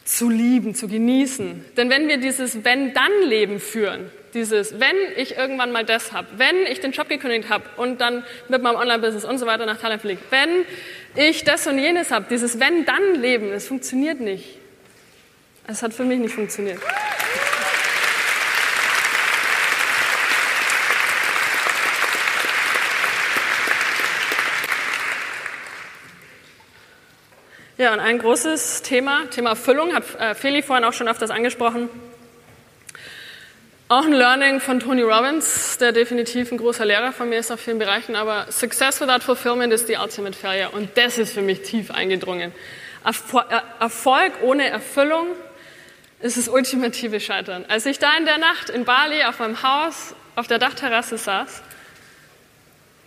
zu 0.05 0.29
lieben, 0.29 0.75
zu 0.75 0.87
genießen. 0.87 1.65
Denn 1.77 1.91
wenn 1.91 2.09
wir 2.09 2.19
dieses 2.19 2.65
Wenn-Dann-Leben 2.65 3.59
führen, 3.59 4.11
dieses, 4.35 4.79
wenn 4.81 4.97
ich 5.17 5.37
irgendwann 5.37 5.73
mal 5.73 5.85
das 5.85 6.13
habe, 6.13 6.27
wenn 6.37 6.67
ich 6.71 6.81
den 6.81 6.93
Job 6.93 7.09
gekündigt 7.09 7.49
habe 7.49 7.65
und 7.77 8.01
dann 8.01 8.25
mit 8.49 8.63
meinem 8.63 8.77
Online-Business 8.77 9.25
und 9.25 9.39
so 9.39 9.47
weiter 9.47 9.65
nach 9.65 9.81
Thailand 9.81 10.03
fliege, 10.03 10.21
wenn 10.31 10.65
ich 11.17 11.45
das 11.45 11.67
und 11.67 11.79
jenes 11.79 12.11
habe, 12.11 12.27
dieses 12.29 12.61
Wenn-Dann-Leben, 12.61 13.51
das 13.51 13.67
funktioniert 13.67 14.21
nicht. 14.21 14.59
Es 15.67 15.83
hat 15.83 15.95
für 15.95 16.05
mich 16.05 16.19
nicht 16.19 16.35
funktioniert. 16.35 16.79
Ja, 27.77 27.93
und 27.93 27.99
ein 27.99 28.21
großes 28.21 28.83
Thema, 28.83 29.27
Thema 29.31 29.51
Erfüllung, 29.51 29.93
hat 29.93 30.05
äh, 30.21 30.37
Feli 30.37 30.63
vorhin 30.63 30.85
auch 30.85 30.93
schon 30.93 31.09
öfters 31.09 31.33
angesprochen. 31.33 31.89
Auch 33.89 34.05
ein 34.05 34.13
Learning 34.13 34.61
von 34.61 34.79
Tony 34.79 35.03
Robbins, 35.03 35.77
der 35.79 35.91
definitiv 35.91 36.53
ein 36.53 36.59
großer 36.59 36.85
Lehrer 36.85 37.13
von 37.13 37.29
mir 37.29 37.39
ist 37.39 37.51
auf 37.51 37.59
vielen 37.59 37.81
Bereichen, 37.81 38.15
aber 38.15 38.47
Success 38.53 39.01
without 39.01 39.25
Fulfillment 39.25 39.73
ist 39.73 39.89
die 39.89 39.97
ultimate 39.97 40.39
failure 40.39 40.71
und 40.71 40.97
das 40.97 41.19
ist 41.19 41.35
für 41.35 41.43
mich 41.43 41.63
tief 41.63 41.91
eingedrungen. 41.91 42.53
Äh, 43.05 43.13
Erfolg 43.81 44.35
ohne 44.43 44.69
Erfüllung 44.69 45.27
ist 46.21 46.37
das 46.37 46.47
ultimative 46.47 47.19
Scheitern. 47.19 47.65
Als 47.67 47.87
ich 47.87 47.99
da 47.99 48.17
in 48.17 48.25
der 48.25 48.39
Nacht 48.39 48.71
in 48.71 48.85
Bali 48.85 49.25
auf 49.25 49.41
meinem 49.41 49.65
Haus 49.65 50.15
auf 50.37 50.47
der 50.47 50.61
Dachterrasse 50.61 51.19
saß 51.19 51.61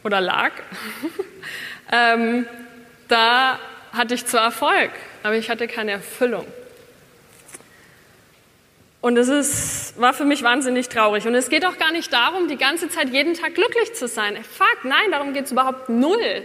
oder 0.04 0.20
lag, 0.20 0.52
ähm, 1.94 2.46
da 3.08 3.60
hatte 3.98 4.14
ich 4.14 4.26
zwar 4.26 4.44
Erfolg, 4.44 4.92
aber 5.24 5.36
ich 5.36 5.50
hatte 5.50 5.68
keine 5.68 5.92
Erfüllung. 5.92 6.46
Und 9.02 9.18
es 9.18 9.28
ist, 9.28 10.00
war 10.00 10.14
für 10.14 10.26
mich 10.26 10.44
wahnsinnig 10.44 10.90
traurig. 10.90 11.28
Und 11.28 11.36
es 11.36 11.50
geht 11.50 11.66
auch 11.66 11.78
gar 11.78 11.92
nicht 11.92 12.12
darum, 12.12 12.48
die 12.48 12.58
ganze 12.58 12.90
Zeit 12.90 13.10
jeden 13.10 13.36
Tag 13.36 13.56
glücklich 13.56 13.94
zu 13.94 14.08
sein. 14.08 14.36
Fuck, 14.44 14.84
nein, 14.84 15.12
darum 15.12 15.34
geht 15.34 15.46
es 15.46 15.52
überhaupt 15.52 15.90
null. 15.90 16.44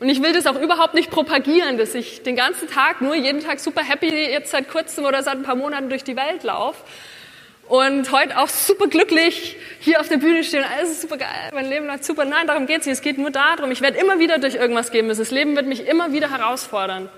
Und 0.00 0.08
ich 0.08 0.22
will 0.22 0.32
das 0.32 0.46
auch 0.46 0.60
überhaupt 0.60 0.94
nicht 0.94 1.10
propagieren, 1.10 1.78
dass 1.78 1.94
ich 1.94 2.22
den 2.22 2.34
ganzen 2.34 2.68
Tag 2.68 3.00
nur 3.02 3.14
jeden 3.14 3.40
Tag 3.40 3.60
super 3.60 3.82
happy 3.82 4.08
jetzt 4.08 4.50
seit 4.50 4.68
kurzem 4.68 5.04
oder 5.04 5.22
seit 5.22 5.36
ein 5.36 5.42
paar 5.44 5.54
Monaten 5.54 5.90
durch 5.90 6.02
die 6.02 6.16
Welt 6.16 6.42
laufe 6.42 6.82
und 7.72 8.12
heute 8.12 8.36
auch 8.36 8.50
super 8.50 8.86
glücklich 8.86 9.56
hier 9.80 9.98
auf 9.98 10.06
der 10.06 10.18
Bühne 10.18 10.44
stehen. 10.44 10.62
Alles 10.62 10.90
ist 10.90 11.00
super 11.00 11.16
geil, 11.16 11.48
mein 11.54 11.70
Leben 11.70 11.86
läuft 11.86 12.04
super. 12.04 12.26
Nein, 12.26 12.46
darum 12.46 12.66
geht 12.66 12.80
es 12.80 12.86
nicht. 12.86 12.96
Es 12.96 13.00
geht 13.00 13.16
nur 13.16 13.30
darum, 13.30 13.70
ich 13.70 13.80
werde 13.80 13.96
immer 13.96 14.18
wieder 14.18 14.38
durch 14.38 14.56
irgendwas 14.56 14.90
gehen 14.90 15.06
müssen. 15.06 15.20
Das 15.20 15.30
Leben 15.30 15.56
wird 15.56 15.66
mich 15.66 15.88
immer 15.88 16.12
wieder 16.12 16.30
herausfordern. 16.30 17.08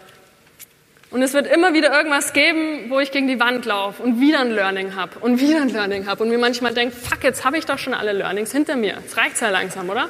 Und 1.11 1.23
es 1.23 1.33
wird 1.33 1.49
immer 1.49 1.75
wieder 1.75 1.93
irgendwas 1.93 2.33
geben, 2.33 2.89
wo 2.89 3.01
ich 3.01 3.11
gegen 3.11 3.27
die 3.27 3.41
Wand 3.41 3.65
laufe 3.65 4.01
und 4.01 4.21
wieder 4.21 4.39
ein 4.39 4.53
Learning 4.53 4.95
habe 4.95 5.19
und 5.19 5.41
wieder 5.41 5.61
ein 5.61 5.71
Learning 5.71 6.07
habe 6.07 6.23
und 6.23 6.29
mir 6.29 6.39
manchmal 6.39 6.73
denke, 6.73 6.95
fuck, 6.95 7.25
jetzt 7.25 7.45
habe 7.45 7.59
ich 7.59 7.67
doch 7.67 7.79
schon 7.81 7.93
alle 7.93 8.13
Learnings 8.13 8.53
hinter 8.53 8.77
mir. 8.77 8.99
Jetzt 9.03 9.17
reicht's 9.17 9.41
ja 9.41 9.51
langsam, 9.51 9.91
oder? 9.91 10.09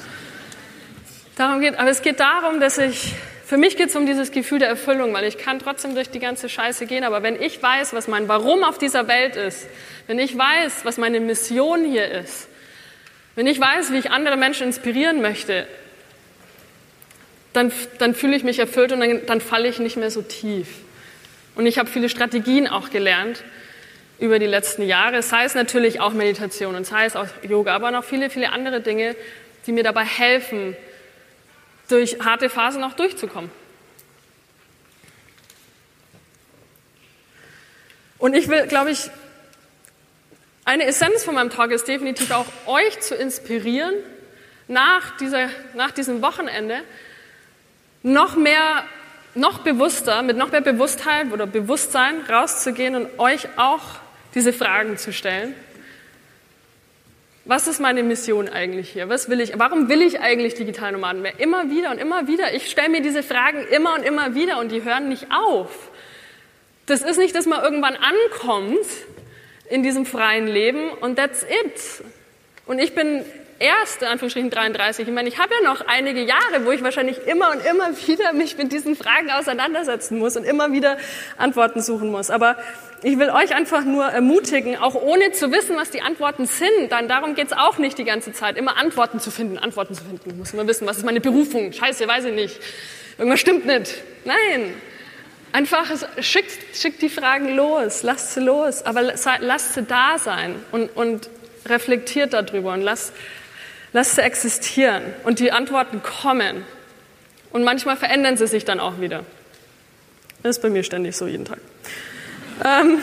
Darum 1.36 1.62
geht, 1.62 1.78
aber 1.78 1.88
es 1.88 2.02
geht 2.02 2.20
darum, 2.20 2.60
dass 2.60 2.76
ich, 2.76 3.14
für 3.46 3.58
mich 3.58 3.76
geht 3.76 3.90
es 3.90 3.96
um 3.96 4.06
dieses 4.06 4.30
Gefühl 4.30 4.58
der 4.58 4.68
Erfüllung, 4.68 5.12
weil 5.12 5.24
ich 5.24 5.36
kann 5.36 5.58
trotzdem 5.58 5.94
durch 5.94 6.08
die 6.08 6.18
ganze 6.18 6.48
Scheiße 6.48 6.86
gehen, 6.86 7.04
aber 7.04 7.22
wenn 7.22 7.40
ich 7.40 7.62
weiß, 7.62 7.92
was 7.92 8.08
mein 8.08 8.26
Warum 8.26 8.64
auf 8.64 8.78
dieser 8.78 9.06
Welt 9.06 9.36
ist, 9.36 9.66
wenn 10.06 10.18
ich 10.18 10.36
weiß, 10.36 10.84
was 10.84 10.96
meine 10.96 11.20
Mission 11.20 11.84
hier 11.84 12.10
ist, 12.10 12.48
wenn 13.34 13.46
ich 13.46 13.60
weiß, 13.60 13.92
wie 13.92 13.98
ich 13.98 14.10
andere 14.10 14.36
Menschen 14.36 14.68
inspirieren 14.68 15.20
möchte, 15.20 15.66
dann, 17.52 17.70
dann 17.98 18.14
fühle 18.14 18.34
ich 18.34 18.44
mich 18.44 18.58
erfüllt 18.58 18.92
und 18.92 19.00
dann, 19.00 19.26
dann 19.26 19.40
falle 19.40 19.68
ich 19.68 19.78
nicht 19.78 19.96
mehr 19.96 20.10
so 20.10 20.22
tief. 20.22 20.68
Und 21.54 21.66
ich 21.66 21.78
habe 21.78 21.88
viele 21.88 22.08
Strategien 22.08 22.66
auch 22.66 22.90
gelernt 22.90 23.44
über 24.18 24.38
die 24.38 24.46
letzten 24.46 24.82
Jahre, 24.82 25.22
sei 25.22 25.44
es 25.44 25.54
natürlich 25.54 26.00
auch 26.00 26.12
Meditation 26.14 26.74
und 26.76 26.86
sei 26.86 27.04
es 27.04 27.14
auch 27.14 27.26
Yoga, 27.46 27.74
aber 27.74 27.90
noch 27.90 28.04
viele, 28.04 28.30
viele 28.30 28.52
andere 28.52 28.80
Dinge, 28.80 29.14
die 29.66 29.72
mir 29.72 29.82
dabei 29.82 30.04
helfen, 30.04 30.76
durch 31.88 32.18
harte 32.20 32.48
Phasen 32.48 32.82
auch 32.84 32.94
durchzukommen. 32.94 33.50
Und 38.18 38.34
ich 38.34 38.48
will, 38.48 38.66
glaube 38.66 38.90
ich, 38.90 39.10
eine 40.64 40.86
Essenz 40.86 41.24
von 41.24 41.34
meinem 41.34 41.50
Talk 41.50 41.70
ist 41.72 41.86
definitiv 41.86 42.30
auch 42.30 42.46
euch 42.66 42.98
zu 43.00 43.14
inspirieren, 43.14 43.94
nach, 44.66 45.16
dieser, 45.18 45.50
nach 45.74 45.90
diesem 45.90 46.22
Wochenende 46.22 46.80
noch 48.02 48.36
mehr 48.36 48.84
noch 49.34 49.58
bewusster, 49.58 50.22
mit 50.22 50.36
noch 50.36 50.52
mehr 50.52 50.60
Bewusstheit 50.60 51.32
oder 51.32 51.46
Bewusstsein 51.46 52.20
rauszugehen 52.22 52.94
und 52.94 53.18
euch 53.18 53.48
auch 53.56 53.82
diese 54.34 54.52
Fragen 54.52 54.96
zu 54.96 55.12
stellen. 55.12 55.54
Was 57.46 57.66
ist 57.66 57.78
meine 57.78 58.02
Mission 58.02 58.48
eigentlich 58.48 58.90
hier? 58.90 59.10
Was 59.10 59.28
will 59.28 59.38
ich? 59.40 59.58
Warum 59.58 59.90
will 59.90 60.00
ich 60.00 60.20
eigentlich 60.20 60.54
digital 60.54 60.92
Nomaden 60.92 61.22
werden? 61.22 61.36
Immer 61.38 61.70
wieder 61.70 61.90
und 61.90 61.98
immer 61.98 62.26
wieder. 62.26 62.54
Ich 62.54 62.70
stelle 62.70 62.88
mir 62.88 63.02
diese 63.02 63.22
Fragen 63.22 63.66
immer 63.70 63.94
und 63.94 64.02
immer 64.02 64.34
wieder 64.34 64.58
und 64.60 64.72
die 64.72 64.82
hören 64.82 65.10
nicht 65.10 65.26
auf. 65.30 65.90
Das 66.86 67.02
ist 67.02 67.18
nicht, 67.18 67.34
dass 67.34 67.44
man 67.44 67.62
irgendwann 67.62 67.96
ankommt 67.96 68.86
in 69.68 69.82
diesem 69.82 70.06
freien 70.06 70.46
Leben 70.46 70.88
und 71.00 71.16
that's 71.16 71.42
it. 71.42 72.04
Und 72.64 72.78
ich 72.78 72.94
bin 72.94 73.22
erst, 73.58 74.00
in 74.00 74.08
Anführungsstrichen 74.08 74.50
33, 74.50 75.06
ich 75.06 75.14
meine, 75.14 75.28
ich 75.28 75.38
habe 75.38 75.52
ja 75.54 75.68
noch 75.68 75.86
einige 75.86 76.22
Jahre, 76.22 76.64
wo 76.64 76.70
ich 76.70 76.82
wahrscheinlich 76.82 77.26
immer 77.26 77.50
und 77.50 77.64
immer 77.64 77.90
wieder 78.06 78.32
mich 78.32 78.56
mit 78.56 78.72
diesen 78.72 78.96
Fragen 78.96 79.30
auseinandersetzen 79.30 80.18
muss 80.18 80.36
und 80.38 80.44
immer 80.44 80.72
wieder 80.72 80.96
Antworten 81.36 81.82
suchen 81.82 82.10
muss. 82.10 82.30
Aber 82.30 82.56
ich 83.02 83.18
will 83.18 83.30
euch 83.30 83.54
einfach 83.54 83.84
nur 83.84 84.04
ermutigen, 84.04 84.76
auch 84.76 84.94
ohne 84.94 85.32
zu 85.32 85.52
wissen, 85.52 85.76
was 85.76 85.90
die 85.90 86.02
Antworten 86.02 86.46
sind, 86.46 86.90
dann 86.90 87.08
darum 87.08 87.34
geht 87.34 87.48
es 87.48 87.52
auch 87.52 87.78
nicht 87.78 87.98
die 87.98 88.04
ganze 88.04 88.32
Zeit, 88.32 88.56
immer 88.56 88.76
Antworten 88.76 89.20
zu 89.20 89.30
finden, 89.30 89.58
Antworten 89.58 89.94
zu 89.94 90.04
finden. 90.04 90.30
Ich 90.30 90.36
muss 90.36 90.52
immer 90.52 90.66
wissen, 90.66 90.86
was 90.86 90.98
ist 90.98 91.04
meine 91.04 91.20
Berufung? 91.20 91.72
Scheiße, 91.72 92.06
weiß 92.06 92.26
ich 92.26 92.34
nicht. 92.34 92.60
Irgendwas 93.18 93.40
stimmt 93.40 93.66
nicht. 93.66 93.94
Nein. 94.24 94.74
Einfach 95.52 95.86
schickt, 96.20 96.76
schickt 96.76 97.00
die 97.02 97.08
Fragen 97.08 97.54
los, 97.54 98.02
lasst 98.02 98.34
sie 98.34 98.40
los, 98.40 98.82
aber 98.82 99.02
lasst 99.02 99.74
sie 99.74 99.82
da 99.82 100.18
sein 100.18 100.56
und, 100.72 100.88
und 100.96 101.30
reflektiert 101.66 102.32
darüber 102.32 102.72
und 102.72 102.82
lasst, 102.82 103.12
Lass 103.94 104.16
sie 104.16 104.22
existieren 104.22 105.04
und 105.22 105.38
die 105.38 105.52
Antworten 105.52 106.02
kommen. 106.02 106.64
Und 107.52 107.62
manchmal 107.62 107.96
verändern 107.96 108.36
sie 108.36 108.48
sich 108.48 108.64
dann 108.64 108.80
auch 108.80 109.00
wieder. 109.00 109.24
Das 110.42 110.56
ist 110.56 110.62
bei 110.62 110.68
mir 110.68 110.82
ständig 110.82 111.16
so 111.16 111.28
jeden 111.28 111.44
Tag. 111.44 111.60
Ähm, 112.62 112.98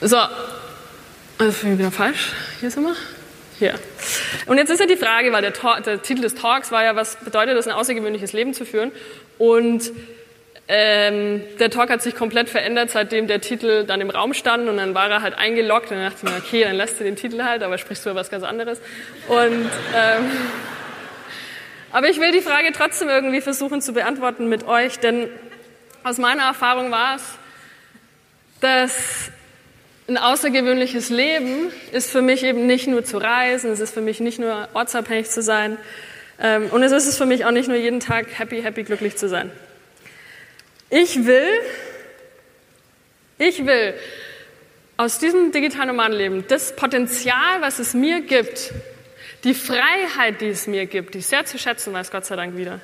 so, 0.00 0.16
also 0.16 1.62
bin 1.62 1.72
ich 1.72 1.78
wieder 1.78 1.90
falsch. 1.90 2.32
Hier 2.60 2.70
sind 2.70 2.84
wir. 2.84 2.94
Hier. 3.58 3.74
Und 4.46 4.58
jetzt 4.58 4.70
ist 4.70 4.80
ja 4.80 4.86
die 4.86 4.96
Frage, 4.96 5.32
weil 5.32 5.42
der, 5.42 5.52
der 5.80 6.02
Titel 6.02 6.22
des 6.22 6.34
Talks 6.34 6.72
war 6.72 6.84
ja, 6.84 6.96
was 6.96 7.16
bedeutet 7.16 7.56
es, 7.56 7.66
ein 7.66 7.72
außergewöhnliches 7.72 8.32
Leben 8.32 8.52
zu 8.54 8.64
führen? 8.64 8.90
Und 9.38 9.92
ähm, 10.66 11.42
der 11.60 11.70
Talk 11.70 11.90
hat 11.90 12.02
sich 12.02 12.14
komplett 12.14 12.48
verändert, 12.48 12.90
seitdem 12.90 13.26
der 13.26 13.40
Titel 13.40 13.84
dann 13.84 14.00
im 14.00 14.08
Raum 14.08 14.32
stand 14.32 14.68
und 14.68 14.78
dann 14.78 14.94
war 14.94 15.10
er 15.10 15.20
halt 15.20 15.34
eingeloggt 15.36 15.90
und 15.90 15.98
dann 15.98 16.10
dachte 16.10 16.26
ich 16.26 16.32
mir, 16.32 16.38
okay, 16.38 16.64
dann 16.64 16.76
lässt 16.76 16.98
du 16.98 17.04
den 17.04 17.16
Titel 17.16 17.42
halt, 17.42 17.62
aber 17.62 17.76
sprichst 17.76 18.06
du 18.06 18.10
über 18.10 18.20
was 18.20 18.30
ganz 18.30 18.44
anderes. 18.44 18.80
Und, 19.28 19.70
ähm, 19.94 20.30
aber 21.92 22.08
ich 22.08 22.18
will 22.18 22.32
die 22.32 22.40
Frage 22.40 22.72
trotzdem 22.72 23.10
irgendwie 23.10 23.42
versuchen 23.42 23.82
zu 23.82 23.92
beantworten 23.92 24.48
mit 24.48 24.66
euch, 24.66 24.98
denn 24.98 25.28
aus 26.04 26.18
meiner 26.18 26.44
Erfahrung 26.44 26.90
war 26.90 27.16
es, 27.16 27.22
dass 28.60 29.30
ein 30.06 30.18
außergewöhnliches 30.18 31.08
Leben 31.08 31.72
ist 31.92 32.10
für 32.10 32.20
mich 32.20 32.44
eben 32.44 32.66
nicht 32.66 32.86
nur 32.86 33.04
zu 33.04 33.16
reisen, 33.16 33.72
es 33.72 33.80
ist 33.80 33.94
für 33.94 34.02
mich 34.02 34.20
nicht 34.20 34.38
nur 34.38 34.68
ortsabhängig 34.74 35.30
zu 35.30 35.42
sein 35.42 35.78
ähm, 36.38 36.68
und 36.70 36.82
es 36.82 36.92
ist 36.92 37.06
es 37.06 37.16
für 37.16 37.24
mich 37.24 37.46
auch 37.46 37.50
nicht 37.52 37.68
nur 37.68 37.78
jeden 37.78 38.00
Tag 38.00 38.38
happy, 38.38 38.60
happy, 38.62 38.82
glücklich 38.82 39.16
zu 39.16 39.28
sein. 39.28 39.50
Ich 40.90 41.24
will, 41.24 41.48
ich 43.38 43.64
will 43.64 43.94
aus 44.98 45.18
diesem 45.18 45.52
digitalen 45.52 45.88
Nomadenleben 45.88 46.44
das 46.48 46.76
Potenzial, 46.76 47.60
was 47.60 47.78
es 47.78 47.94
mir 47.94 48.20
gibt, 48.20 48.72
die 49.42 49.54
Freiheit, 49.54 50.42
die 50.42 50.48
es 50.48 50.66
mir 50.66 50.84
gibt, 50.84 51.14
die 51.14 51.18
ich 51.18 51.26
sehr 51.26 51.46
zu 51.46 51.58
schätzen 51.58 51.94
weiß, 51.94 52.10
Gott 52.10 52.26
sei 52.26 52.36
Dank 52.36 52.56
wieder. 52.56 52.80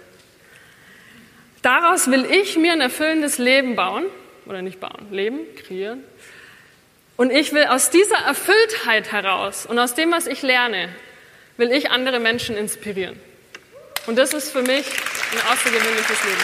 Daraus 1.62 2.10
will 2.10 2.24
ich 2.24 2.56
mir 2.56 2.72
ein 2.72 2.80
erfüllendes 2.80 3.36
Leben 3.36 3.76
bauen, 3.76 4.06
oder 4.46 4.62
nicht 4.62 4.80
bauen, 4.80 5.06
leben, 5.10 5.40
kreieren. 5.56 6.02
Und 7.16 7.30
ich 7.30 7.52
will 7.52 7.64
aus 7.64 7.90
dieser 7.90 8.16
Erfülltheit 8.16 9.12
heraus 9.12 9.66
und 9.66 9.78
aus 9.78 9.94
dem, 9.94 10.10
was 10.10 10.26
ich 10.26 10.40
lerne, 10.40 10.88
will 11.58 11.70
ich 11.70 11.90
andere 11.90 12.18
Menschen 12.18 12.56
inspirieren. 12.56 13.20
Und 14.06 14.16
das 14.16 14.32
ist 14.32 14.50
für 14.50 14.62
mich 14.62 14.86
ein 14.86 15.52
außergewöhnliches 15.52 16.24
Leben. 16.24 16.40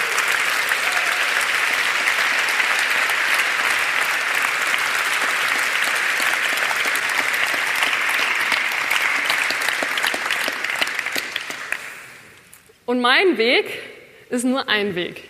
Und 12.85 13.01
mein 13.01 13.39
Weg 13.39 13.96
ist 14.31 14.45
nur 14.45 14.69
ein 14.69 14.95
Weg. 14.95 15.25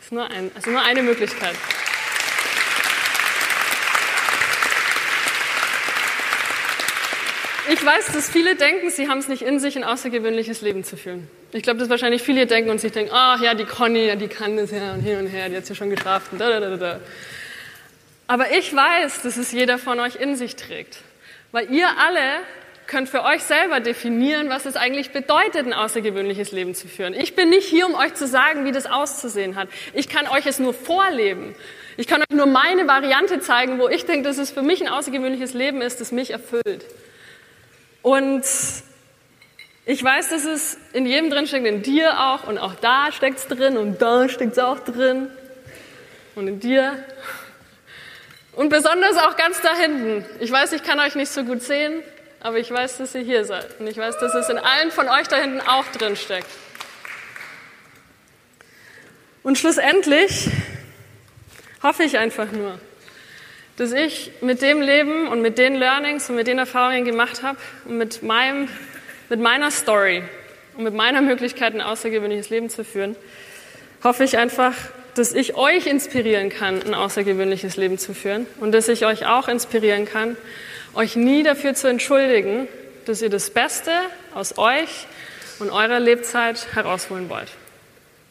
Ist 0.00 0.12
nur, 0.12 0.28
ein, 0.28 0.50
also 0.54 0.70
nur 0.70 0.82
eine 0.82 1.02
Möglichkeit. 1.02 1.54
Ich 7.72 7.84
weiß, 7.84 8.06
dass 8.12 8.28
viele 8.28 8.56
denken, 8.56 8.90
sie 8.90 9.08
haben 9.08 9.18
es 9.18 9.28
nicht 9.28 9.42
in 9.42 9.60
sich, 9.60 9.76
ein 9.76 9.84
außergewöhnliches 9.84 10.60
Leben 10.60 10.82
zu 10.82 10.96
führen. 10.96 11.28
Ich 11.52 11.62
glaube, 11.62 11.78
dass 11.78 11.88
wahrscheinlich 11.88 12.22
viele 12.22 12.46
denken 12.46 12.70
und 12.70 12.80
sich 12.80 12.90
denken, 12.90 13.12
ach 13.14 13.40
ja, 13.40 13.54
die 13.54 13.64
Conny, 13.64 14.06
ja, 14.06 14.16
die 14.16 14.26
kann 14.28 14.56
das 14.56 14.72
ja 14.72 14.92
und 14.92 15.00
hin 15.00 15.18
und 15.18 15.26
her, 15.28 15.48
die 15.48 15.56
hat 15.56 15.62
es 15.62 15.68
ja 15.68 15.74
schon 15.76 15.90
geschafft. 15.90 16.32
Und 16.32 16.40
da, 16.40 16.50
da, 16.50 16.60
da, 16.60 16.76
da. 16.76 17.00
Aber 18.26 18.50
ich 18.52 18.74
weiß, 18.74 19.22
dass 19.22 19.36
es 19.36 19.52
jeder 19.52 19.78
von 19.78 20.00
euch 20.00 20.16
in 20.16 20.34
sich 20.34 20.56
trägt. 20.56 20.98
Weil 21.52 21.70
ihr 21.70 21.86
alle 21.98 22.40
könnt 22.90 23.08
für 23.08 23.22
euch 23.22 23.44
selber 23.44 23.78
definieren, 23.78 24.50
was 24.50 24.66
es 24.66 24.74
eigentlich 24.74 25.12
bedeutet, 25.12 25.64
ein 25.64 25.72
außergewöhnliches 25.72 26.50
Leben 26.50 26.74
zu 26.74 26.88
führen. 26.88 27.14
Ich 27.14 27.36
bin 27.36 27.48
nicht 27.48 27.68
hier, 27.68 27.86
um 27.86 27.94
euch 27.94 28.14
zu 28.14 28.26
sagen, 28.26 28.64
wie 28.64 28.72
das 28.72 28.86
auszusehen 28.86 29.54
hat. 29.54 29.68
Ich 29.94 30.08
kann 30.08 30.26
euch 30.26 30.44
es 30.44 30.58
nur 30.58 30.74
vorleben. 30.74 31.54
Ich 31.96 32.08
kann 32.08 32.20
euch 32.20 32.36
nur 32.36 32.46
meine 32.46 32.88
Variante 32.88 33.38
zeigen, 33.38 33.78
wo 33.78 33.88
ich 33.88 34.06
denke, 34.06 34.26
dass 34.26 34.38
es 34.38 34.50
für 34.50 34.62
mich 34.62 34.80
ein 34.82 34.88
außergewöhnliches 34.88 35.54
Leben 35.54 35.82
ist, 35.82 36.00
das 36.00 36.10
mich 36.10 36.32
erfüllt. 36.32 36.84
Und 38.02 38.42
ich 39.86 40.02
weiß, 40.02 40.30
dass 40.30 40.44
es 40.44 40.76
in 40.92 41.06
jedem 41.06 41.30
drin 41.30 41.46
steckt, 41.46 41.66
in 41.66 41.82
dir 41.82 42.18
auch 42.18 42.48
und 42.48 42.58
auch 42.58 42.74
da 42.74 43.12
steckt 43.12 43.38
es 43.38 43.46
drin 43.46 43.76
und 43.76 44.02
da 44.02 44.28
steckt 44.28 44.52
es 44.52 44.58
auch 44.58 44.80
drin 44.80 45.28
und 46.34 46.48
in 46.48 46.58
dir 46.58 47.04
und 48.52 48.68
besonders 48.68 49.16
auch 49.16 49.36
ganz 49.36 49.60
da 49.60 49.76
hinten. 49.76 50.24
Ich 50.40 50.50
weiß, 50.50 50.72
ich 50.72 50.82
kann 50.82 50.98
euch 50.98 51.14
nicht 51.14 51.30
so 51.30 51.44
gut 51.44 51.62
sehen, 51.62 52.02
aber 52.40 52.58
ich 52.58 52.70
weiß, 52.70 52.98
dass 52.98 53.14
ihr 53.14 53.20
hier 53.20 53.44
seid 53.44 53.78
und 53.78 53.86
ich 53.86 53.96
weiß, 53.96 54.18
dass 54.18 54.34
es 54.34 54.48
in 54.48 54.58
allen 54.58 54.90
von 54.90 55.08
euch 55.08 55.28
da 55.28 55.36
hinten 55.36 55.60
auch 55.60 55.86
drin 55.92 56.16
steckt. 56.16 56.48
Und 59.42 59.58
schlussendlich 59.58 60.48
hoffe 61.82 62.02
ich 62.02 62.18
einfach 62.18 62.50
nur, 62.52 62.78
dass 63.76 63.92
ich 63.92 64.32
mit 64.40 64.60
dem 64.60 64.82
Leben 64.82 65.28
und 65.28 65.40
mit 65.40 65.56
den 65.56 65.74
Learnings 65.74 66.28
und 66.28 66.36
mit 66.36 66.46
den 66.46 66.58
Erfahrungen 66.58 67.04
gemacht 67.04 67.42
habe 67.42 67.58
und 67.86 67.96
mit, 67.96 68.22
meinem, 68.22 68.68
mit 69.28 69.40
meiner 69.40 69.70
Story 69.70 70.22
und 70.76 70.84
mit 70.84 70.94
meiner 70.94 71.22
Möglichkeit, 71.22 71.74
ein 71.74 71.80
außergewöhnliches 71.80 72.50
Leben 72.50 72.68
zu 72.68 72.84
führen, 72.84 73.16
hoffe 74.02 74.24
ich 74.24 74.36
einfach, 74.36 74.74
dass 75.14 75.32
ich 75.32 75.56
euch 75.56 75.86
inspirieren 75.86 76.50
kann, 76.50 76.82
ein 76.82 76.94
außergewöhnliches 76.94 77.76
Leben 77.76 77.98
zu 77.98 78.14
führen 78.14 78.46
und 78.60 78.72
dass 78.72 78.88
ich 78.88 79.06
euch 79.06 79.26
auch 79.26 79.48
inspirieren 79.48 80.04
kann, 80.04 80.36
euch 80.94 81.16
nie 81.16 81.42
dafür 81.42 81.74
zu 81.74 81.88
entschuldigen, 81.88 82.68
dass 83.06 83.22
ihr 83.22 83.30
das 83.30 83.50
Beste 83.50 83.92
aus 84.34 84.58
euch 84.58 85.06
und 85.58 85.70
eurer 85.70 86.00
Lebzeit 86.00 86.74
herausholen 86.74 87.28
wollt. 87.28 87.50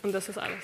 Und 0.04 0.14
das 0.14 0.30
ist 0.30 0.38
alles. 0.38 0.64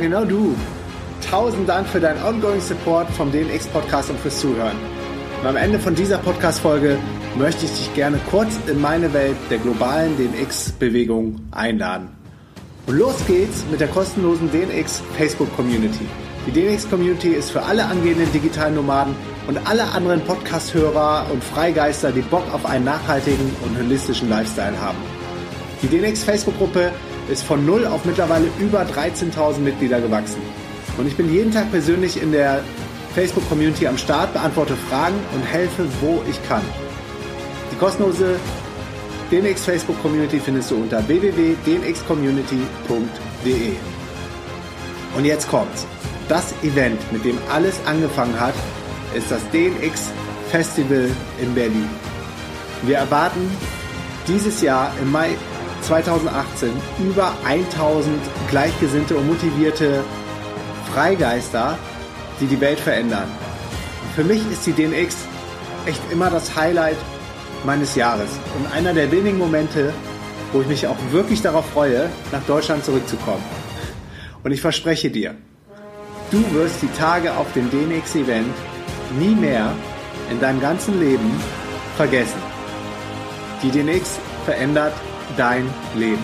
Genau 0.00 0.24
du. 0.24 0.56
Tausend 1.30 1.68
Dank 1.68 1.86
für 1.86 2.00
deinen 2.00 2.22
ongoing 2.22 2.60
Support 2.60 3.10
vom 3.10 3.30
DNX 3.30 3.66
Podcast 3.68 4.10
und 4.10 4.18
fürs 4.18 4.40
Zuhören. 4.40 4.76
Und 5.40 5.46
am 5.46 5.56
Ende 5.56 5.78
von 5.78 5.94
dieser 5.94 6.18
Podcast-Folge 6.18 6.98
möchte 7.36 7.66
ich 7.66 7.72
dich 7.72 7.94
gerne 7.94 8.18
kurz 8.30 8.58
in 8.66 8.80
meine 8.80 9.12
Welt 9.12 9.36
der 9.50 9.58
globalen 9.58 10.16
DNX-Bewegung 10.16 11.40
einladen. 11.50 12.08
Und 12.86 12.96
los 12.96 13.14
geht's 13.26 13.64
mit 13.70 13.80
der 13.80 13.88
kostenlosen 13.88 14.50
DNX 14.50 15.02
Facebook 15.16 15.54
Community. 15.54 16.06
Die 16.46 16.52
DNX 16.52 16.88
Community 16.88 17.28
ist 17.28 17.50
für 17.50 17.62
alle 17.62 17.84
angehenden 17.84 18.32
digitalen 18.32 18.74
Nomaden 18.74 19.14
und 19.46 19.58
alle 19.68 19.84
anderen 19.84 20.22
Podcast-Hörer 20.22 21.26
und 21.30 21.44
Freigeister, 21.44 22.10
die 22.10 22.22
Bock 22.22 22.44
auf 22.52 22.64
einen 22.64 22.86
nachhaltigen 22.86 23.54
und 23.64 23.78
holistischen 23.78 24.30
Lifestyle 24.30 24.80
haben. 24.80 24.98
Die 25.82 25.88
DNX 25.88 26.24
Facebook-Gruppe 26.24 26.90
ist 27.30 27.44
von 27.44 27.64
null 27.64 27.86
auf 27.86 28.04
mittlerweile 28.04 28.48
über 28.58 28.82
13.000 28.82 29.58
Mitglieder 29.58 30.00
gewachsen. 30.00 30.42
Und 30.98 31.06
ich 31.06 31.16
bin 31.16 31.32
jeden 31.32 31.52
Tag 31.52 31.70
persönlich 31.70 32.20
in 32.20 32.32
der 32.32 32.64
Facebook-Community 33.14 33.86
am 33.86 33.96
Start, 33.96 34.32
beantworte 34.32 34.74
Fragen 34.88 35.14
und 35.34 35.42
helfe, 35.42 35.86
wo 36.00 36.20
ich 36.28 36.42
kann. 36.48 36.62
Die 37.72 37.76
kostenlose 37.76 38.40
DNX 39.30 39.64
Facebook 39.64 40.02
Community 40.02 40.40
findest 40.40 40.72
du 40.72 40.76
unter 40.76 41.06
www.dnxcommunity.de. 41.06 43.72
Und 45.16 45.24
jetzt 45.24 45.48
kommt's. 45.48 45.86
Das 46.28 46.52
Event, 46.62 47.00
mit 47.12 47.24
dem 47.24 47.38
alles 47.50 47.76
angefangen 47.86 48.38
hat, 48.38 48.52
ist 49.14 49.30
das 49.30 49.40
DNX 49.50 50.10
Festival 50.50 51.08
in 51.40 51.54
Berlin. 51.54 51.88
Wir 52.82 52.98
erwarten 52.98 53.50
dieses 54.26 54.60
Jahr 54.62 54.92
im 55.00 55.10
Mai 55.10 55.30
2018 55.82 56.70
über 56.98 57.32
1000 57.44 58.20
gleichgesinnte 58.48 59.16
und 59.16 59.26
motivierte 59.26 60.04
Freigeister, 60.92 61.78
die 62.40 62.46
die 62.46 62.60
Welt 62.60 62.80
verändern. 62.80 63.28
Für 64.14 64.24
mich 64.24 64.40
ist 64.50 64.66
die 64.66 64.72
DNX 64.72 65.16
echt 65.86 66.00
immer 66.10 66.30
das 66.30 66.54
Highlight 66.56 66.96
meines 67.64 67.94
Jahres 67.94 68.30
und 68.58 68.72
einer 68.72 68.92
der 68.92 69.10
wenigen 69.12 69.38
Momente, 69.38 69.92
wo 70.52 70.60
ich 70.60 70.66
mich 70.66 70.86
auch 70.86 70.96
wirklich 71.10 71.42
darauf 71.42 71.68
freue, 71.70 72.10
nach 72.32 72.42
Deutschland 72.46 72.84
zurückzukommen. 72.84 73.42
Und 74.42 74.52
ich 74.52 74.60
verspreche 74.60 75.10
dir, 75.10 75.34
du 76.30 76.42
wirst 76.54 76.82
die 76.82 76.92
Tage 76.98 77.36
auf 77.36 77.52
dem 77.52 77.70
DNX-Event 77.70 78.54
nie 79.18 79.34
mehr 79.34 79.72
in 80.30 80.40
deinem 80.40 80.60
ganzen 80.60 80.98
Leben 80.98 81.30
vergessen. 81.96 82.40
Die 83.62 83.70
DNX 83.70 84.18
verändert 84.44 84.94
dein 85.36 85.68
Leben. 85.94 86.22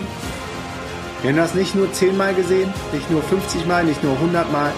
Wir 1.21 1.31
haben 1.31 1.37
das 1.37 1.55
nicht 1.55 1.73
nur 1.75 1.91
10 1.91 2.15
Mal 2.15 2.33
gesehen, 2.35 2.71
nicht 2.93 3.09
nur 3.09 3.23
50 3.23 3.65
Mal, 3.65 3.83
nicht 3.83 4.03
nur 4.03 4.13
100 4.13 4.51
Mal, 4.51 4.71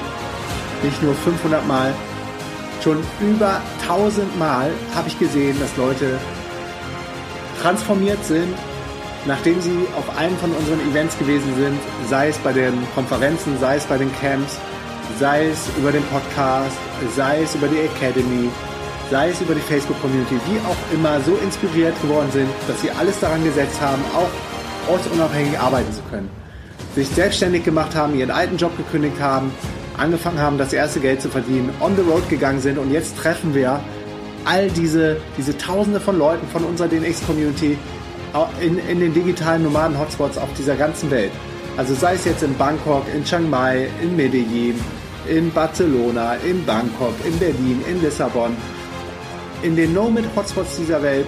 nicht 0.84 1.02
nur 1.04 1.14
500 1.14 1.68
Mal. 1.68 1.94
Schon 2.84 3.04
über 3.20 3.62
1000 3.82 4.40
Mal 4.40 4.72
habe 4.96 5.10
ich 5.10 5.20
gesehen, 5.20 5.60
dass 5.60 5.76
Leute 5.76 6.18
transformiert 7.62 8.24
sind, 8.24 8.56
nachdem 9.26 9.60
sie 9.62 9.86
auf 9.98 10.18
einem 10.18 10.38
von 10.38 10.52
unseren 10.52 10.80
Events 10.90 11.18
gewesen 11.20 11.54
sind, 11.58 11.78
sei 12.10 12.30
es 12.30 12.38
bei 12.38 12.54
den 12.54 12.74
Konferenzen, 12.96 13.58
sei 13.60 13.76
es 13.76 13.84
bei 13.84 13.98
den 13.98 14.12
Camps, 14.22 14.58
sei 15.20 15.48
es 15.48 15.68
über 15.78 15.92
den 15.92 16.04
Podcast, 16.06 16.78
sei 17.16 17.42
es 17.44 17.54
über 17.56 17.68
die 17.68 17.80
Academy, 17.80 18.50
sei 19.10 19.30
es 19.30 19.42
über 19.42 19.56
die 19.56 19.62
Facebook-Community, 19.62 20.36
wie 20.48 20.60
auch 20.68 20.94
immer, 20.94 21.20
so 21.22 21.36
inspiriert 21.44 22.00
geworden 22.02 22.30
sind, 22.32 22.50
dass 22.68 22.82
sie 22.82 22.92
alles 22.92 23.20
daran 23.20 23.44
gesetzt 23.44 23.80
haben, 23.82 24.02
auch 24.16 24.92
ortsunabhängig 24.92 25.58
arbeiten 25.60 25.92
zu 25.92 26.02
können. 26.10 26.30
Sich 26.96 27.08
selbstständig 27.10 27.64
gemacht 27.64 27.96
haben, 27.96 28.18
ihren 28.18 28.32
alten 28.32 28.58
Job 28.58 28.76
gekündigt 28.78 29.20
haben, 29.20 29.52
angefangen 29.98 30.40
haben, 30.40 30.58
das 30.58 30.74
erste 30.74 31.00
Geld 31.00 31.22
zu 31.22 31.30
verdienen, 31.30 31.70
on 31.80 31.96
the 31.96 32.02
road 32.02 32.28
gegangen 32.30 32.62
sind 32.62 32.78
und 32.78 32.92
jetzt 32.92 33.18
treffen 33.18 33.54
wir 33.54 33.80
all 34.46 34.70
diese, 34.70 35.18
diese 35.38 35.58
Tausende 35.58 36.00
von 36.00 36.18
Leuten 36.18 36.48
von 36.48 36.64
unserer 36.64 36.88
DNX-Community 36.88 37.78
in, 38.62 38.78
in 38.88 39.00
den 39.00 39.14
digitalen 39.14 39.64
Nomaden-Hotspots 39.64 40.38
auf 40.38 40.50
dieser 40.58 40.76
ganzen 40.76 41.12
Welt. 41.12 41.32
Also 41.78 41.94
sei 41.96 42.16
es 42.16 42.26
jetzt 42.26 42.44
in 42.44 42.56
Bangkok, 42.58 43.04
in 43.16 43.24
Chiang 43.24 43.50
Mai, 43.50 43.88
in 44.02 44.16
Medellin, 44.16 44.80
in 45.28 45.52
Barcelona, 45.52 46.36
in 46.36 46.66
Bangkok, 46.66 47.14
in 47.26 47.38
Berlin, 47.40 47.84
in 47.90 48.02
Lissabon. 48.02 48.56
In 49.62 49.76
den 49.76 49.94
Nomad-Hotspots 49.94 50.78
dieser 50.78 51.02
Welt 51.04 51.28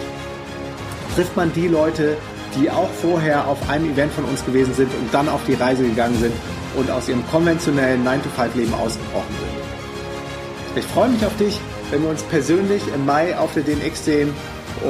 trifft 1.15 1.35
man 1.35 1.51
die 1.53 1.67
Leute, 1.67 2.17
die 2.55 2.69
auch 2.69 2.89
vorher 3.01 3.47
auf 3.47 3.69
einem 3.69 3.91
Event 3.91 4.13
von 4.13 4.25
uns 4.25 4.43
gewesen 4.45 4.73
sind 4.73 4.91
und 4.93 5.13
dann 5.13 5.29
auf 5.29 5.41
die 5.47 5.53
Reise 5.53 5.83
gegangen 5.83 6.17
sind 6.19 6.33
und 6.75 6.89
aus 6.89 7.09
ihrem 7.09 7.25
konventionellen 7.29 8.05
9-to-5-Leben 8.05 8.73
ausgebrochen 8.73 9.35
sind. 9.39 10.83
Ich 10.83 10.85
freue 10.85 11.09
mich 11.09 11.25
auf 11.25 11.35
dich 11.37 11.59
wenn 11.91 12.01
wir 12.03 12.09
uns 12.09 12.23
persönlich 12.23 12.81
im 12.93 13.05
Mai 13.05 13.37
auf 13.37 13.53
der 13.53 13.63
DNX 13.63 14.03
sehen 14.05 14.33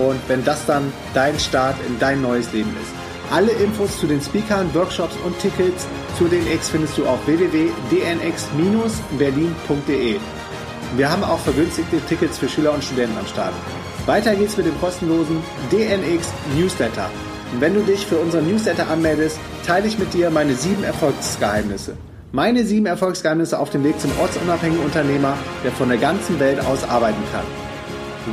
und 0.08 0.20
wenn 0.28 0.44
das 0.46 0.66
dann 0.66 0.92
dein 1.14 1.38
Start 1.40 1.76
in 1.88 2.00
dein 2.00 2.22
neues 2.22 2.52
Leben 2.54 2.76
ist. 2.82 2.92
Alle 3.32 3.52
Infos 3.52 4.00
zu 4.00 4.08
den 4.08 4.22
Speakern, 4.22 4.74
Workshops 4.74 5.16
und 5.26 5.38
Tickets 5.40 5.86
zu 6.18 6.24
DNX 6.26 6.70
findest 6.70 6.98
du 6.98 7.06
auf 7.06 7.20
www.dnx-berlin.de. 7.26 10.20
Wir 10.98 11.10
haben 11.10 11.24
auch 11.24 11.40
vergünstigte 11.40 12.02
Tickets 12.02 12.38
für 12.38 12.50
Schüler 12.50 12.74
und 12.74 12.84
Studenten 12.84 13.18
am 13.18 13.26
Start. 13.26 13.54
Weiter 14.06 14.36
geht's 14.36 14.58
mit 14.58 14.66
dem 14.66 14.78
kostenlosen 14.82 15.38
DNX 15.72 16.28
Newsletter. 16.58 17.10
Wenn 17.60 17.76
du 17.76 17.82
dich 17.82 18.06
für 18.06 18.18
unseren 18.18 18.46
Newsletter 18.48 18.90
anmeldest, 18.90 19.40
teile 19.66 19.88
ich 19.88 19.98
mit 19.98 20.14
dir 20.14 20.30
meine 20.30 20.54
sieben 20.54 20.84
Erfolgsgeheimnisse. 20.84 21.96
Meine 22.34 22.66
sieben 22.66 22.88
Erfolgsgeheimnisse 22.88 23.58
auf 23.58 23.70
dem 23.70 23.86
Weg 23.86 24.02
zum 24.02 24.12
ortsunabhängigen 24.20 24.84
Unternehmer, 24.84 25.38
der 25.64 25.72
von 25.72 25.88
der 25.88 25.98
ganzen 25.98 26.38
Welt 26.40 26.60
aus 26.66 26.84
arbeiten 26.84 27.24
kann. 27.32 27.46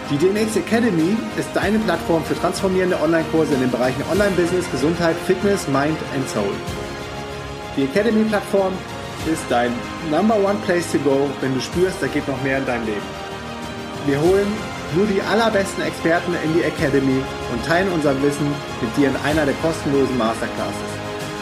Die 0.08 0.18
DNX 0.18 0.54
Academy 0.54 1.16
ist 1.36 1.48
deine 1.52 1.80
Plattform 1.80 2.22
für 2.24 2.38
transformierende 2.38 2.96
Online-Kurse 3.02 3.54
in 3.54 3.60
den 3.60 3.70
Bereichen 3.72 4.04
Online-Business, 4.08 4.70
Gesundheit, 4.70 5.16
Fitness, 5.26 5.66
Mind 5.66 5.98
and 6.14 6.28
Soul. 6.28 6.54
Die 7.76 7.82
Academy-Plattform 7.82 8.72
ist 9.26 9.42
dein 9.48 9.72
Number 10.08 10.36
One 10.36 10.58
Place 10.64 10.92
to 10.92 10.98
Go, 10.98 11.28
wenn 11.40 11.54
du 11.54 11.60
spürst, 11.60 11.96
da 12.00 12.06
geht 12.06 12.28
noch 12.28 12.40
mehr 12.44 12.58
in 12.58 12.66
dein 12.66 12.86
Leben. 12.86 13.02
Wir 14.06 14.20
holen 14.20 14.46
nur 14.94 15.06
die 15.06 15.20
allerbesten 15.22 15.82
Experten 15.82 16.34
in 16.44 16.54
die 16.54 16.62
Academy 16.62 17.20
und 17.52 17.66
teilen 17.66 17.90
unser 17.92 18.14
Wissen 18.22 18.46
mit 18.80 18.96
dir 18.96 19.08
in 19.08 19.16
einer 19.24 19.44
der 19.44 19.54
kostenlosen 19.54 20.16
Masterclasses. 20.16 20.90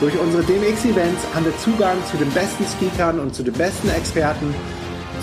Durch 0.00 0.18
unsere 0.18 0.42
DMX-Events 0.42 1.20
haben 1.34 1.44
wir 1.44 1.56
Zugang 1.58 1.98
zu 2.10 2.16
den 2.16 2.30
besten 2.30 2.64
Speakern 2.64 3.20
und 3.20 3.34
zu 3.34 3.42
den 3.42 3.52
besten 3.52 3.90
Experten 3.90 4.54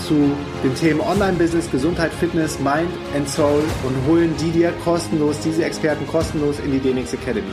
zu 0.07 0.31
den 0.63 0.73
Themen 0.75 1.01
Online-Business, 1.01 1.69
Gesundheit, 1.71 2.13
Fitness, 2.13 2.59
Mind 2.59 2.91
and 3.15 3.27
Soul 3.29 3.63
und 3.83 3.95
holen 4.07 4.35
die 4.39 4.51
dir 4.51 4.71
kostenlos, 4.83 5.39
diese 5.43 5.65
Experten 5.65 6.07
kostenlos 6.07 6.59
in 6.59 6.71
die 6.71 6.79
DMX 6.79 7.13
Academy. 7.13 7.51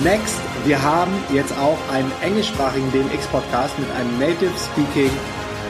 Next, 0.00 0.36
wir 0.64 0.82
haben 0.82 1.12
jetzt 1.32 1.56
auch 1.58 1.78
einen 1.92 2.10
englischsprachigen 2.22 2.90
DNX-Podcast 2.90 3.78
mit 3.78 3.88
einem 3.92 4.18
Native 4.18 4.50
Speaking 4.58 5.10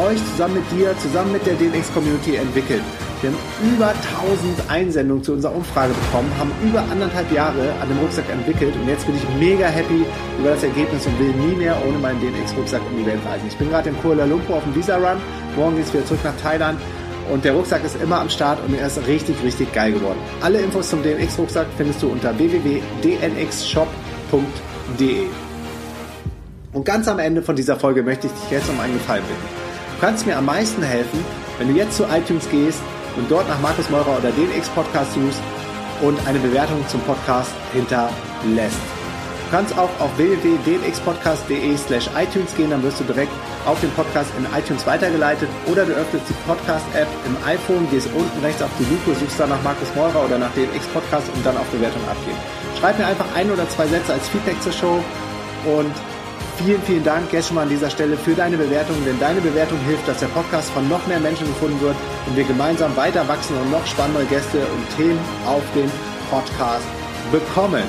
euch, 0.01 0.19
zusammen 0.33 0.55
mit 0.55 0.65
dir, 0.73 0.97
zusammen 0.99 1.33
mit 1.33 1.47
der 1.47 1.55
DNX-Community 1.55 2.37
entwickelt. 2.37 2.83
Wir 3.21 3.31
haben 3.31 3.39
über 3.75 3.89
1000 3.89 4.71
Einsendungen 4.71 5.23
zu 5.23 5.35
unserer 5.35 5.55
Umfrage 5.55 5.93
bekommen, 5.93 6.33
haben 6.39 6.51
über 6.65 6.83
anderthalb 6.91 7.31
Jahre 7.31 7.75
an 7.81 7.89
dem 7.89 7.99
Rucksack 7.99 8.25
entwickelt 8.31 8.75
und 8.75 8.89
jetzt 8.89 9.05
bin 9.05 9.15
ich 9.15 9.23
mega 9.39 9.67
happy 9.67 10.07
über 10.39 10.49
das 10.51 10.63
Ergebnis 10.63 11.07
und 11.07 11.19
will 11.19 11.35
nie 11.35 11.55
mehr 11.55 11.77
ohne 11.87 11.99
meinen 11.99 12.19
DNX-Rucksack 12.21 12.81
um 12.91 12.97
die 12.97 13.05
Welt 13.05 13.21
reisen. 13.27 13.47
Ich 13.49 13.59
bin 13.59 13.69
gerade 13.69 13.91
in 13.91 14.01
Kuala 14.01 14.25
Lumpur 14.25 14.57
auf 14.57 14.65
dem 14.65 14.75
Visa-Run, 14.75 15.19
morgen 15.57 15.77
geht 15.77 15.85
es 15.85 15.93
wieder 15.93 16.07
zurück 16.07 16.25
nach 16.25 16.37
Thailand 16.43 16.81
und 17.31 17.45
der 17.45 17.53
Rucksack 17.53 17.85
ist 17.85 18.01
immer 18.03 18.21
am 18.21 18.31
Start 18.31 18.59
und 18.67 18.75
er 18.75 18.87
ist 18.87 19.07
richtig, 19.07 19.37
richtig 19.45 19.71
geil 19.75 19.93
geworden. 19.93 20.19
Alle 20.41 20.61
Infos 20.61 20.89
zum 20.89 21.03
DNX-Rucksack 21.03 21.67
findest 21.77 22.03
du 22.03 22.09
unter 22.09 22.39
www.dnxshop.de. 22.39 25.27
Und 26.73 26.85
ganz 26.85 27.09
am 27.09 27.19
Ende 27.19 27.43
von 27.43 27.55
dieser 27.55 27.77
Folge 27.77 28.03
möchte 28.03 28.29
ich 28.29 28.33
dich 28.33 28.51
jetzt 28.51 28.71
um 28.71 28.81
einen 28.81 28.95
Gefallen 28.95 29.25
bitten. 29.25 29.60
Du 30.01 30.07
kannst 30.07 30.27
mir 30.27 30.39
am 30.39 30.47
meisten 30.47 30.83
helfen, 30.83 31.23
wenn 31.59 31.69
du 31.69 31.75
jetzt 31.75 31.99
zu 31.99 32.05
iTunes 32.05 32.49
gehst 32.49 32.81
und 33.17 33.31
dort 33.31 33.47
nach 33.51 33.61
Markus 33.61 33.91
Meurer 33.91 34.17
oder 34.17 34.31
den 34.31 34.51
X-Podcast 34.57 35.13
suchst 35.13 35.43
und 36.01 36.19
eine 36.27 36.39
Bewertung 36.39 36.83
zum 36.89 37.03
Podcast 37.03 37.51
hinterlässt. 37.75 38.81
Du 39.45 39.51
kannst 39.51 39.77
auch 39.77 39.91
auf 40.01 40.09
www.dnxpodcast.de 40.17 41.77
slash 41.77 42.09
iTunes 42.17 42.57
gehen, 42.57 42.71
dann 42.71 42.83
wirst 42.83 43.01
du 43.01 43.05
direkt 43.05 43.31
auf 43.67 43.79
den 43.83 43.91
Podcast 43.91 44.31
in 44.39 44.47
iTunes 44.59 44.87
weitergeleitet 44.87 45.51
oder 45.71 45.85
du 45.85 45.93
öffnest 45.93 46.25
die 46.31 46.49
Podcast-App 46.49 47.09
im 47.27 47.37
iPhone, 47.47 47.87
gehst 47.91 48.09
unten 48.17 48.41
rechts 48.43 48.63
auf 48.63 48.71
die 48.79 48.85
Lupe, 48.85 49.21
suchst 49.21 49.39
dann 49.39 49.51
nach 49.51 49.63
Markus 49.63 49.95
Meurer 49.95 50.25
oder 50.25 50.39
nach 50.39 50.51
DNX 50.55 50.87
Podcast 50.95 51.29
und 51.35 51.45
dann 51.45 51.59
auf 51.59 51.67
Bewertung 51.67 52.01
abgeben. 52.09 52.39
Schreib 52.81 52.99
mir 52.99 53.07
einfach 53.07 53.27
ein 53.37 53.51
oder 53.51 53.69
zwei 53.69 53.87
Sätze 53.87 54.15
als 54.15 54.27
Feedback 54.31 54.63
zur 54.63 54.73
Show 54.73 55.05
und 55.67 55.93
Vielen, 56.65 56.83
vielen 56.83 57.05
Dank 57.05 57.33
jetzt 57.33 57.47
schon 57.49 57.55
mal 57.55 57.63
an 57.63 57.71
dieser 57.71 57.89
Stelle 57.89 58.19
für 58.19 58.35
deine 58.35 58.59
Bewertung, 58.59 58.95
denn 59.07 59.19
deine 59.19 59.41
Bewertung 59.41 59.79
hilft, 59.87 60.07
dass 60.07 60.21
der 60.21 60.27
Podcast 60.27 60.71
von 60.71 60.87
noch 60.91 61.07
mehr 61.07 61.19
Menschen 61.19 61.47
gefunden 61.47 61.81
wird 61.81 61.97
und 62.27 62.37
wir 62.37 62.45
gemeinsam 62.45 62.95
weiter 62.97 63.27
wachsen 63.29 63.57
und 63.57 63.71
noch 63.71 63.87
spannendere 63.87 64.27
Gäste 64.27 64.59
und 64.59 64.97
Themen 64.97 65.19
auf 65.47 65.63
den 65.75 65.91
Podcast 66.31 66.85
bekommen. 67.33 67.85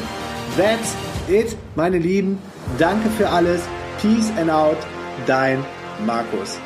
That's 0.55 0.95
it, 1.27 1.57
meine 1.75 1.97
Lieben. 1.97 2.41
Danke 2.77 3.09
für 3.09 3.27
alles. 3.27 3.61
Peace 4.01 4.31
and 4.39 4.49
out. 4.49 4.77
Dein 5.27 5.65
Markus. 6.05 6.57